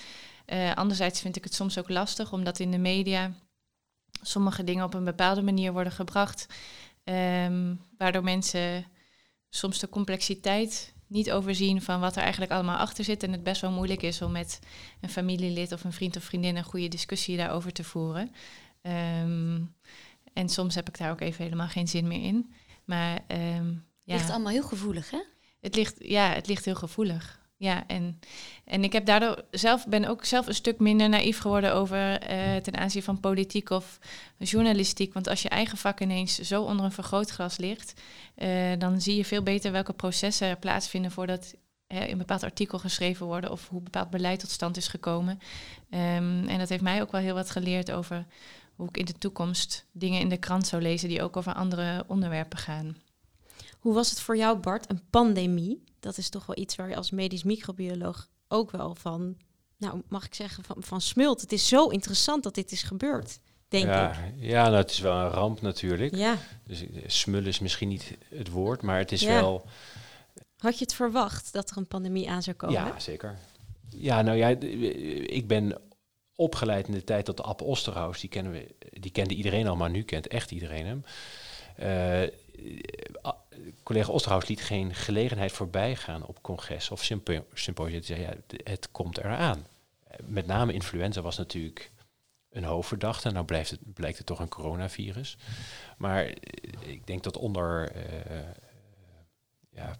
Eh, 0.45 0.73
anderzijds 0.73 1.21
vind 1.21 1.35
ik 1.35 1.43
het 1.43 1.53
soms 1.53 1.77
ook 1.77 1.89
lastig, 1.89 2.33
omdat 2.33 2.59
in 2.59 2.71
de 2.71 2.77
media 2.77 3.31
sommige 4.21 4.63
dingen 4.63 4.83
op 4.85 4.93
een 4.93 5.03
bepaalde 5.03 5.41
manier 5.41 5.71
worden 5.73 5.91
gebracht, 5.93 6.45
ehm, 7.03 7.75
waardoor 7.97 8.23
mensen 8.23 8.85
soms 9.49 9.79
de 9.79 9.89
complexiteit 9.89 10.93
niet 11.07 11.31
overzien 11.31 11.81
van 11.81 11.99
wat 11.99 12.15
er 12.15 12.21
eigenlijk 12.21 12.51
allemaal 12.51 12.77
achter 12.77 13.03
zit. 13.03 13.23
En 13.23 13.31
het 13.31 13.43
best 13.43 13.61
wel 13.61 13.71
moeilijk 13.71 14.01
is 14.03 14.21
om 14.21 14.31
met 14.31 14.59
een 15.01 15.09
familielid 15.09 15.71
of 15.71 15.83
een 15.83 15.93
vriend 15.93 16.15
of 16.17 16.23
vriendin 16.23 16.55
een 16.55 16.63
goede 16.63 16.87
discussie 16.87 17.37
daarover 17.37 17.71
te 17.73 17.83
voeren. 17.83 18.31
Ehm, 18.81 19.59
en 20.37 20.49
soms 20.49 20.75
heb 20.75 20.87
ik 20.87 20.97
daar 20.97 21.11
ook 21.11 21.21
even 21.21 21.43
helemaal 21.43 21.67
geen 21.67 21.87
zin 21.87 22.07
meer 22.07 22.23
in. 22.23 22.53
Maar 22.85 23.19
ehm, 23.27 23.69
ja, 23.99 24.15
Ligt 24.15 24.29
allemaal 24.29 24.51
heel 24.51 24.63
gevoelig, 24.63 25.11
hè? 25.11 25.23
het 25.61 25.75
ligt, 25.75 25.95
ja, 25.99 26.29
het 26.29 26.47
ligt 26.47 26.65
heel 26.65 26.75
gevoelig. 26.75 27.39
Ja, 27.59 27.87
en, 27.87 28.19
en 28.65 28.83
ik 28.83 28.93
heb 28.93 29.05
daardoor 29.05 29.43
zelf 29.51 29.87
ben 29.87 30.05
ook 30.05 30.25
zelf 30.25 30.47
een 30.47 30.53
stuk 30.53 30.79
minder 30.79 31.09
naïef 31.09 31.39
geworden 31.39 31.73
over 31.73 32.19
eh, 32.19 32.55
ten 32.55 32.77
aanzien 32.77 33.03
van 33.03 33.19
politiek 33.19 33.69
of 33.69 33.99
journalistiek. 34.37 35.13
Want 35.13 35.27
als 35.27 35.41
je 35.41 35.49
eigen 35.49 35.77
vak 35.77 35.99
ineens 35.99 36.39
zo 36.39 36.63
onder 36.63 36.85
een 36.85 36.91
vergrootglas 36.91 37.57
ligt, 37.57 38.01
eh, 38.35 38.71
dan 38.77 39.01
zie 39.01 39.15
je 39.15 39.25
veel 39.25 39.43
beter 39.43 39.71
welke 39.71 39.93
processen 39.93 40.47
er 40.47 40.57
plaatsvinden 40.57 41.11
voordat 41.11 41.55
hè, 41.87 42.07
een 42.07 42.17
bepaald 42.17 42.43
artikel 42.43 42.79
geschreven 42.79 43.25
worden 43.25 43.51
of 43.51 43.67
hoe 43.69 43.81
bepaald 43.81 44.09
beleid 44.09 44.39
tot 44.39 44.49
stand 44.49 44.77
is 44.77 44.87
gekomen. 44.87 45.39
Ehm, 45.89 46.47
en 46.47 46.57
dat 46.57 46.69
heeft 46.69 46.83
mij 46.83 47.01
ook 47.01 47.11
wel 47.11 47.21
heel 47.21 47.35
wat 47.35 47.51
geleerd 47.51 47.91
over 47.91 48.25
hoe 48.77 48.87
ik 48.87 48.97
in 48.97 49.05
de 49.05 49.17
toekomst 49.17 49.85
dingen 49.91 50.19
in 50.19 50.29
de 50.29 50.37
krant 50.37 50.67
zou 50.67 50.81
lezen 50.81 51.09
die 51.09 51.21
ook 51.21 51.37
over 51.37 51.53
andere 51.53 52.03
onderwerpen 52.07 52.57
gaan. 52.57 52.97
Hoe 53.79 53.93
was 53.93 54.09
het 54.09 54.19
voor 54.19 54.37
jou, 54.37 54.57
Bart? 54.57 54.89
Een 54.89 55.01
pandemie, 55.09 55.83
dat 55.99 56.17
is 56.17 56.29
toch 56.29 56.45
wel 56.45 56.57
iets 56.57 56.75
waar 56.75 56.89
je 56.89 56.95
als 56.95 57.11
medisch 57.11 57.43
microbioloog 57.43 58.29
ook 58.47 58.71
wel 58.71 58.95
van, 58.95 59.37
nou 59.77 60.01
mag 60.07 60.25
ik 60.25 60.33
zeggen, 60.33 60.63
van, 60.63 60.75
van 60.79 61.01
smult. 61.01 61.41
Het 61.41 61.51
is 61.51 61.67
zo 61.67 61.87
interessant 61.87 62.43
dat 62.43 62.55
dit 62.55 62.71
is 62.71 62.83
gebeurd, 62.83 63.39
denk 63.67 63.85
ja, 63.85 64.11
ik. 64.11 64.33
ja 64.37 64.63
nou, 64.63 64.75
het 64.75 64.91
is 64.91 64.99
wel 64.99 65.17
een 65.17 65.29
ramp 65.29 65.61
natuurlijk. 65.61 66.15
Ja, 66.15 66.37
Dus 66.63 66.81
eh, 66.81 67.03
smullen 67.07 67.47
is 67.47 67.59
misschien 67.59 67.87
niet 67.87 68.17
het 68.29 68.49
woord, 68.49 68.81
maar 68.81 68.97
het 68.97 69.11
is 69.11 69.21
Ja. 69.21 69.33
wel... 69.41 69.65
had 70.57 70.77
je 70.77 70.83
het 70.83 70.93
verwacht 70.93 71.53
dat 71.53 71.69
er 71.69 71.77
een 71.77 71.87
pandemie 71.87 72.29
aan 72.29 72.43
zou 72.43 72.55
komen? 72.55 72.75
Ja, 72.75 72.99
zeker. 72.99 73.37
Ja, 73.89 74.21
nou 74.21 74.37
ja, 74.37 74.47
ik 75.27 75.47
ben 75.47 75.77
opgeleid 76.37 76.87
in 76.87 76.93
de 76.93 77.03
tijd 77.03 77.25
dat 77.25 77.37
de 77.37 77.43
App 77.43 77.61
Osterhaus, 77.61 78.19
die, 78.19 78.29
kennen 78.29 78.51
we, 78.51 78.75
die 78.99 79.11
kende 79.11 79.33
iedereen 79.33 79.67
al, 79.67 79.75
maar 79.75 79.89
nu 79.89 80.03
kent 80.03 80.27
echt 80.27 80.51
iedereen 80.51 80.85
hem. 80.85 81.03
A- 83.25 83.43
collega 83.83 84.11
Osterhaus 84.11 84.47
liet 84.47 84.61
geen 84.61 84.93
gelegenheid 84.95 85.51
voorbij 85.51 85.95
gaan 85.95 86.25
op 86.25 86.41
congres 86.41 86.91
of 86.91 87.03
sympo 87.03 87.45
symposia. 87.53 87.97
Die 87.97 88.05
zei, 88.05 88.21
ja, 88.21 88.33
het 88.63 88.91
komt 88.91 89.17
eraan. 89.17 89.67
Met 90.23 90.47
name 90.47 90.73
influenza 90.73 91.21
was 91.21 91.37
natuurlijk 91.37 91.91
een 92.49 92.63
hoofdverdachte. 92.63 93.29
Nou 93.31 93.45
blijft 93.45 93.69
het, 93.69 93.93
blijkt 93.93 94.17
het 94.17 94.27
toch 94.27 94.39
een 94.39 94.49
coronavirus. 94.49 95.37
Maar 95.97 96.25
eh, 96.25 96.33
ik 96.81 97.07
denk 97.07 97.23
dat 97.23 97.37
onder 97.37 97.91
ja, 99.69 99.95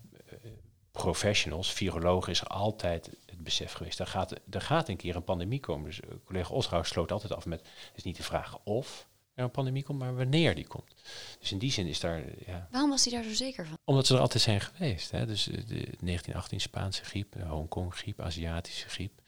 professionals, 0.91 1.73
virologen, 1.73 2.31
is 2.31 2.47
altijd 2.47 3.09
besef 3.47 3.73
geweest. 3.73 3.99
Er 3.99 4.07
gaat, 4.07 4.31
er 4.49 4.61
gaat 4.61 4.89
een 4.89 4.97
keer 4.97 5.15
een 5.15 5.23
pandemie 5.23 5.59
komen. 5.59 5.85
Dus 5.85 5.99
eh, 5.99 6.09
collega 6.25 6.53
Osrouw 6.53 6.83
sloot 6.83 7.11
altijd 7.11 7.33
af 7.33 7.45
met, 7.45 7.59
het 7.59 7.91
is 7.97 8.03
niet 8.03 8.17
de 8.17 8.23
vraag 8.23 8.57
of 8.63 9.07
er 9.33 9.43
een 9.43 9.51
pandemie 9.51 9.83
komt, 9.83 9.99
maar 9.99 10.15
wanneer 10.15 10.55
die 10.55 10.67
komt. 10.67 10.93
Dus 11.39 11.51
in 11.51 11.57
die 11.57 11.71
zin 11.71 11.87
is 11.87 11.99
daar, 11.99 12.23
ja, 12.45 12.67
Waarom 12.71 12.89
was 12.89 13.05
hij 13.05 13.13
daar 13.13 13.23
zo 13.23 13.33
zeker 13.35 13.65
van? 13.65 13.77
omdat 13.83 14.07
ze 14.07 14.13
er 14.15 14.19
altijd 14.21 14.43
zijn 14.43 14.61
geweest. 14.61 15.11
Hè? 15.11 15.25
Dus 15.25 15.47
eh, 15.47 15.53
de 15.53 15.63
1918 15.65 16.61
Spaanse 16.61 17.03
griep, 17.03 17.31
de 17.31 17.43
Hongkong 17.45 17.93
griep, 17.95 18.21
Aziatische 18.21 18.89
griep. 18.89 19.21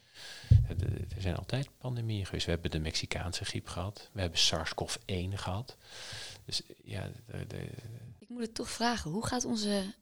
Eh, 0.49 0.69
Er 1.15 1.21
zijn 1.21 1.35
altijd 1.35 1.69
pandemieën 1.77 2.25
geweest. 2.25 2.45
We 2.45 2.51
hebben 2.51 2.71
de 2.71 2.79
Mexicaanse 2.79 3.45
griep 3.45 3.67
gehad. 3.67 4.09
We 4.11 4.21
hebben 4.21 4.39
SARS-CoV-1 4.39 5.33
gehad. 5.33 5.77
Dus 6.45 6.61
ja, 6.83 7.09
de, 7.25 7.47
de- 7.47 7.69
Ik 8.19 8.29
moet 8.29 8.41
het 8.41 8.53
toch 8.55 8.69
vragen. 8.69 9.11
Hoe 9.11 9.25
gaat 9.25 9.45
onze 9.45 9.93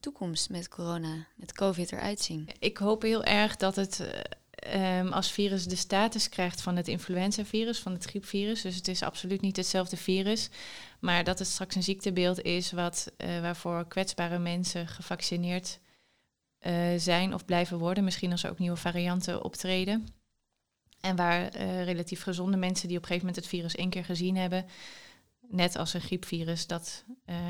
toekomst 0.00 0.50
met 0.50 0.68
corona, 0.68 1.26
COVID 1.62 1.92
eruit 1.92 2.20
zien? 2.20 2.48
Ik 2.58 2.76
hoop 2.76 3.02
heel 3.02 3.24
erg 3.24 3.56
dat 3.56 3.76
het 3.76 4.00
eh, 4.00 4.98
ehm, 4.98 5.12
als 5.12 5.32
virus 5.32 5.64
de 5.64 5.76
status 5.76 6.28
krijgt 6.28 6.60
van 6.60 6.76
het 6.76 6.88
influenzavirus, 6.88 7.78
van 7.78 7.92
het 7.92 8.04
griepvirus. 8.04 8.62
Dus 8.62 8.74
het 8.74 8.88
is 8.88 9.02
absoluut 9.02 9.40
niet 9.40 9.56
hetzelfde 9.56 9.96
virus. 9.96 10.48
Maar 11.00 11.24
dat 11.24 11.38
het 11.38 11.48
straks 11.48 11.74
een 11.74 11.82
ziektebeeld 11.82 12.42
is 12.42 12.72
wat, 12.72 13.12
eh, 13.16 13.40
waarvoor 13.40 13.88
kwetsbare 13.88 14.38
mensen 14.38 14.88
gevaccineerd 14.88 15.78
eh, 16.58 16.74
zijn 16.96 17.34
of 17.34 17.44
blijven 17.44 17.78
worden. 17.78 18.04
Misschien 18.04 18.30
als 18.30 18.42
er 18.42 18.50
ook 18.50 18.58
nieuwe 18.58 18.76
varianten 18.76 19.44
optreden. 19.44 20.06
En 21.00 21.16
waar 21.16 21.56
relatief 21.84 22.22
gezonde 22.22 22.56
mensen 22.56 22.88
die 22.88 22.96
op 22.96 23.02
een 23.02 23.08
gegeven 23.08 23.28
moment 23.28 23.44
het 23.44 23.54
virus 23.54 23.74
één 23.74 23.90
keer 23.90 24.04
gezien 24.04 24.36
hebben, 24.36 24.66
net 25.40 25.76
als 25.76 25.94
een 25.94 26.00
griepvirus, 26.00 26.66
dat 26.66 27.04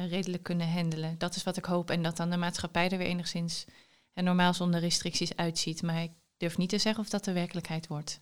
redelijk 0.09 0.42
kunnen 0.42 0.72
handelen. 0.72 1.18
Dat 1.18 1.35
is 1.35 1.42
wat 1.42 1.57
ik 1.57 1.64
hoop. 1.64 1.90
En 1.90 2.03
dat 2.03 2.16
dan 2.16 2.31
de 2.31 2.37
maatschappij 2.37 2.88
er 2.88 2.98
weer 2.98 3.07
enigszins 3.07 3.64
en 4.14 4.25
normaal 4.25 4.55
zonder 4.55 4.81
restricties 4.81 5.37
uitziet. 5.37 5.83
Maar 5.83 6.03
ik 6.03 6.12
durf 6.37 6.57
niet 6.57 6.68
te 6.68 6.79
zeggen 6.79 7.03
of 7.03 7.11
dat 7.11 7.25
de 7.25 7.33
werkelijkheid 7.33 7.87
wordt. 7.87 8.20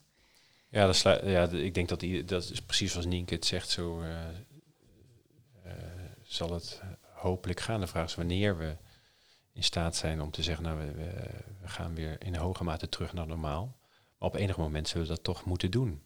ja, 0.68 0.86
dat 0.86 1.00
ja, 1.02 1.48
ik 1.48 1.74
denk 1.74 1.88
dat 1.88 2.00
die, 2.00 2.24
dat 2.24 2.50
is 2.50 2.62
precies 2.62 2.90
zoals 2.90 3.06
Nienke 3.06 3.34
het 3.34 3.46
zegt. 3.46 3.68
Zo 3.68 4.00
eh, 4.00 4.28
eh, 5.64 5.72
zal 6.22 6.52
het 6.52 6.80
hopelijk 7.02 7.60
gaan. 7.60 7.80
De 7.80 7.86
vraag 7.86 8.04
is 8.04 8.14
wanneer 8.14 8.58
we 8.58 8.76
in 9.52 9.64
staat 9.64 9.96
zijn 9.96 10.20
om 10.20 10.30
te 10.30 10.42
zeggen, 10.42 10.64
nou, 10.64 10.78
we, 10.78 10.92
we, 10.92 11.10
we 11.60 11.68
gaan 11.68 11.94
weer 11.94 12.24
in 12.24 12.34
hoge 12.34 12.64
mate 12.64 12.88
terug 12.88 13.12
naar 13.12 13.26
normaal. 13.26 13.78
Maar 14.18 14.28
op 14.28 14.34
enig 14.34 14.56
moment 14.56 14.88
zullen 14.88 15.06
we 15.06 15.12
dat 15.12 15.24
toch 15.24 15.44
moeten 15.44 15.70
doen. 15.70 16.02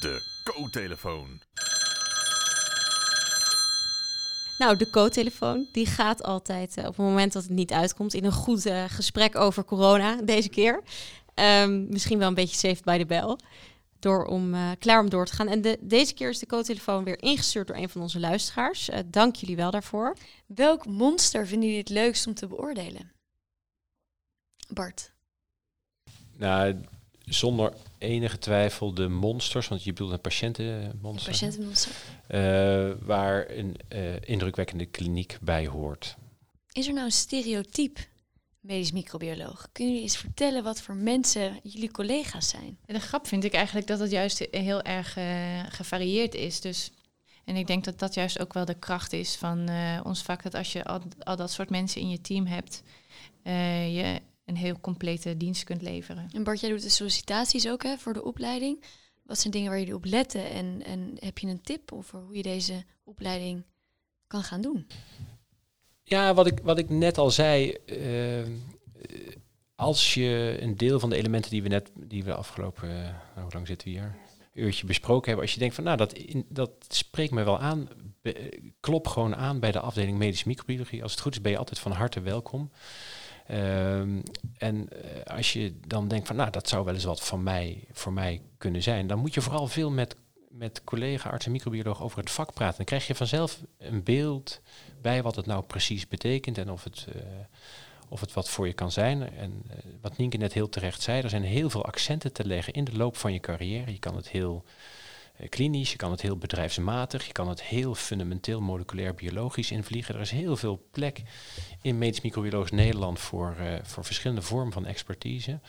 De 0.00 0.40
co-telefoon. 0.44 1.40
Nou, 4.58 4.76
de 4.76 4.90
co-telefoon, 4.90 5.68
die 5.72 5.86
gaat 5.86 6.22
altijd 6.22 6.76
eh, 6.76 6.86
op 6.86 6.96
het 6.96 7.06
moment 7.06 7.32
dat 7.32 7.42
het 7.42 7.52
niet 7.52 7.72
uitkomt 7.72 8.14
in 8.14 8.24
een 8.24 8.32
goed 8.32 8.66
eh, 8.66 8.84
gesprek 8.88 9.36
over 9.36 9.64
corona 9.64 10.16
deze 10.22 10.48
keer. 10.48 10.82
Ehm, 11.34 11.88
misschien 11.88 12.18
wel 12.18 12.28
een 12.28 12.34
beetje 12.34 12.56
saved 12.56 12.84
by 12.84 12.98
the 12.98 13.06
bell. 13.06 13.36
Door 13.98 14.24
om 14.24 14.54
eh, 14.54 14.70
klaar 14.78 15.00
om 15.00 15.08
door 15.08 15.26
te 15.26 15.32
gaan. 15.32 15.48
En 15.48 15.62
de, 15.62 15.78
deze 15.80 16.14
keer 16.14 16.28
is 16.28 16.38
de 16.38 16.46
co-telefoon 16.46 17.04
weer 17.04 17.22
ingestuurd 17.22 17.66
door 17.66 17.76
een 17.76 17.88
van 17.88 18.00
onze 18.00 18.20
luisteraars. 18.20 18.88
Eh, 18.88 19.00
dank 19.06 19.36
jullie 19.36 19.56
wel 19.56 19.70
daarvoor. 19.70 20.16
Welk 20.46 20.86
monster 20.86 21.46
vinden 21.46 21.68
jullie 21.68 21.82
het 21.82 21.92
leukst 21.92 22.26
om 22.26 22.34
te 22.34 22.46
beoordelen? 22.46 23.12
Bart. 24.68 25.12
Nou, 26.36 26.80
zonder 27.24 27.72
enige 28.04 28.38
twijfel 28.38 28.94
de 28.94 29.08
monsters, 29.08 29.68
want 29.68 29.84
je 29.84 29.92
bedoelt 29.92 30.12
een 30.12 30.20
patiëntenmonster, 30.20 31.30
Patiëntenmonster. 31.32 31.92
eh, 32.26 32.90
waar 33.00 33.50
een 33.50 33.76
eh, 33.88 34.20
indrukwekkende 34.20 34.86
kliniek 34.86 35.38
bij 35.40 35.66
hoort. 35.66 36.16
Is 36.72 36.86
er 36.86 36.92
nou 36.92 37.04
een 37.06 37.12
stereotype 37.12 38.00
medisch 38.60 38.92
microbioloog? 38.92 39.68
Kunnen 39.72 39.92
jullie 39.92 40.08
eens 40.08 40.18
vertellen 40.18 40.62
wat 40.62 40.80
voor 40.80 40.94
mensen 40.94 41.60
jullie 41.62 41.90
collega's 41.90 42.48
zijn? 42.48 42.78
En 42.86 42.94
de 42.94 43.00
grap 43.00 43.26
vind 43.26 43.44
ik 43.44 43.52
eigenlijk 43.52 43.86
dat 43.86 43.98
het 43.98 44.10
juist 44.10 44.46
heel 44.50 44.82
erg 44.82 45.16
eh, 45.16 45.60
gevarieerd 45.68 46.34
is. 46.34 46.60
Dus, 46.60 46.90
en 47.44 47.56
ik 47.56 47.66
denk 47.66 47.84
dat 47.84 47.98
dat 47.98 48.14
juist 48.14 48.40
ook 48.40 48.52
wel 48.52 48.64
de 48.64 48.78
kracht 48.78 49.12
is 49.12 49.36
van 49.36 49.68
eh, 49.68 50.00
ons 50.02 50.22
vak. 50.22 50.42
Dat 50.42 50.54
als 50.54 50.72
je 50.72 50.84
al, 50.84 51.00
al 51.22 51.36
dat 51.36 51.50
soort 51.50 51.70
mensen 51.70 52.00
in 52.00 52.10
je 52.10 52.20
team 52.20 52.46
hebt, 52.46 52.82
eh, 53.42 53.96
je 53.96 54.20
een 54.44 54.56
heel 54.56 54.80
complete 54.80 55.36
dienst 55.36 55.64
kunt 55.64 55.82
leveren. 55.82 56.28
En 56.32 56.42
Bart, 56.44 56.60
jij 56.60 56.70
doet 56.70 56.82
de 56.82 56.88
sollicitaties 56.88 57.68
ook 57.68 57.82
hè, 57.82 57.96
voor 57.96 58.12
de 58.12 58.24
opleiding. 58.24 58.84
Wat 59.22 59.38
zijn 59.38 59.52
dingen 59.52 59.70
waar 59.70 59.78
jullie 59.78 59.94
op 59.94 60.04
letten? 60.04 60.50
En, 60.50 60.82
en 60.84 61.12
heb 61.18 61.38
je 61.38 61.46
een 61.46 61.60
tip 61.62 61.92
over 61.92 62.20
hoe 62.20 62.36
je 62.36 62.42
deze 62.42 62.84
opleiding 63.04 63.64
kan 64.26 64.42
gaan 64.42 64.60
doen? 64.60 64.86
Ja, 66.02 66.34
wat 66.34 66.46
ik, 66.46 66.60
wat 66.62 66.78
ik 66.78 66.88
net 66.88 67.18
al 67.18 67.30
zei. 67.30 67.70
eh, 67.72 68.46
als 69.74 70.14
je 70.14 70.56
een 70.60 70.76
deel 70.76 71.00
van 71.00 71.10
de 71.10 71.16
elementen 71.16 71.50
die 71.50 71.62
we 71.62 71.68
net, 71.68 71.90
die 71.94 72.24
we 72.24 72.34
afgelopen, 72.34 72.90
eh, 73.36 73.42
hoe 73.42 73.52
lang 73.52 73.66
zitten 73.66 73.88
we 73.88 73.94
hier? 73.94 74.16
Uurtje 74.54 74.86
besproken 74.86 75.26
hebben. 75.26 75.42
Als 75.44 75.52
je 75.54 75.58
denkt 75.60 75.74
van, 75.74 75.84
nou, 75.84 75.96
dat, 75.96 76.12
in, 76.12 76.46
dat 76.48 76.70
spreekt 76.88 77.32
me 77.32 77.42
wel 77.44 77.58
aan. 77.58 77.88
be- 78.22 78.72
klop 78.80 79.06
gewoon 79.08 79.36
aan 79.36 79.60
bij 79.60 79.72
de 79.72 79.80
afdeling 79.80 80.18
medische 80.18 80.48
microbiologie. 80.48 81.02
Als 81.02 81.12
het 81.12 81.20
goed 81.20 81.32
is, 81.34 81.40
ben 81.40 81.52
je 81.52 81.58
altijd 81.58 81.78
van 81.78 81.92
harte 81.92 82.20
welkom. 82.20 82.70
Ehm, 83.46 84.20
en 84.58 84.88
eh, 84.88 85.36
als 85.36 85.52
je 85.52 85.74
dan 85.86 86.08
denkt 86.08 86.26
van, 86.26 86.36
nou, 86.36 86.50
dat 86.50 86.68
zou 86.68 86.84
wel 86.84 86.94
eens 86.94 87.04
wat 87.04 87.24
van 87.24 87.42
mij, 87.42 87.84
voor 87.92 88.12
mij 88.12 88.42
kunnen 88.58 88.82
zijn, 88.82 89.06
dan 89.06 89.18
moet 89.18 89.34
je 89.34 89.40
vooral 89.40 89.66
veel 89.66 89.90
met, 89.90 90.16
met 90.48 90.84
collega 90.84 91.30
arts 91.30 91.46
en 91.46 91.52
microbioloog 91.52 92.02
over 92.02 92.18
het 92.18 92.30
vak 92.30 92.52
praten. 92.54 92.76
Dan 92.76 92.86
krijg 92.86 93.06
je 93.06 93.14
vanzelf 93.14 93.60
een 93.78 94.02
beeld 94.02 94.60
bij 95.02 95.22
wat 95.22 95.36
het 95.36 95.46
nou 95.46 95.64
precies 95.64 96.08
betekent 96.08 96.58
en 96.58 96.70
of 96.70 96.84
het, 96.84 97.06
eh, 97.14 97.22
of 98.08 98.20
het 98.20 98.32
wat 98.32 98.48
voor 98.48 98.66
je 98.66 98.72
kan 98.72 98.92
zijn. 98.92 99.30
En 99.36 99.62
eh, 99.68 99.76
wat 100.00 100.16
Nienke 100.16 100.36
net 100.36 100.52
heel 100.52 100.68
terecht 100.68 101.02
zei, 101.02 101.22
er 101.22 101.30
zijn 101.30 101.42
heel 101.42 101.70
veel 101.70 101.84
accenten 101.84 102.32
te 102.32 102.46
leggen 102.46 102.72
in 102.72 102.84
de 102.84 102.96
loop 102.96 103.16
van 103.16 103.32
je 103.32 103.40
carrière. 103.40 103.92
Je 103.92 103.98
kan 103.98 104.16
het 104.16 104.28
heel 104.28 104.64
klinisch, 105.48 105.90
je 105.90 105.96
kan 105.96 106.10
het 106.10 106.20
heel 106.20 106.36
bedrijfsmatig, 106.36 107.26
je 107.26 107.32
kan 107.32 107.48
het 107.48 107.62
heel 107.62 107.94
fundamenteel 107.94 108.60
moleculair 108.60 109.14
biologisch 109.14 109.70
invliegen. 109.70 110.14
Er 110.14 110.20
is 110.20 110.30
heel 110.30 110.56
veel 110.56 110.86
plek 110.90 111.22
in 111.82 111.98
medisch 111.98 112.20
microbiologisch 112.20 112.70
Nederland 112.70 113.18
voor, 113.18 113.56
eh, 113.58 113.78
voor 113.82 114.04
verschillende 114.04 114.42
vormen 114.42 114.72
van 114.72 114.86
expertise. 114.86 115.60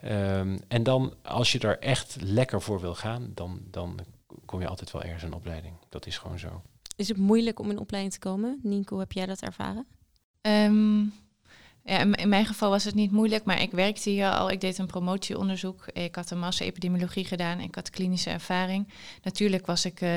Ehm, 0.00 0.58
en 0.68 0.82
dan, 0.82 1.14
als 1.22 1.52
je 1.52 1.58
daar 1.58 1.78
echt 1.78 2.16
lekker 2.20 2.62
voor 2.62 2.80
wil 2.80 2.94
gaan, 2.94 3.30
dan, 3.34 3.60
dan 3.70 3.98
kom 4.44 4.60
je 4.60 4.68
altijd 4.68 4.90
wel 4.90 5.02
ergens 5.02 5.22
een 5.22 5.34
opleiding. 5.34 5.74
Dat 5.88 6.06
is 6.06 6.18
gewoon 6.18 6.38
zo. 6.38 6.62
Is 6.96 7.08
het 7.08 7.16
moeilijk 7.16 7.58
om 7.58 7.70
in 7.70 7.78
opleiding 7.78 8.14
te 8.14 8.20
komen? 8.20 8.60
Nienko, 8.62 8.98
heb 8.98 9.12
jij 9.12 9.26
dat 9.26 9.40
ervaren? 9.40 9.86
Ehm, 10.40 11.04
ja, 11.84 11.98
in, 11.98 12.28
mijn 12.28 12.46
geval 12.46 12.70
was 12.70 12.84
het 12.84 12.94
niet 12.94 13.10
moeilijk, 13.10 13.44
maar 13.44 13.60
ik 13.60 13.70
werkte 13.70 14.10
hier 14.10 14.30
al. 14.30 14.50
Ik 14.50 14.60
deed 14.60 14.78
een 14.78 14.86
promotieonderzoek. 14.86 15.86
Ik 15.86 16.14
had 16.14 16.30
een 16.30 16.38
master 16.38 16.66
epidemiologie 16.66 17.24
gedaan. 17.24 17.60
Ik 17.60 17.74
had 17.74 17.90
klinische 17.90 18.30
ervaring. 18.30 18.88
Natuurlijk 19.22 19.66
was 19.66 19.84
ik 19.84 20.00
eh, 20.00 20.10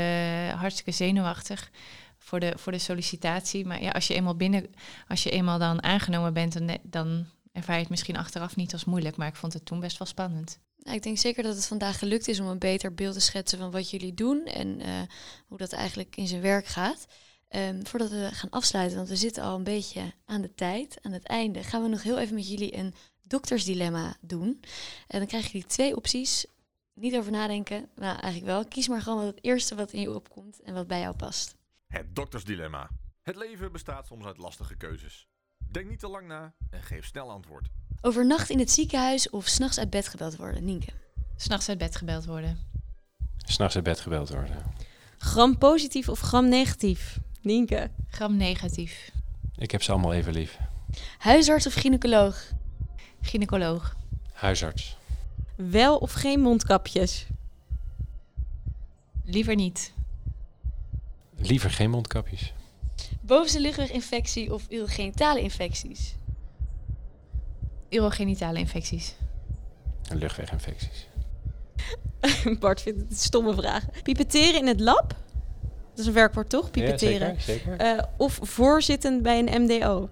hartstikke 0.49 0.91
zenuwachtig 0.91 1.71
voor 2.17 2.39
de, 2.39 2.53
voor 2.55 2.71
de 2.71 2.79
sollicitatie. 2.79 3.65
Maar 3.65 3.81
ja, 3.81 3.91
als 3.91 4.07
je 4.07 4.13
eenmaal 4.13 4.35
binnen, 4.35 4.65
als 5.07 5.23
je 5.23 5.29
eenmaal 5.29 5.59
dan 5.59 5.83
aangenomen 5.83 6.33
bent, 6.33 6.53
dan, 6.53 6.77
dan 6.83 7.25
ervaar 7.51 7.75
je 7.75 7.81
het 7.81 7.89
misschien 7.89 8.17
achteraf 8.17 8.55
niet 8.55 8.73
als 8.73 8.85
moeilijk. 8.85 9.17
Maar 9.17 9.27
ik 9.27 9.35
vond 9.35 9.53
het 9.53 9.65
toen 9.65 9.79
best 9.79 9.97
wel 9.97 10.07
spannend. 10.07 10.59
Ik 10.83 11.03
denk 11.03 11.17
zeker 11.17 11.43
dat 11.43 11.55
het 11.55 11.67
vandaag 11.67 11.99
gelukt 11.99 12.27
is 12.27 12.39
om 12.39 12.47
een 12.47 12.59
beter 12.59 12.93
beeld 12.93 13.13
te 13.13 13.19
schetsen 13.19 13.57
van 13.57 13.71
wat 13.71 13.89
jullie 13.89 14.13
doen 14.13 14.45
en 14.45 14.81
eh, 14.81 15.01
hoe 15.47 15.57
dat 15.57 15.73
eigenlijk 15.73 16.15
in 16.15 16.27
zijn 16.27 16.41
werk 16.41 16.65
gaat. 16.65 17.07
Ehm, 17.47 17.83
voordat 17.83 18.09
we 18.09 18.29
gaan 18.31 18.49
afsluiten, 18.49 18.97
want 18.97 19.09
we 19.09 19.15
zitten 19.15 19.43
al 19.43 19.55
een 19.55 19.63
beetje 19.63 20.13
aan 20.25 20.41
de 20.41 20.53
tijd, 20.55 20.97
aan 21.01 21.11
het 21.11 21.23
einde, 21.23 21.63
gaan 21.63 21.81
we 21.81 21.87
nog 21.87 22.03
heel 22.03 22.19
even 22.19 22.35
met 22.35 22.49
jullie 22.49 22.77
een 22.77 22.93
doktersdilemma 23.27 24.17
doen. 24.21 24.61
En 25.07 25.19
dan 25.19 25.27
krijgen 25.27 25.51
jullie 25.51 25.67
twee 25.67 25.95
opties. 25.95 26.45
Niet 26.93 27.15
over 27.15 27.31
nadenken, 27.31 27.89
nou 27.95 28.19
eigenlijk 28.19 28.45
wel. 28.45 28.65
Kies 28.65 28.87
maar 28.87 29.01
gewoon 29.01 29.17
wat 29.17 29.35
het 29.35 29.43
eerste 29.43 29.75
wat 29.75 29.91
in 29.91 30.01
je 30.01 30.13
opkomt 30.13 30.61
en 30.61 30.73
wat 30.73 30.87
bij 30.87 30.99
jou 30.99 31.15
past. 31.15 31.55
Het 31.87 32.15
doktersdilemma. 32.15 32.89
Het 33.21 33.35
leven 33.35 33.71
bestaat 33.71 34.07
soms 34.07 34.25
uit 34.25 34.37
lastige 34.37 34.75
keuzes. 34.75 35.27
Denk 35.71 35.89
niet 35.89 35.99
te 35.99 36.07
lang 36.07 36.27
na 36.27 36.53
en 36.69 36.83
geef 36.83 37.05
snel 37.05 37.29
antwoord. 37.29 37.67
Overnacht 38.01 38.49
in 38.49 38.59
het 38.59 38.71
ziekenhuis 38.71 39.29
of 39.29 39.47
s'nachts 39.47 39.79
uit 39.79 39.89
bed 39.89 40.07
gebeld 40.07 40.35
worden, 40.35 40.65
Nienke? 40.65 40.91
S'nachts 41.35 41.69
uit 41.69 41.77
bed 41.77 41.95
gebeld 41.95 42.25
worden. 42.25 42.59
S'nachts 43.37 43.75
uit 43.75 43.83
bed 43.83 43.99
gebeld 43.99 44.29
worden. 44.29 44.63
Gram 45.17 45.57
positief 45.57 46.09
of 46.09 46.19
gram 46.19 46.49
negatief? 46.49 47.19
Nienke. 47.47 47.89
Gram 48.09 48.37
negatief. 48.37 49.11
Ik 49.57 49.71
heb 49.71 49.83
ze 49.83 49.91
allemaal 49.91 50.13
even 50.13 50.33
lief. 50.33 50.57
Huisarts 51.17 51.67
of 51.67 51.73
gynaecoloog? 51.73 52.51
Gynaecoloog. 53.21 53.95
Huisarts. 54.33 54.97
Wel 55.55 55.97
of 55.97 56.11
geen 56.11 56.39
mondkapjes? 56.39 57.27
Liever 59.23 59.55
niet. 59.55 59.93
Liever 61.35 61.69
geen 61.69 61.89
mondkapjes. 61.89 62.53
Bovenste 63.21 63.59
luchtweginfectie 63.59 64.53
of 64.53 64.65
urogenitale 64.69 65.41
infecties? 65.41 66.15
Urogenitale 67.89 68.59
infecties. 68.59 69.15
En 70.09 70.17
luchtweginfecties. 70.17 71.07
Bart 72.59 72.81
vindt 72.81 72.99
het 72.99 73.09
een 73.09 73.17
stomme 73.17 73.53
vraag. 73.53 73.85
Pipetteren 74.03 74.59
in 74.59 74.67
het 74.67 74.79
lab? 74.79 75.25
Dat 75.97 76.05
is 76.05 76.11
een 76.11 76.13
werkwoord 76.13 76.49
toch? 76.49 76.71
Pipetteren. 76.71 77.33
Ja, 77.33 77.39
zeker. 77.39 77.77
zeker. 77.77 77.77
Eh, 77.77 78.03
of 78.17 78.39
voorzitten 78.41 79.21
bij 79.21 79.39
een 79.39 79.61
MDO? 79.61 80.09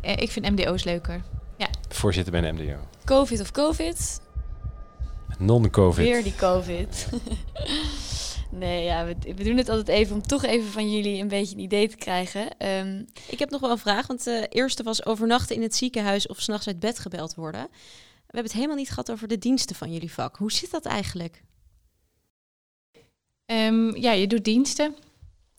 Eh, 0.00 0.16
ik 0.16 0.30
vind 0.30 0.50
MDO's 0.50 0.84
leuker. 0.84 1.22
Voorzitter 1.88 2.32
bij 2.32 2.48
een 2.48 2.54
MDO. 2.54 2.76
Covid 3.04 3.40
of 3.40 3.50
COVID? 3.50 4.20
Non-COVID. 5.38 6.04
Weer 6.04 6.22
die 6.22 6.34
COVID. 6.34 7.08
nee, 8.50 8.84
ja, 8.84 9.04
we, 9.04 9.16
we 9.36 9.44
doen 9.44 9.56
het 9.56 9.68
altijd 9.68 9.88
even 9.88 10.14
om 10.14 10.22
toch 10.22 10.44
even 10.44 10.70
van 10.70 10.92
jullie 10.92 11.20
een 11.20 11.28
beetje 11.28 11.54
een 11.54 11.62
idee 11.62 11.88
te 11.88 11.96
krijgen. 11.96 12.58
Ehm, 12.58 13.02
Ik 13.28 13.38
heb 13.38 13.50
nog 13.50 13.60
wel 13.60 13.70
een 13.70 13.78
vraag, 13.78 14.06
want 14.06 14.24
de 14.24 14.46
eerste 14.48 14.82
was 14.82 15.06
overnachten 15.06 15.56
in 15.56 15.62
het 15.62 15.76
ziekenhuis 15.76 16.26
of 16.26 16.40
s'nachts 16.40 16.66
uit 16.66 16.80
bed 16.80 16.98
gebeld 16.98 17.34
worden. 17.34 17.68
We 17.70 18.34
hebben 18.34 18.42
het 18.42 18.52
helemaal 18.52 18.76
niet 18.76 18.88
gehad 18.88 19.10
over 19.10 19.28
de 19.28 19.38
diensten 19.38 19.76
van 19.76 19.92
jullie 19.92 20.12
vak. 20.12 20.36
Hoe 20.36 20.52
zit 20.52 20.70
dat 20.70 20.84
eigenlijk? 20.84 21.42
Ehm, 23.48 23.96
ja, 23.96 24.12
je 24.12 24.26
doet 24.26 24.44
diensten. 24.44 24.96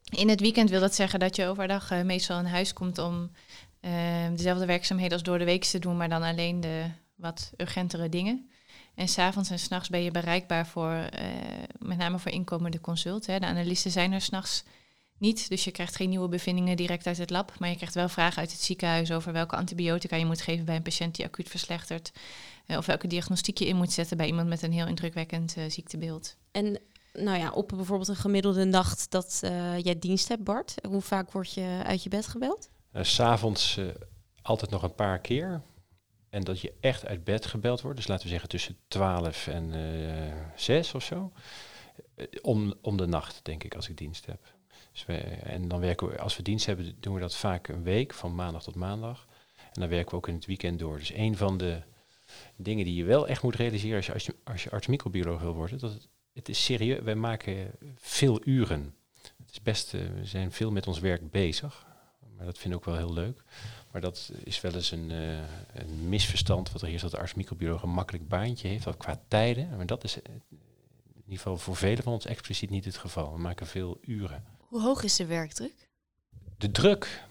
In 0.10 0.30
het 0.30 0.40
weekend 0.40 0.70
wil 0.70 0.80
dat 0.80 0.96
zeggen 0.96 1.20
dat 1.20 1.36
je 1.36 1.46
overdag 1.46 1.92
eh, 1.92 2.02
meestal 2.02 2.40
in 2.40 2.46
huis 2.46 2.74
komt 2.74 2.98
om 2.98 3.32
ehm, 3.80 4.36
dezelfde 4.36 4.66
werkzaamheden 4.66 5.14
als 5.14 5.24
door 5.24 5.38
de 5.38 5.46
week 5.46 5.64
te 5.64 5.80
doen, 5.80 5.98
maar 5.98 6.10
dan 6.10 6.22
alleen 6.22 6.62
de 6.62 6.86
wat 7.16 7.52
urgentere 7.58 8.10
dingen. 8.10 8.50
En 8.96 9.08
s'avonds 9.08 9.50
en 9.50 9.60
s'nachts 9.60 9.90
ben 9.90 10.04
je 10.04 10.12
bereikbaar 10.12 10.68
voor, 10.68 10.92
eh, 10.92 11.26
met 11.80 11.98
name 11.98 12.20
voor 12.20 12.32
inkomende 12.32 12.82
consult. 12.82 13.26
Hè. 13.26 13.40
De 13.40 13.46
analisten 13.46 13.92
zijn 13.92 14.12
er 14.12 14.22
s'nachts 14.22 14.64
niet, 15.18 15.50
dus 15.50 15.64
je 15.64 15.72
krijgt 15.72 15.96
geen 15.96 16.10
nieuwe 16.10 16.28
bevindingen 16.28 16.78
direct 16.78 17.08
uit 17.08 17.18
het 17.18 17.30
lab. 17.30 17.54
Maar 17.60 17.70
je 17.70 17.76
krijgt 17.76 17.96
wel 17.96 18.10
vragen 18.10 18.40
uit 18.40 18.52
het 18.52 18.62
ziekenhuis 18.62 19.12
over 19.12 19.34
welke 19.34 19.56
antibiotica 19.56 20.16
je 20.16 20.26
moet 20.26 20.42
geven 20.42 20.66
bij 20.66 20.76
een 20.76 20.82
patiënt 20.82 21.16
die 21.16 21.26
acuut 21.26 21.50
verslechtert. 21.50 22.12
eh, 22.66 22.78
of 22.78 22.86
welke 22.86 23.08
diagnostiek 23.08 23.58
je 23.58 23.68
in 23.68 23.76
moet 23.76 23.92
zetten 23.92 24.18
bij 24.18 24.28
iemand 24.28 24.48
met 24.48 24.62
een 24.62 24.74
heel 24.74 24.88
indrukwekkend 24.88 25.56
ziektebeeld. 25.68 26.36
En 26.52 26.80
nou 27.14 27.38
ja, 27.38 27.52
op 27.52 27.68
bijvoorbeeld 27.68 28.10
een 28.10 28.16
gemiddelde 28.16 28.66
nacht 28.66 29.12
dat 29.12 29.40
eh, 29.44 29.80
jij 29.80 30.00
dienst 30.00 30.28
hebt, 30.28 30.44
Bart. 30.44 30.76
Hoe 30.88 31.02
vaak 31.02 31.32
word 31.32 31.54
je 31.54 31.82
uit 31.86 32.04
je 32.04 32.10
bed 32.10 32.28
gebeld? 32.28 32.70
Uh, 32.94 33.04
S'avonds 33.04 33.78
uh, 33.78 33.88
altijd 34.42 34.72
nog 34.72 34.84
een 34.84 34.96
paar 34.96 35.20
keer. 35.20 35.62
En 36.30 36.44
dat 36.44 36.62
je 36.62 36.74
echt 36.80 37.06
uit 37.06 37.24
bed 37.24 37.46
gebeld 37.46 37.82
wordt. 37.82 37.98
Dus 37.98 38.08
laten 38.08 38.24
we 38.24 38.30
zeggen 38.30 38.50
tussen 38.50 38.78
12 38.88 39.48
en 39.48 39.74
uh, 39.74 40.34
6 40.56 40.94
of 40.94 41.04
zo. 41.04 41.32
Om, 42.42 42.74
om 42.82 42.98
de 42.98 43.08
nacht, 43.08 43.40
denk 43.44 43.64
ik, 43.64 43.76
als 43.76 43.90
ik 43.90 43.98
dienst 43.98 44.26
heb. 44.26 44.40
Dus 44.92 45.06
en 45.44 45.68
dan 45.68 45.80
werken 45.80 46.08
we, 46.08 46.20
als 46.20 46.38
we 46.38 46.44
dienst 46.44 46.66
hebben, 46.66 46.96
doen 47.00 47.14
we 47.14 47.20
dat 47.20 47.36
vaak 47.36 47.68
een 47.68 47.84
week, 47.84 48.14
van 48.14 48.36
maandag 48.36 48.64
tot 48.64 48.76
maandag. 48.76 49.28
En 49.74 49.82
dan 49.82 49.90
werken 49.90 50.10
we 50.10 50.16
ook 50.16 50.28
in 50.28 50.34
het 50.34 50.46
weekend 50.46 50.80
door. 50.80 50.98
Dus 50.98 51.14
een 51.14 51.38
van 51.38 51.58
de 51.58 51.82
dingen 52.56 52.86
die 52.86 52.96
je 52.96 53.04
wel 53.04 53.28
echt 53.28 53.44
moet 53.44 53.56
realiseren 53.56 53.96
als 53.96 54.06
je, 54.06 54.14
als 54.14 54.26
je, 54.26 54.36
als 54.44 54.64
je 54.64 54.72
arts-microbioloog 54.72 55.42
wil 55.42 55.54
worden, 55.54 55.80
dat 55.80 56.09
het 56.34 56.50
is 56.50 56.64
serieus. 56.64 57.00
Wij 57.02 57.16
maken 57.16 57.72
veel 57.96 58.42
uren. 58.44 58.96
Het 59.22 59.52
is 59.52 59.62
best, 59.62 59.94
uh, 59.94 60.02
we 60.02 60.26
zijn 60.26 60.52
veel 60.52 60.72
met 60.72 60.88
ons 60.88 61.00
werk 61.00 61.32
bezig. 61.32 61.88
Maar 62.38 62.46
dat 62.46 62.58
vind 62.58 62.74
ik 62.74 62.80
ook 62.80 62.86
wel 62.86 62.96
heel 62.96 63.14
leuk. 63.14 63.44
Maar 63.92 64.02
dat 64.02 64.32
is 64.44 64.62
wel 64.62 64.74
eens 64.74 64.92
een, 64.92 65.10
uh, 65.10 65.38
een 65.74 66.10
misverstand 66.10 66.72
wat 66.72 66.82
er 66.82 66.90
is 66.90 67.02
dat 67.02 67.12
de 67.12 67.18
arts-microbioloog 67.18 67.84
een 67.84 67.90
makkelijk 67.90 68.28
baantje 68.28 68.68
heeft, 68.68 68.98
qua 68.98 69.22
tijden. 69.28 69.76
Maar 69.78 69.86
dat 69.86 70.04
is 70.04 70.18
in 70.18 71.36
ieder 71.36 71.38
geval 71.38 71.58
voor 71.58 71.76
velen 71.76 72.04
van 72.04 72.14
ons 72.14 72.26
expliciet 72.26 72.70
niet 72.70 72.86
het 72.86 72.98
geval. 72.98 73.34
We 73.34 73.40
maken 73.40 73.68
veel 73.68 73.98
uren. 74.02 74.44
Hoe 74.58 74.82
hoog 74.82 75.04
is 75.04 75.16
de 75.16 75.26
werkdruk? 75.26 75.88
De 76.58 76.72
druk? 76.72 77.28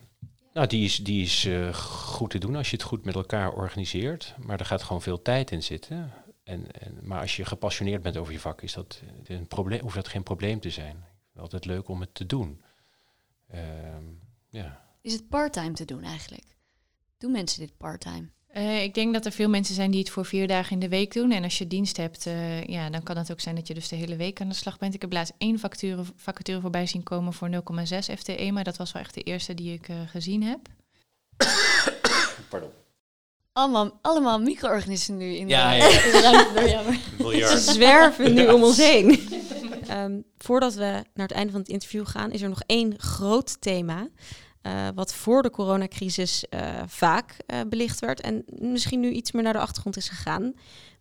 Nou, 0.53 0.67
die 0.67 0.85
is, 0.85 0.97
die 0.97 1.23
is 1.23 1.45
eh, 1.45 1.75
goed 1.75 2.31
te 2.31 2.39
doen 2.39 2.57
als 2.57 2.71
je 2.71 2.77
het 2.77 2.85
goed 2.85 3.05
met 3.05 3.15
elkaar 3.15 3.53
organiseert. 3.53 4.35
Maar 4.39 4.59
er 4.59 4.67
gaat 4.67 4.83
gewoon 4.83 5.03
veel 5.03 5.23
tijd 5.23 5.51
in 5.51 5.63
zitten. 5.63 6.13
En, 6.49 6.71
en, 6.81 6.99
maar 7.03 7.21
als 7.21 7.37
je 7.37 7.45
gepassioneerd 7.45 8.03
bent 8.03 8.17
over 8.17 8.33
je 8.33 8.41
vak, 8.41 8.63
is 8.63 8.73
dat 8.73 9.03
eh, 9.25 9.37
een 9.37 9.47
probleem, 9.47 9.81
hoeft 9.81 9.95
dat 9.95 10.09
geen 10.09 10.23
probleem 10.23 10.61
te 10.61 10.71
zijn. 10.71 11.05
Altijd 11.37 11.65
leuk 11.65 11.89
om 11.89 12.01
het 12.01 12.15
te 12.15 12.27
doen. 12.27 12.63
Ehm, 13.49 14.05
ja. 14.49 14.85
Is 15.01 15.13
het 15.13 15.29
parttime 15.29 15.73
te 15.73 15.85
doen 15.85 16.03
eigenlijk? 16.03 16.57
Doen 17.19 17.33
mensen 17.33 17.61
dit 17.61 17.77
parttime? 17.77 18.29
Uh, 18.57 18.83
ik 18.83 18.95
denk 18.95 19.13
dat 19.13 19.27
er 19.27 19.33
veel 19.33 19.49
mensen 19.49 19.75
zijn 19.75 19.91
die 19.91 20.01
het 20.01 20.11
voor 20.11 20.25
vier 20.25 20.49
dagen 20.49 20.73
in 20.73 20.79
de 20.79 20.89
week 20.89 21.13
doen. 21.13 21.31
En 21.31 21.43
als 21.43 21.59
je 21.59 21.67
dienst 21.67 21.97
hebt, 21.97 22.27
uh, 22.27 22.65
ja, 22.65 22.91
dan 22.91 23.03
kan 23.03 23.17
het 23.17 23.33
ook 23.33 23.41
zijn 23.41 23.55
dat 23.55 23.67
je 23.67 23.75
dus 23.75 23.89
de 23.89 23.97
hele 23.97 24.17
week 24.17 24.41
aan 24.41 24.49
de 24.49 24.55
slag 24.55 24.79
bent. 24.79 24.95
Ik 24.95 25.01
heb 25.01 25.13
laatst 25.13 25.35
één 25.39 25.59
vacature, 25.59 26.03
vacature 26.17 26.61
voorbij 26.61 26.87
zien 26.87 27.03
komen 27.03 27.33
voor 27.33 27.51
0,6 27.51 28.15
FTE, 28.19 28.51
maar 28.53 28.65
dat 28.65 28.77
was 28.77 28.93
wel 28.93 29.03
echt 29.03 29.15
de 29.15 29.23
eerste 29.23 29.55
die 29.55 29.73
ik 29.73 29.89
uh, 29.89 29.97
gezien 30.07 30.43
heb. 30.43 30.61
Pardon. 32.51 32.71
Allemaal, 33.59 33.99
allemaal 34.03 34.41
micro-organismen 34.41 35.19
nu 35.19 35.25
in 35.35 35.49
Ja, 35.49 35.71
de, 35.71 35.77
ja. 35.77 35.89
de 35.89 36.21
ruimte. 36.21 37.47
Ze 37.59 37.73
zwerven 37.73 38.35
nu 38.35 38.47
om 38.49 38.63
ons 38.63 38.77
heen. 38.77 39.19
Ehm, 39.89 40.21
voordat 40.39 40.75
we 40.75 40.83
naar 41.15 41.27
het 41.27 41.33
einde 41.33 41.51
van 41.53 41.61
het 41.61 41.71
interview 41.71 42.07
gaan, 42.07 42.31
is 42.33 42.43
er 42.43 42.49
nog 42.49 42.63
één 42.67 42.99
groot 42.99 43.61
thema. 43.61 44.09
eh, 44.63 44.89
wat 44.95 45.15
voor 45.15 45.43
de 45.43 45.51
coronacrisis 45.51 46.49
eh, 46.49 46.83
vaak 46.87 47.35
eh, 47.47 47.61
belicht 47.69 47.99
werd. 47.99 48.21
En 48.21 48.45
misschien 48.47 49.01
nu 49.01 49.11
iets 49.11 49.33
meer 49.33 49.43
naar 49.43 49.53
de 49.53 49.59
achtergrond 49.59 49.97
is 49.97 50.09
gegaan. 50.09 50.53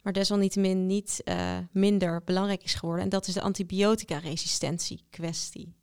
Maar 0.01 0.13
desalniettemin 0.13 0.85
niet 0.85 1.21
eh, 1.23 1.57
minder 1.71 2.21
belangrijk 2.25 2.63
is 2.63 2.73
geworden. 2.73 3.03
En 3.03 3.09
dat 3.09 3.27
is 3.27 3.33
de 3.33 3.41
antibiotica-resistentie 3.41 5.03
kwestie. 5.09 5.75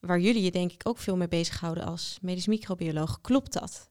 Waar 0.00 0.20
jullie 0.20 0.42
je 0.42 0.50
denk 0.50 0.72
ik 0.72 0.88
ook 0.88 0.98
veel 0.98 1.16
mee 1.16 1.28
bezighouden 1.28 1.84
als 1.84 2.18
medisch 2.22 2.46
microbioloog. 2.46 3.20
Klopt 3.20 3.52
dat? 3.52 3.90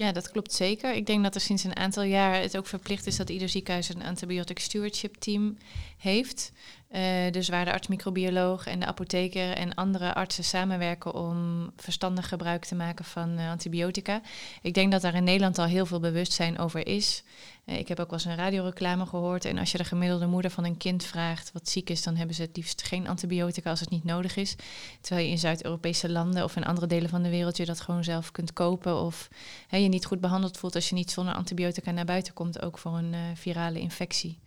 Ja, 0.00 0.12
dat 0.12 0.30
klopt 0.30 0.52
zeker. 0.52 0.94
Ik 0.94 1.06
denk 1.06 1.22
dat 1.22 1.34
er 1.34 1.40
sinds 1.40 1.64
een 1.64 1.76
aantal 1.76 2.02
jaar 2.02 2.40
het 2.40 2.56
ook 2.56 2.66
verplicht 2.66 3.06
is 3.06 3.16
dat 3.16 3.30
ieder 3.30 3.48
ziekenhuis 3.48 3.88
een 3.88 4.02
antibiotic 4.02 4.58
stewardship 4.58 5.14
team 5.14 5.56
heeft. 5.96 6.52
Eh, 6.88 7.30
dus 7.30 7.48
waar 7.48 7.64
de 7.64 7.72
arts-microbioloog 7.72 8.66
en 8.66 8.80
de 8.80 8.86
apotheker 8.86 9.52
en 9.52 9.74
andere 9.74 10.14
artsen 10.14 10.44
samenwerken 10.44 11.14
om 11.14 11.70
verstandig 11.76 12.28
gebruik 12.28 12.64
te 12.64 12.74
maken 12.74 13.04
van 13.04 13.38
eh, 13.38 13.50
antibiotica. 13.50 14.20
Ik 14.62 14.74
denk 14.74 14.92
dat 14.92 15.00
daar 15.00 15.14
in 15.14 15.24
Nederland 15.24 15.58
al 15.58 15.64
heel 15.64 15.86
veel 15.86 16.00
bewustzijn 16.00 16.58
over 16.58 16.86
is. 16.86 17.22
Eh, 17.64 17.78
ik 17.78 17.88
heb 17.88 18.00
ook 18.00 18.10
wel 18.10 18.18
eens 18.18 18.28
een 18.28 18.36
radioreclame 18.36 19.06
gehoord. 19.06 19.44
En 19.44 19.58
als 19.58 19.72
je 19.72 19.78
de 19.78 19.84
gemiddelde 19.84 20.26
moeder 20.26 20.50
van 20.50 20.64
een 20.64 20.76
kind 20.76 21.04
vraagt 21.04 21.52
wat 21.52 21.68
ziek 21.68 21.90
is, 21.90 22.02
dan 22.02 22.16
hebben 22.16 22.36
ze 22.36 22.42
het 22.42 22.56
liefst 22.56 22.82
geen 22.82 23.08
antibiotica 23.08 23.70
als 23.70 23.80
het 23.80 23.90
niet 23.90 24.04
nodig 24.04 24.36
is. 24.36 24.56
Terwijl 25.00 25.26
je 25.26 25.32
in 25.32 25.38
Zuid-Europese 25.38 26.10
landen 26.10 26.44
of 26.44 26.56
in 26.56 26.64
andere 26.64 26.86
delen 26.86 27.10
van 27.10 27.22
de 27.22 27.30
wereld 27.30 27.56
je 27.56 27.64
dat 27.64 27.80
gewoon 27.80 28.04
zelf 28.04 28.30
kunt 28.30 28.52
kopen. 28.52 29.00
Of 29.00 29.28
je 29.70 29.78
niet 29.78 30.06
goed 30.06 30.20
behandeld 30.20 30.58
voelt 30.58 30.74
als 30.74 30.88
je 30.88 30.94
niet 30.94 31.10
zonder 31.10 31.34
antibiotica 31.34 31.90
naar 31.90 32.04
buiten 32.04 32.34
komt, 32.34 32.62
ook 32.62 32.78
voor 32.78 32.96
een 32.96 33.14
virale 33.36 33.80
infectie. 33.80 34.38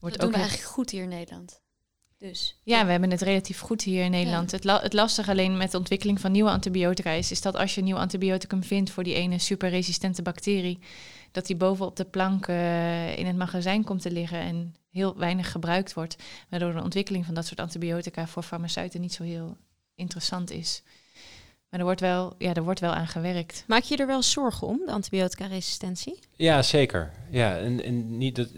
Dat 0.00 0.10
Wordt 0.10 0.20
doen 0.20 0.30
we 0.30 0.36
heel- 0.36 0.44
eigenlijk 0.44 0.72
goed 0.74 0.90
hier 0.90 1.02
in 1.02 1.08
Nederland. 1.08 1.60
Dus. 2.18 2.56
ja, 2.62 2.84
we 2.84 2.90
hebben 2.90 3.10
het 3.10 3.20
relatief 3.22 3.60
goed 3.60 3.82
hier 3.82 4.04
in 4.04 4.10
Nederland. 4.10 4.50
Het, 4.50 4.64
la- 4.64 4.80
het 4.80 4.92
lastige 4.92 5.30
alleen 5.30 5.56
met 5.56 5.70
de 5.70 5.78
ontwikkeling 5.78 6.20
van 6.20 6.32
nieuwe 6.32 6.50
antibiotica 6.50 7.10
is, 7.10 7.30
is 7.30 7.40
dat 7.40 7.56
als 7.56 7.74
je 7.74 7.80
een 7.80 7.86
nieuw 7.86 7.96
antibioticum 7.96 8.62
vindt 8.64 8.90
voor 8.90 9.02
die 9.04 9.14
ene 9.14 9.38
superresistente 9.38 10.22
bacterie, 10.22 10.78
dat 11.30 11.46
die 11.46 11.56
boven 11.56 11.86
op 11.86 11.96
de 11.96 12.04
plank 12.04 12.46
eh, 12.46 13.18
in 13.18 13.26
het 13.26 13.36
magazijn 13.36 13.84
komt 13.84 14.02
te 14.02 14.10
liggen 14.10 14.38
en 14.40 14.74
heel 14.90 15.16
weinig 15.16 15.50
gebruikt 15.50 15.94
wordt, 15.94 16.16
waardoor 16.48 16.72
de 16.72 16.82
ontwikkeling 16.82 17.24
van 17.24 17.34
dat 17.34 17.46
soort 17.46 17.60
antibiotica 17.60 18.26
voor 18.26 18.42
farmaceuten 18.42 19.00
niet 19.00 19.12
zo 19.14 19.22
heel 19.22 19.56
interessant 19.94 20.50
is. 20.50 20.82
Maar 21.68 21.80
er 21.80 21.86
wordt 21.86 22.00
wel, 22.00 22.34
ja, 22.38 22.54
er 22.54 22.62
wordt 22.62 22.80
wel 22.80 22.92
aan 22.92 23.06
gewerkt. 23.08 23.64
Maak 23.66 23.82
je 23.82 23.96
er 23.96 24.06
wel 24.06 24.22
zorgen 24.22 24.66
om, 24.66 24.80
de 24.86 24.92
antibiotica-resistentie? 24.92 26.18
Ja, 26.36 26.62
zeker. 26.62 27.12
Ja, 27.30 27.58
en, 27.58 27.84
en 27.84 28.18
niet, 28.18 28.36
dat, 28.36 28.48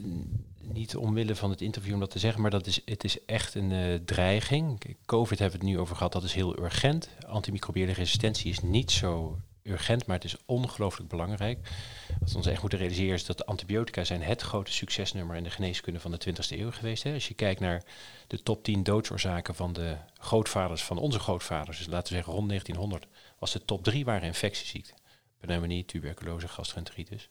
niet 0.72 0.96
omwille 0.96 1.34
van 1.34 1.50
het 1.50 1.60
interview 1.60 1.94
om 1.94 2.00
dat 2.00 2.10
te 2.10 2.18
zeggen, 2.18 2.42
maar 2.42 2.50
dat 2.50 2.66
is, 2.66 2.80
het 2.84 3.04
is 3.04 3.24
echt 3.24 3.54
een 3.54 3.72
eh, 3.72 3.94
dreiging. 4.04 4.96
COVID 5.06 5.38
hebben 5.38 5.60
we 5.60 5.66
het 5.66 5.74
nu 5.74 5.80
over 5.80 5.96
gehad, 5.96 6.12
dat 6.12 6.22
is 6.22 6.34
heel 6.34 6.58
urgent. 6.58 7.08
Antimicrobiële 7.26 7.92
resistentie 7.92 8.50
is 8.50 8.60
niet 8.60 8.90
zo 8.90 9.38
urgent, 9.62 10.06
maar 10.06 10.16
het 10.16 10.24
is 10.24 10.36
ongelooflijk 10.46 11.08
belangrijk. 11.08 11.58
Wat 12.20 12.30
we 12.30 12.36
ons 12.36 12.46
echt 12.46 12.60
moeten 12.60 12.78
realiseren 12.78 13.14
is 13.14 13.26
dat 13.26 13.46
antibiotica 13.46 14.04
zijn 14.04 14.22
het 14.22 14.42
grote 14.42 14.72
succesnummer 14.72 15.36
in 15.36 15.44
de 15.44 15.50
geneeskunde 15.50 16.00
van 16.00 16.10
de 16.10 16.20
20e 16.28 16.58
eeuw 16.58 16.70
geweest. 16.70 17.02
Hè. 17.02 17.14
Als 17.14 17.28
je 17.28 17.34
kijkt 17.34 17.60
naar 17.60 17.82
de 18.26 18.42
top 18.42 18.64
10 18.64 18.82
doodsoorzaken 18.82 19.54
van 19.54 19.72
de 19.72 19.96
grootvaders, 20.18 20.82
van 20.82 20.98
onze 20.98 21.18
grootvaders, 21.18 21.78
dus 21.78 21.86
laten 21.86 22.08
we 22.08 22.14
zeggen 22.14 22.32
rond 22.32 22.48
1900, 22.48 23.06
was 23.38 23.52
de 23.52 23.64
top 23.64 23.84
3 23.84 24.04
waren 24.04 24.26
infectieziekten. 24.26 24.94
Pneumonie, 25.40 25.84
tuberculose, 25.84 26.48
gastroenteritis. 26.48 27.28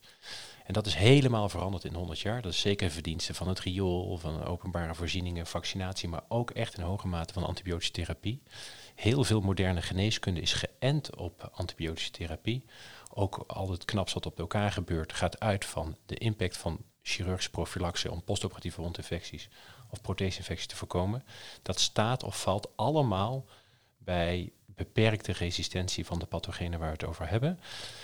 En 0.71 0.77
dat 0.77 0.85
is 0.85 0.95
helemaal 0.95 1.49
veranderd 1.49 1.83
in 1.83 1.93
100 1.93 2.19
jaar. 2.19 2.41
Dat 2.41 2.51
is 2.51 2.59
zeker 2.59 2.85
een 2.85 2.91
verdienste 2.91 3.33
van 3.33 3.47
het 3.47 3.59
riool, 3.59 4.17
van 4.17 4.43
openbare 4.43 4.95
voorzieningen, 4.95 5.45
vaccinatie, 5.45 6.09
maar 6.09 6.23
ook 6.27 6.51
echt 6.51 6.77
in 6.77 6.83
hoge 6.83 7.07
mate 7.07 7.33
van 7.33 7.43
antibiotische 7.43 7.91
therapie. 7.91 8.41
Heel 8.95 9.23
veel 9.23 9.41
moderne 9.41 9.81
geneeskunde 9.81 10.41
is 10.41 10.53
geënt 10.53 11.15
op 11.15 11.49
antibiotische 11.53 12.11
therapie. 12.11 12.65
Ook 13.13 13.43
al 13.47 13.71
het 13.71 13.85
knaps 13.85 14.13
wat 14.13 14.25
op 14.25 14.39
elkaar 14.39 14.71
gebeurt, 14.71 15.13
gaat 15.13 15.39
uit 15.39 15.65
van 15.65 15.97
de 16.05 16.15
impact 16.15 16.57
van 16.57 16.85
chirurgische 17.01 17.51
profilaxe 17.51 18.11
om 18.11 18.23
postoperatieve 18.23 18.81
wondinfecties 18.81 19.49
of 19.89 20.01
protheesinfecties 20.01 20.67
te 20.67 20.75
voorkomen. 20.75 21.23
Dat 21.61 21.79
staat 21.79 22.23
of 22.23 22.41
valt 22.41 22.71
allemaal 22.75 23.45
bij 23.97 24.51
beperkte 24.75 25.31
resistentie 25.31 26.05
van 26.05 26.19
de 26.19 26.25
pathogenen 26.25 26.79
waar 26.79 26.87
we 26.87 26.93
het 26.93 27.05
over 27.05 27.29
hebben. 27.29 27.59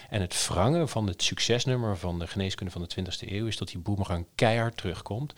En 0.09 0.21
het 0.21 0.47
wrangen 0.47 0.89
van 0.89 1.07
het 1.07 1.23
succesnummer 1.23 1.97
van 1.97 2.19
de 2.19 2.27
geneeskunde 2.27 2.71
van 2.71 2.87
de 2.87 3.01
20e 3.01 3.31
eeuw 3.31 3.47
is 3.47 3.57
dat 3.57 3.67
die 3.67 3.79
boemerang 3.79 4.25
keihard 4.35 4.77
terugkomt. 4.77 5.33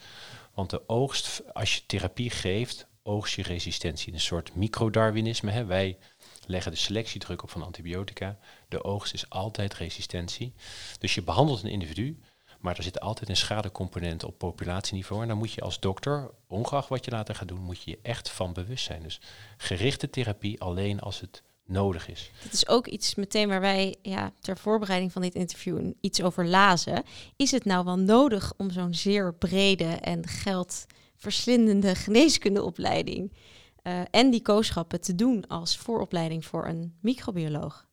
Want 0.54 0.70
de 0.70 0.88
oogst, 0.88 1.42
als 1.52 1.74
je 1.74 1.86
therapie 1.86 2.30
geeft, 2.30 2.86
oogst 3.02 3.34
je 3.34 3.42
resistentie. 3.42 4.12
Een 4.12 4.20
soort 4.20 4.54
microdarwinisme. 4.54 5.50
Hè. 5.50 5.64
Wij 5.64 5.98
leggen 6.46 6.72
de 6.72 6.78
selectiedruk 6.78 7.42
op 7.42 7.50
van 7.50 7.62
antibiotica. 7.62 8.38
De 8.68 8.84
oogst 8.84 9.14
is 9.14 9.30
altijd 9.30 9.74
resistentie. 9.74 10.54
Dus 10.98 11.14
je 11.14 11.22
behandelt 11.22 11.62
een 11.62 11.70
individu, 11.70 12.20
maar 12.60 12.76
er 12.76 12.82
zit 12.82 13.00
altijd 13.00 13.28
een 13.28 13.36
schadecomponent 13.36 14.24
op 14.24 14.38
populatieniveau. 14.38 15.22
En 15.22 15.28
dan 15.28 15.38
moet 15.38 15.52
je 15.52 15.60
als 15.60 15.80
dokter, 15.80 16.30
ongeacht 16.46 16.88
wat 16.88 17.04
je 17.04 17.10
later 17.10 17.34
gaat 17.34 17.48
doen, 17.48 17.60
moet 17.60 17.82
je 17.82 17.90
je 17.90 17.98
echt 18.02 18.30
van 18.30 18.52
bewust 18.52 18.84
zijn. 18.84 19.02
Dus 19.02 19.20
gerichte 19.56 20.10
therapie 20.10 20.60
alleen 20.60 21.00
als 21.00 21.20
het 21.20 21.42
nodig 21.70 22.08
is. 22.08 22.30
Dat 22.42 22.52
is 22.52 22.68
ook 22.68 22.86
iets 22.86 23.14
meteen 23.14 23.48
waar 23.48 23.60
wij 23.60 23.96
ja, 24.02 24.32
ter 24.40 24.58
voorbereiding 24.58 25.12
van 25.12 25.22
dit 25.22 25.34
interview 25.34 25.92
iets 26.00 26.22
over 26.22 26.46
lazen. 26.46 27.02
Is 27.36 27.50
het 27.50 27.64
nou 27.64 27.84
wel 27.84 27.98
nodig 27.98 28.52
om 28.56 28.70
zo'n 28.70 28.94
zeer 28.94 29.34
brede 29.34 29.84
en 29.84 30.26
geldverslindende 30.26 31.94
geneeskundeopleiding 31.94 33.32
eh, 33.82 34.00
en 34.10 34.30
die 34.30 34.42
kooschappen 34.42 35.00
te 35.00 35.14
doen 35.14 35.46
als 35.46 35.76
vooropleiding 35.76 36.44
voor 36.44 36.66
een 36.66 36.96
microbioloog? 37.00 37.88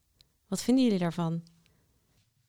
Wat 0.47 0.61
vinden 0.61 0.84
jullie 0.84 0.99
daarvan? 0.99 1.43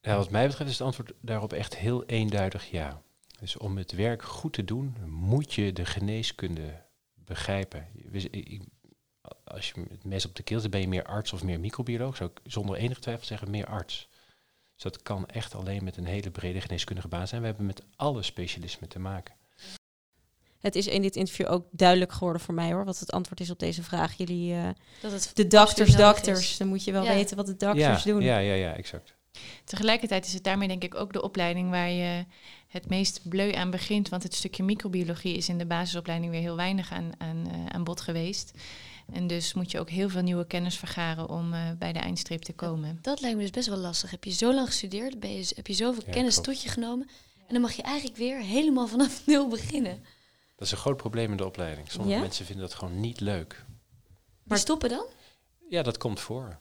Ja, 0.01 0.16
wat 0.16 0.30
mij 0.30 0.46
betreft 0.46 0.70
is 0.70 0.78
het 0.78 0.86
antwoord 0.86 1.12
daarop 1.20 1.53
echt 1.53 1.76
heel 1.76 2.05
eenduidig 2.05 2.70
ja. 2.70 3.03
Dus 3.40 3.57
om 3.57 3.76
het 3.76 3.92
werk 3.92 4.22
goed 4.22 4.53
te 4.53 4.64
doen, 4.64 4.96
moet 5.07 5.55
je 5.55 5.72
de 5.72 5.84
geneeskunde 5.84 6.82
begrijpen. 7.14 7.86
Als 9.44 9.68
je 9.70 9.84
het 9.90 10.05
mes 10.05 10.26
op 10.26 10.34
de 10.34 10.42
keel 10.42 10.61
zit, 10.61 10.70
ben 10.70 10.80
je 10.80 10.88
meer 10.88 11.05
arts 11.05 11.32
of 11.32 11.42
meer 11.42 11.61
microbioloog. 11.61 12.16
Zou 12.16 12.30
ik 12.30 12.40
zonder 12.53 12.76
enige 12.76 13.01
twijfel 13.01 13.26
zeggen 13.26 13.51
meer 13.51 13.66
arts. 13.66 14.09
Dus 14.74 14.82
dat 14.82 15.03
kan 15.03 15.26
echt 15.26 15.55
alleen 15.55 15.84
met 15.84 15.96
een 15.96 16.07
hele 16.07 16.30
brede 16.30 16.61
geneeskundige 16.61 17.09
baan 17.09 17.28
zijn. 17.28 17.40
We 17.40 17.46
hebben 17.46 17.66
met 17.66 17.82
alle 17.96 18.22
specialismen 18.22 18.88
te 18.88 18.99
maken. 18.99 19.34
Het 20.59 20.74
is 20.74 20.86
in 20.86 21.03
dit 21.03 21.16
interview 21.16 21.51
ook 21.51 21.66
duidelijk 21.70 22.12
geworden 22.12 22.42
voor 22.42 22.55
mij 22.55 22.72
hoor, 22.72 22.84
wat 22.84 22.99
het 22.99 23.12
antwoord 23.12 23.40
is 23.40 23.51
op 23.51 23.59
deze 23.59 23.82
vraag. 23.82 24.16
Jullie, 24.16 24.55
eh, 24.55 24.68
Dat 25.03 25.12
het 25.12 25.30
de 25.34 25.46
doctors, 25.46 25.96
is. 26.26 26.57
dan 26.57 26.68
moet 26.68 26.84
je 26.84 26.92
wel 26.92 27.03
Ja. 27.05 27.14
weten 27.14 27.36
wat 27.36 27.46
de 27.46 27.57
doctors 27.57 28.03
ja, 28.05 28.12
doen. 28.12 28.22
Ja, 28.22 28.38
ja, 28.38 28.55
ja, 28.55 28.74
exact. 28.74 29.16
Tegelijkertijd 29.64 30.26
is 30.26 30.33
het 30.33 30.45
daarmee 30.45 30.68
denk 30.68 30.85
ik 30.85 30.95
ook 30.95 31.12
de 31.12 31.22
opleiding 31.22 31.70
waar 31.70 31.91
je 31.91 32.24
het 32.68 32.89
meest 32.89 33.29
bleu 33.29 33.53
aan 33.53 33.70
begint. 33.70 34.09
Want 34.09 34.22
het 34.22 34.35
stukje 34.35 34.62
microbiologie 34.62 35.37
is 35.37 35.49
in 35.49 35.59
de 35.59 35.66
basisopleiding 35.66 36.31
weer 36.33 36.41
heel 36.41 36.57
weinig 36.57 36.93
aan, 36.93 37.12
aan, 37.18 37.49
eh, 37.51 37.66
aan 37.66 37.85
bod 37.85 38.01
geweest. 38.01 38.53
En 39.12 39.26
dus 39.26 39.55
moet 39.55 39.70
je 39.70 39.79
ook 39.79 39.91
heel 39.91 40.09
veel 40.09 40.22
nieuwe 40.22 40.47
kennis 40.47 40.76
vergaren 40.76 41.29
om 41.29 41.53
eh, 41.53 41.61
bij 41.79 41.93
de 41.93 41.99
eindstreep 41.99 42.43
te 42.43 42.53
komen. 42.53 42.99
Dat 43.03 43.20
lijkt 43.20 43.37
me 43.37 43.43
dus 43.43 43.51
best 43.51 43.68
wel 43.68 43.79
lastig. 43.79 44.11
Heb 44.11 44.24
je 44.24 44.31
zo 44.33 44.55
lang 44.55 44.66
gestudeerd, 44.66 45.20
ben 45.20 45.33
je, 45.33 45.53
heb 45.57 45.66
je 45.66 45.72
zoveel 45.74 46.03
Ja, 46.07 46.12
kennis 46.12 46.33
klopt. 46.35 46.49
tot 46.49 46.62
je 46.62 46.68
genomen. 46.68 47.09
En 47.47 47.53
dan 47.55 47.61
mag 47.61 47.72
je 47.72 47.83
eigenlijk 47.83 48.16
weer 48.16 48.41
helemaal 48.41 48.87
vanaf 48.87 49.22
nul 49.26 49.49
beginnen. 49.49 50.05
Dat 50.57 50.66
is 50.66 50.72
een 50.72 50.79
groot 50.79 50.97
probleem 50.97 51.31
in 51.31 51.37
de 51.37 51.47
opleiding. 51.47 51.91
Sommige 51.91 52.14
Ja? 52.14 52.20
mensen 52.20 52.45
vinden 52.47 52.64
dat 52.68 52.74
gewoon 52.74 53.01
niet 53.01 53.20
leuk. 53.20 53.64
Die 54.45 54.57
stoppen 54.59 54.89
dan? 54.89 55.07
Ja, 55.68 55.83
dat 55.83 55.99
komt 55.99 56.20
voor. 56.20 56.59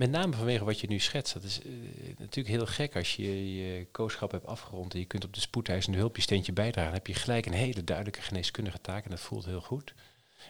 Met 0.00 0.10
name 0.10 0.36
vanwege 0.36 0.64
wat 0.64 0.80
je 0.80 0.86
nu 0.86 0.98
schetst. 0.98 1.32
Dat 1.32 1.42
is 1.42 1.62
eh, 1.62 1.72
natuurlijk 2.18 2.56
heel 2.56 2.66
gek 2.66 2.96
als 2.96 3.16
je 3.16 3.54
je 3.54 3.86
kooschap 3.90 4.30
hebt 4.30 4.46
afgerond 4.46 4.92
en 4.92 4.98
je 4.98 5.04
kunt 5.04 5.24
op 5.24 5.34
de 5.34 5.40
spoedeisende 5.40 5.98
hulp 5.98 6.16
je 6.16 6.22
steentje 6.22 6.52
bijdragen. 6.52 6.90
Dan 6.90 6.98
heb 6.98 7.06
je 7.06 7.14
gelijk 7.14 7.46
een 7.46 7.52
hele 7.52 7.84
duidelijke 7.84 8.22
geneeskundige 8.22 8.80
taak 8.80 9.04
en 9.04 9.10
dat 9.10 9.20
voelt 9.20 9.44
heel 9.44 9.60
goed. 9.60 9.94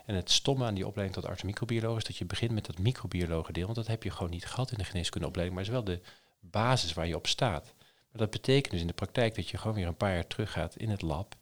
En 0.07 0.14
het 0.14 0.30
stomme 0.30 0.64
aan 0.64 0.74
die 0.74 0.86
opleiding 0.86 1.20
tot 1.20 1.30
arts 1.30 1.42
microbioloog 1.42 1.96
is 1.96 2.05
dat 2.05 2.16
je 2.16 2.24
begint 2.24 2.51
met 2.51 2.66
dat 2.66 2.78
microbiologen 2.78 3.55
deel, 3.55 3.64
want 3.64 3.76
dat 3.76 3.86
heb 3.86 4.03
je 4.03 4.11
gewoon 4.11 4.30
niet 4.30 4.46
gehad 4.46 4.70
in 4.70 4.78
de 4.78 4.84
geneeskundeopleiding, 4.84 5.59
maar 5.59 5.66
is 5.66 5.72
wel 5.72 5.84
de 5.84 6.01
basis 6.40 6.92
waar 6.92 7.07
je 7.07 7.16
op 7.16 7.26
staat. 7.26 7.72
Maar 8.11 8.20
dat 8.20 8.30
betekent 8.30 8.72
dus 8.72 8.80
in 8.80 8.86
de 8.86 8.92
praktijk 8.92 9.34
dat 9.34 9.48
je 9.48 9.57
gewoon 9.59 9.76
weer 9.76 9.86
een 9.86 9.96
paar 9.96 10.14
jaar 10.14 10.26
teruggaat 10.26 10.76
in 10.76 10.90
het 10.90 11.03
lab 11.03 11.36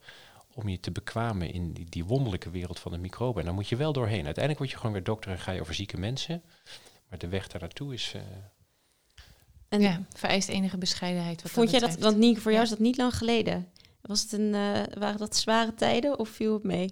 om 0.55 0.69
je 0.69 0.81
te 0.81 0.91
bekwamen 0.91 1.53
in 1.53 1.73
die, 1.73 1.87
die 1.89 2.05
wonderlijke 2.05 2.51
wereld 2.51 2.79
van 2.79 2.93
de 2.93 2.99
microben. 2.99 3.41
En 3.41 3.47
dan 3.47 3.55
moet 3.55 3.69
je 3.69 3.77
wel 3.77 3.93
doorheen. 3.93 4.25
Uiteindelijk 4.25 4.59
word 4.59 4.71
je 4.71 4.77
gewoon 4.77 4.93
weer 4.93 5.05
dokter 5.05 5.31
en 5.31 5.39
ga 5.39 5.53
je 5.53 5.61
over 5.61 5.75
zieke 5.75 5.99
mensen. 5.99 6.43
Maar 7.09 7.19
de 7.19 7.29
weg 7.29 7.49
daar 7.49 7.61
naartoe 7.61 7.95
is. 7.95 8.13
Uh, 8.17 8.23
en 9.69 9.81
ja, 9.81 10.03
vereist 10.15 10.49
enige 10.49 10.79
bescheidenheid. 10.79 11.43
Wat 11.43 11.51
vond 11.51 11.71
jij 11.71 11.81
dat, 11.81 11.99
want 11.99 12.17
Nienke, 12.17 12.41
voor 12.41 12.53
jou 12.53 12.65
is 12.65 12.71
dat 12.71 12.79
niet 12.79 12.97
lang 12.97 13.17
geleden. 13.17 13.69
Was 14.01 14.23
het 14.23 14.33
een, 14.33 14.55
uh, 14.55 14.83
waren 14.99 15.19
dat 15.19 15.37
zware 15.37 15.75
tijden 15.75 16.19
of 16.19 16.29
viel 16.29 16.53
het 16.53 16.63
mee? 16.63 16.91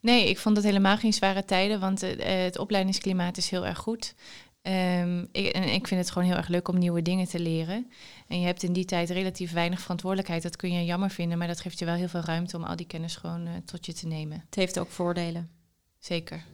Nee, 0.00 0.28
ik 0.28 0.38
vond 0.38 0.56
het 0.56 0.64
helemaal 0.64 0.96
geen 0.96 1.12
zware 1.12 1.44
tijden, 1.44 1.80
want 1.80 2.02
uh, 2.02 2.10
het 2.22 2.58
opleidingsklimaat 2.58 3.36
is 3.36 3.50
heel 3.50 3.66
erg 3.66 3.78
goed. 3.78 4.14
Um, 4.62 5.28
ik, 5.32 5.46
en 5.46 5.62
ik 5.62 5.86
vind 5.86 6.00
het 6.00 6.10
gewoon 6.10 6.28
heel 6.28 6.36
erg 6.36 6.48
leuk 6.48 6.68
om 6.68 6.78
nieuwe 6.78 7.02
dingen 7.02 7.28
te 7.28 7.40
leren. 7.40 7.90
En 8.28 8.40
je 8.40 8.46
hebt 8.46 8.62
in 8.62 8.72
die 8.72 8.84
tijd 8.84 9.10
relatief 9.10 9.52
weinig 9.52 9.80
verantwoordelijkheid. 9.80 10.42
Dat 10.42 10.56
kun 10.56 10.72
je 10.72 10.84
jammer 10.84 11.10
vinden, 11.10 11.38
maar 11.38 11.46
dat 11.46 11.60
geeft 11.60 11.78
je 11.78 11.84
wel 11.84 11.94
heel 11.94 12.08
veel 12.08 12.20
ruimte 12.20 12.56
om 12.56 12.64
al 12.64 12.76
die 12.76 12.86
kennis 12.86 13.16
gewoon 13.16 13.46
uh, 13.46 13.52
tot 13.64 13.86
je 13.86 13.92
te 13.92 14.06
nemen. 14.06 14.42
Het 14.46 14.54
heeft 14.54 14.78
ook 14.78 14.90
voordelen. 14.90 15.50
Zeker. 15.98 16.44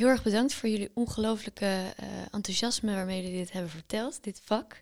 Heel 0.00 0.08
erg 0.08 0.22
bedankt 0.22 0.54
voor 0.54 0.68
jullie 0.68 0.90
ongelooflijke 0.94 1.64
uh, 1.64 2.06
enthousiasme 2.30 2.94
waarmee 2.94 3.22
jullie 3.22 3.38
dit 3.38 3.52
hebben 3.52 3.70
verteld, 3.70 4.22
dit 4.22 4.40
vak. 4.44 4.80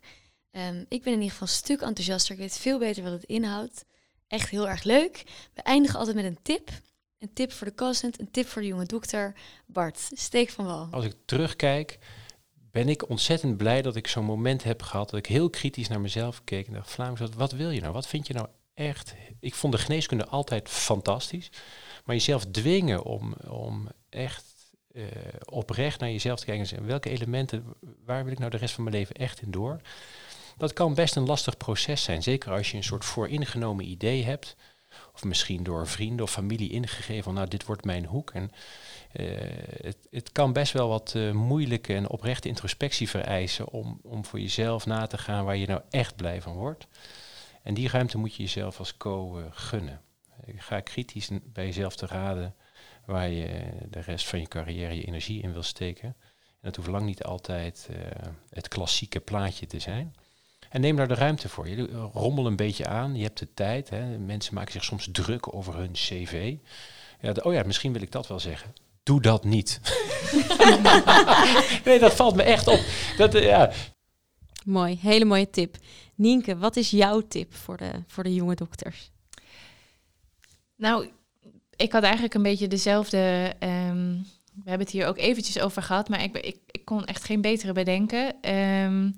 Um, 0.51 0.85
ik 0.89 1.03
ben 1.03 1.13
in 1.13 1.19
ieder 1.19 1.29
geval 1.29 1.47
een 1.47 1.53
stuk 1.53 1.81
enthousiaster. 1.81 2.33
Ik 2.33 2.39
weet 2.39 2.57
veel 2.57 2.79
beter 2.79 3.03
wat 3.03 3.11
het 3.11 3.23
inhoudt. 3.23 3.85
Echt 4.27 4.49
heel 4.49 4.67
erg 4.67 4.83
leuk. 4.83 5.23
We 5.53 5.61
eindigen 5.61 5.99
altijd 5.99 6.15
met 6.15 6.25
een 6.25 6.39
tip. 6.41 6.69
Een 7.17 7.33
tip 7.33 7.51
voor 7.51 7.67
de 7.67 7.75
consultant, 7.75 8.19
een 8.19 8.31
tip 8.31 8.47
voor 8.47 8.61
de 8.61 8.67
jonge 8.67 8.85
dokter. 8.85 9.33
Bart, 9.65 10.09
steek 10.13 10.49
van 10.49 10.65
wal. 10.65 10.87
Als 10.91 11.05
ik 11.05 11.13
terugkijk, 11.25 11.97
ben 12.71 12.89
ik 12.89 13.09
ontzettend 13.09 13.57
blij 13.57 13.81
dat 13.81 13.95
ik 13.95 14.07
zo'n 14.07 14.25
moment 14.25 14.63
heb 14.63 14.81
gehad 14.81 15.09
dat 15.09 15.19
ik 15.19 15.25
heel 15.25 15.49
kritisch 15.49 15.87
naar 15.87 16.01
mezelf 16.01 16.43
keek 16.43 16.67
en 16.67 16.73
dacht, 16.73 16.91
Vlaams, 16.91 17.19
wat 17.35 17.51
wil 17.51 17.69
je 17.69 17.81
nou? 17.81 17.93
Wat 17.93 18.07
vind 18.07 18.27
je 18.27 18.33
nou 18.33 18.47
echt? 18.73 19.13
Ik 19.39 19.55
vond 19.55 19.73
de 19.73 19.79
geneeskunde 19.79 20.25
altijd 20.25 20.69
fantastisch, 20.69 21.49
maar 22.05 22.15
jezelf 22.15 22.45
dwingen 22.45 23.03
om, 23.03 23.33
om 23.33 23.87
echt 24.09 24.48
uh, 24.99 25.05
oprecht 25.45 25.99
naar 25.99 26.11
jezelf 26.11 26.39
te 26.39 26.45
kijken 26.45 26.63
en 26.63 26.69
zeggen, 26.69 26.87
welke 26.87 27.09
elementen, 27.09 27.65
waar 28.05 28.23
wil 28.23 28.33
ik 28.33 28.39
nou 28.39 28.51
de 28.51 28.57
rest 28.57 28.73
van 28.73 28.83
mijn 28.83 28.95
leven 28.95 29.15
echt 29.15 29.41
in 29.41 29.51
door? 29.51 29.81
Dat 30.57 30.73
kan 30.73 30.93
best 30.93 31.15
een 31.15 31.25
lastig 31.25 31.57
proces 31.57 32.03
zijn, 32.03 32.23
zeker 32.23 32.51
als 32.51 32.71
je 32.71 32.77
een 32.77 32.83
soort 32.83 33.05
vooringenomen 33.05 33.85
idee 33.85 34.23
hebt, 34.23 34.55
of 35.13 35.23
misschien 35.23 35.63
door 35.63 35.87
vrienden 35.87 36.25
of 36.25 36.31
familie 36.31 36.69
ingegeven 36.69 37.23
van, 37.23 37.33
nou, 37.33 37.47
dit 37.47 37.65
wordt 37.65 37.85
mijn 37.85 38.05
hoek. 38.05 38.31
En 38.31 38.51
uh, 39.13 39.27
het, 39.81 39.97
het, 40.11 40.31
kan 40.31 40.53
best 40.53 40.73
wel 40.73 40.89
wat 40.89 41.13
uh, 41.15 41.31
moeilijke 41.31 41.93
en 41.93 42.09
oprechte 42.09 42.47
introspectie 42.47 43.09
vereisen 43.09 43.67
om, 43.67 43.99
om 44.03 44.25
voor 44.25 44.39
jezelf 44.39 44.85
na 44.85 45.07
te 45.07 45.17
gaan 45.17 45.45
waar 45.45 45.57
je 45.57 45.67
nou 45.67 45.81
echt 45.89 46.15
blij 46.15 46.41
van 46.41 46.53
wordt. 46.53 46.87
En 47.63 47.73
die 47.73 47.89
ruimte 47.89 48.17
moet 48.17 48.35
je 48.35 48.43
jezelf 48.43 48.79
als 48.79 48.97
co 48.97 49.43
gunnen. 49.51 50.01
Ga 50.55 50.79
kritisch 50.79 51.29
bij 51.43 51.65
jezelf 51.65 51.95
te 51.95 52.05
raden 52.05 52.55
waar 53.09 53.29
je 53.29 53.63
de 53.89 53.99
rest 53.99 54.27
van 54.27 54.39
je 54.39 54.47
carrière 54.47 54.95
je 54.95 55.03
energie 55.03 55.41
in 55.41 55.53
wil 55.53 55.63
steken. 55.63 56.07
En 56.07 56.15
dat 56.61 56.75
hoeft 56.75 56.87
lang 56.87 57.05
niet 57.05 57.23
altijd 57.23 57.89
het 58.49 58.67
klassieke 58.67 59.19
plaatje 59.19 59.65
te 59.65 59.79
zijn. 59.79 60.15
En 60.69 60.81
neem 60.81 60.95
daar 60.95 61.07
de 61.07 61.13
ruimte 61.13 61.49
voor. 61.49 61.67
Je 61.67 61.85
rommel 62.13 62.45
een 62.45 62.55
beetje 62.55 62.85
aan, 62.85 63.15
je 63.15 63.23
hebt 63.23 63.39
de 63.39 63.53
tijd. 63.53 63.89
Hè. 63.89 64.17
Mensen 64.17 64.53
maken 64.53 64.71
zich 64.71 64.83
soms 64.83 65.09
druk 65.11 65.53
over 65.53 65.75
hun 65.75 65.91
cv. 65.91 66.55
Ja, 67.21 67.33
de, 67.33 67.43
oh 67.43 67.53
ja, 67.53 67.63
misschien 67.63 67.93
wil 67.93 68.01
ik 68.01 68.11
dat 68.11 68.27
wel 68.27 68.39
zeggen 68.39 68.73
doe 69.09 69.21
dat 69.21 69.43
niet. 69.43 69.79
nee, 71.85 71.99
dat 71.99 72.13
valt 72.13 72.35
me 72.35 72.43
echt 72.43 72.67
op. 72.67 72.79
Dat, 73.17 73.35
uh, 73.35 73.43
ja. 73.43 73.71
Mooi, 74.65 74.97
hele 75.01 75.25
mooie 75.25 75.49
tip. 75.49 75.77
Nienke, 76.15 76.57
wat 76.57 76.75
is 76.75 76.89
jouw 76.89 77.21
tip 77.27 77.55
voor 77.55 77.77
de, 77.77 77.91
voor 78.07 78.23
de 78.23 78.33
jonge 78.33 78.55
dokters? 78.55 79.11
Nou, 80.75 81.09
ik 81.79 81.91
had 81.91 82.03
eigenlijk 82.03 82.33
een 82.33 82.41
beetje 82.41 82.67
dezelfde. 82.67 83.53
Um, 83.59 84.25
we 84.53 84.69
hebben 84.69 84.87
het 84.87 84.95
hier 84.95 85.07
ook 85.07 85.17
eventjes 85.17 85.59
over 85.59 85.81
gehad, 85.81 86.09
maar 86.09 86.23
ik, 86.23 86.37
ik, 86.37 86.85
kon 86.85 87.05
echt 87.05 87.23
geen 87.23 87.41
betere 87.41 87.73
bedenken. 87.73 88.51
Um, 88.55 89.15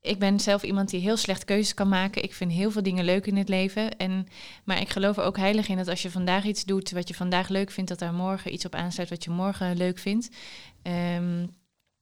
ik 0.00 0.18
ben 0.18 0.40
zelf 0.40 0.62
iemand 0.62 0.90
die 0.90 1.00
heel 1.00 1.16
slecht 1.16 1.44
keuzes 1.44 1.74
kan 1.74 1.88
maken. 1.88 2.22
Ik 2.22 2.34
vind 2.34 2.52
heel 2.52 2.70
veel 2.70 2.82
dingen 2.82 3.04
leuk 3.04 3.26
in 3.26 3.36
het 3.36 3.48
leven. 3.48 3.96
En, 3.96 4.26
maar 4.64 4.80
ik 4.80 4.88
geloof 4.88 5.16
er 5.16 5.24
ook 5.24 5.36
heilig 5.36 5.68
in 5.68 5.76
dat 5.76 5.88
als 5.88 6.02
je 6.02 6.10
vandaag 6.10 6.44
iets 6.44 6.64
doet 6.64 6.90
wat 6.90 7.08
je 7.08 7.14
vandaag 7.14 7.48
leuk 7.48 7.70
vindt, 7.70 7.90
dat 7.90 7.98
daar 7.98 8.14
morgen 8.14 8.52
iets 8.52 8.64
op 8.64 8.74
aansluit 8.74 9.10
wat 9.10 9.24
je 9.24 9.30
morgen 9.30 9.76
leuk 9.76 9.98
vindt. 9.98 10.28
Um, 10.82 11.50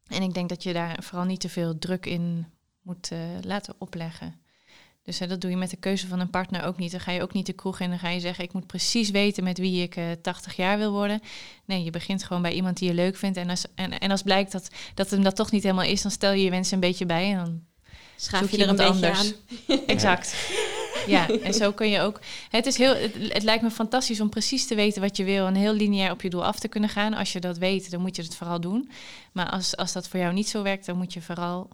en 0.07 0.22
ik 0.22 0.35
denk 0.35 0.49
dat 0.49 0.62
je 0.62 0.72
daar 0.72 1.03
vooral 1.03 1.26
niet 1.26 1.41
te 1.41 1.49
veel 1.49 1.78
druk 1.78 2.07
in 2.07 2.47
moet 2.83 3.11
uh, 3.12 3.18
laten 3.41 3.74
opleggen. 3.78 4.41
Dus 5.03 5.18
dat 5.18 5.40
doe 5.40 5.50
je 5.50 5.57
met 5.57 5.70
de 5.70 5.76
keuze 5.76 6.07
van 6.07 6.20
een 6.20 6.30
partner 6.30 6.64
ook 6.64 6.78
niet. 6.78 6.90
Dan 6.90 7.00
ga 7.00 7.12
je 7.12 7.22
ook 7.22 7.32
niet 7.32 7.46
de 7.46 7.53
kroeg 7.53 7.78
in 7.78 7.84
en 7.84 7.90
dan 7.90 7.98
ga 7.98 8.09
je 8.09 8.20
zeggen: 8.20 8.44
Ik 8.44 8.53
moet 8.53 8.66
precies 8.66 9.11
weten 9.11 9.44
met 9.44 9.59
wie 9.59 9.82
ik 9.82 9.96
uh, 9.96 10.05
80 10.22 10.57
jaar 10.57 10.78
wil 10.78 10.92
worden. 10.92 11.20
Nee, 11.64 11.84
je 11.84 11.90
begint 11.90 12.24
gewoon 12.24 12.42
bij 12.42 12.53
iemand 12.53 12.76
die 12.76 12.88
je 12.88 12.94
leuk 12.94 13.16
vindt. 13.16 13.36
En 13.36 13.50
als, 13.50 13.64
en, 13.74 13.98
en 13.98 14.11
als 14.11 14.22
blijkt 14.22 14.53
dat, 14.53 14.68
dat 14.94 15.11
hem 15.11 15.22
dat 15.22 15.36
toch 15.36 15.50
niet 15.50 15.62
helemaal 15.62 15.84
is, 15.84 16.03
dan 16.03 16.11
stel 16.11 16.32
je 16.32 16.44
je 16.44 16.50
wensen 16.50 16.74
een 16.74 16.80
beetje 16.80 17.07
bij. 17.07 17.30
En 17.30 17.44
dan 17.44 17.62
Schaaf 18.16 18.50
je 18.50 18.62
er 18.62 18.68
een 18.68 18.76
beetje 18.76 18.92
anders. 18.92 19.34
aan. 19.68 19.78
exact. 19.86 20.50
Ja, 21.07 21.28
en 21.28 21.55
zo 21.55 21.72
kun 21.72 21.90
je 21.90 22.00
ook. 22.00 22.20
Het, 22.48 22.66
is 22.66 22.76
heel, 22.76 22.94
het, 23.28 23.42
lijkt 23.42 23.62
me 23.62 23.70
fantastisch 23.70 24.20
om 24.20 24.28
precies 24.28 24.66
te 24.66 24.74
weten 24.74 25.03
wat 25.03 25.16
je 25.16 25.24
wil 25.24 25.46
en 25.46 25.55
heel 25.55 25.72
lineair 25.72 26.11
op 26.11 26.22
je 26.22 26.30
doel 26.30 26.44
af 26.44 26.59
te 26.59 26.68
kunnen 26.68 26.90
gaan. 26.90 27.14
Als 27.14 27.32
je 27.32 27.40
dat 27.40 27.59
weet, 27.59 27.90
dan 27.90 28.00
moet 28.00 28.16
je 28.16 28.22
het 28.22 28.36
vooral 28.36 28.61
doen. 28.61 28.90
Maar 29.32 29.50
als, 29.50 29.76
als 29.76 29.92
dat 29.92 30.09
voor 30.09 30.20
jou 30.20 30.32
niet 30.32 30.48
zo 30.48 30.62
werkt, 30.62 30.86
dan 30.86 30.96
moet 30.96 31.12
je 31.12 31.22
vooral 31.22 31.70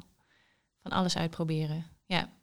van 0.83 0.93
alles 0.93 1.17
uitproberen. 1.17 1.87
Ja. 2.07 2.38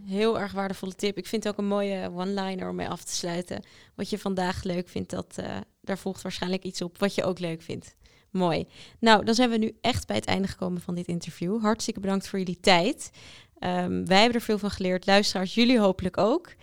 Heel 0.00 0.38
erg 0.38 0.52
waardevolle 0.52 0.94
tip. 0.94 1.16
Ik 1.16 1.26
vind 1.26 1.44
het 1.44 1.52
ook 1.52 1.58
een 1.58 1.68
mooie 1.68 2.10
one-liner 2.14 2.68
om 2.68 2.76
mee 2.76 2.88
af 2.88 3.04
te 3.04 3.14
sluiten. 3.14 3.62
Wat 3.94 4.10
je 4.10 4.18
vandaag 4.18 4.62
leuk 4.62 4.88
vindt, 4.88 5.10
dat, 5.10 5.36
uh, 5.40 5.56
daar 5.80 5.98
volgt 5.98 6.22
waarschijnlijk 6.22 6.64
iets 6.64 6.82
op 6.82 6.98
wat 6.98 7.14
je 7.14 7.24
ook 7.24 7.38
leuk 7.38 7.62
vindt. 7.62 7.94
Mooi. 8.30 8.66
Nou, 8.98 9.24
dan 9.24 9.34
zijn 9.34 9.50
we 9.50 9.56
nu 9.56 9.76
echt 9.80 10.06
bij 10.06 10.16
het 10.16 10.24
einde 10.24 10.48
gekomen 10.48 10.80
van 10.80 10.94
dit 10.94 11.06
interview. 11.06 11.60
Hartstikke 11.60 12.00
bedankt 12.00 12.28
voor 12.28 12.38
jullie 12.38 12.60
tijd. 12.60 13.10
Um, 13.58 14.06
wij 14.06 14.20
hebben 14.20 14.34
er 14.34 14.40
veel 14.40 14.58
van 14.58 14.70
geleerd. 14.70 15.06
Luisteraars, 15.06 15.54
jullie 15.54 15.80
hopelijk 15.80 16.18
ook. 16.18 16.54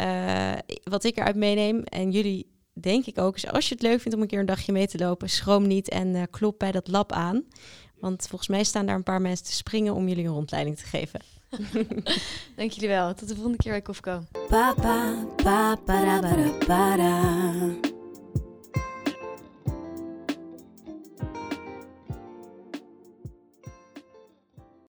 Uh, 0.00 0.52
wat 0.82 1.04
ik 1.04 1.16
eruit 1.16 1.36
meeneem 1.36 1.82
en 1.82 2.10
jullie 2.10 2.50
denk 2.72 3.06
ik 3.06 3.18
ook, 3.18 3.36
is 3.36 3.46
als 3.46 3.68
je 3.68 3.74
het 3.74 3.82
leuk 3.82 4.00
vindt 4.00 4.16
om 4.16 4.22
een 4.22 4.28
keer 4.28 4.40
een 4.40 4.46
dagje 4.46 4.72
mee 4.72 4.86
te 4.86 4.98
lopen, 4.98 5.30
schroom 5.30 5.66
niet 5.66 5.88
en 5.88 6.14
uh, 6.14 6.22
klop 6.30 6.58
bij 6.58 6.72
dat 6.72 6.88
lab 6.88 7.12
aan. 7.12 7.44
Want 7.98 8.26
volgens 8.28 8.50
mij 8.50 8.64
staan 8.64 8.86
daar 8.86 8.94
een 8.96 9.02
paar 9.02 9.20
mensen 9.20 9.46
te 9.46 9.52
springen 9.52 9.94
om 9.94 10.08
jullie 10.08 10.24
een 10.24 10.32
rondleiding 10.32 10.78
te 10.78 10.84
geven. 10.84 11.20
Dank 12.56 12.70
jullie 12.70 12.88
wel. 12.88 13.14
Tot 13.14 13.28
de 13.28 13.34
volgende 13.34 13.58
keer 13.58 13.72
bij 13.72 13.82
Kofko. 13.82 14.22
Pa, 14.48 14.74
pa, 14.74 15.26
pa, 15.84 17.95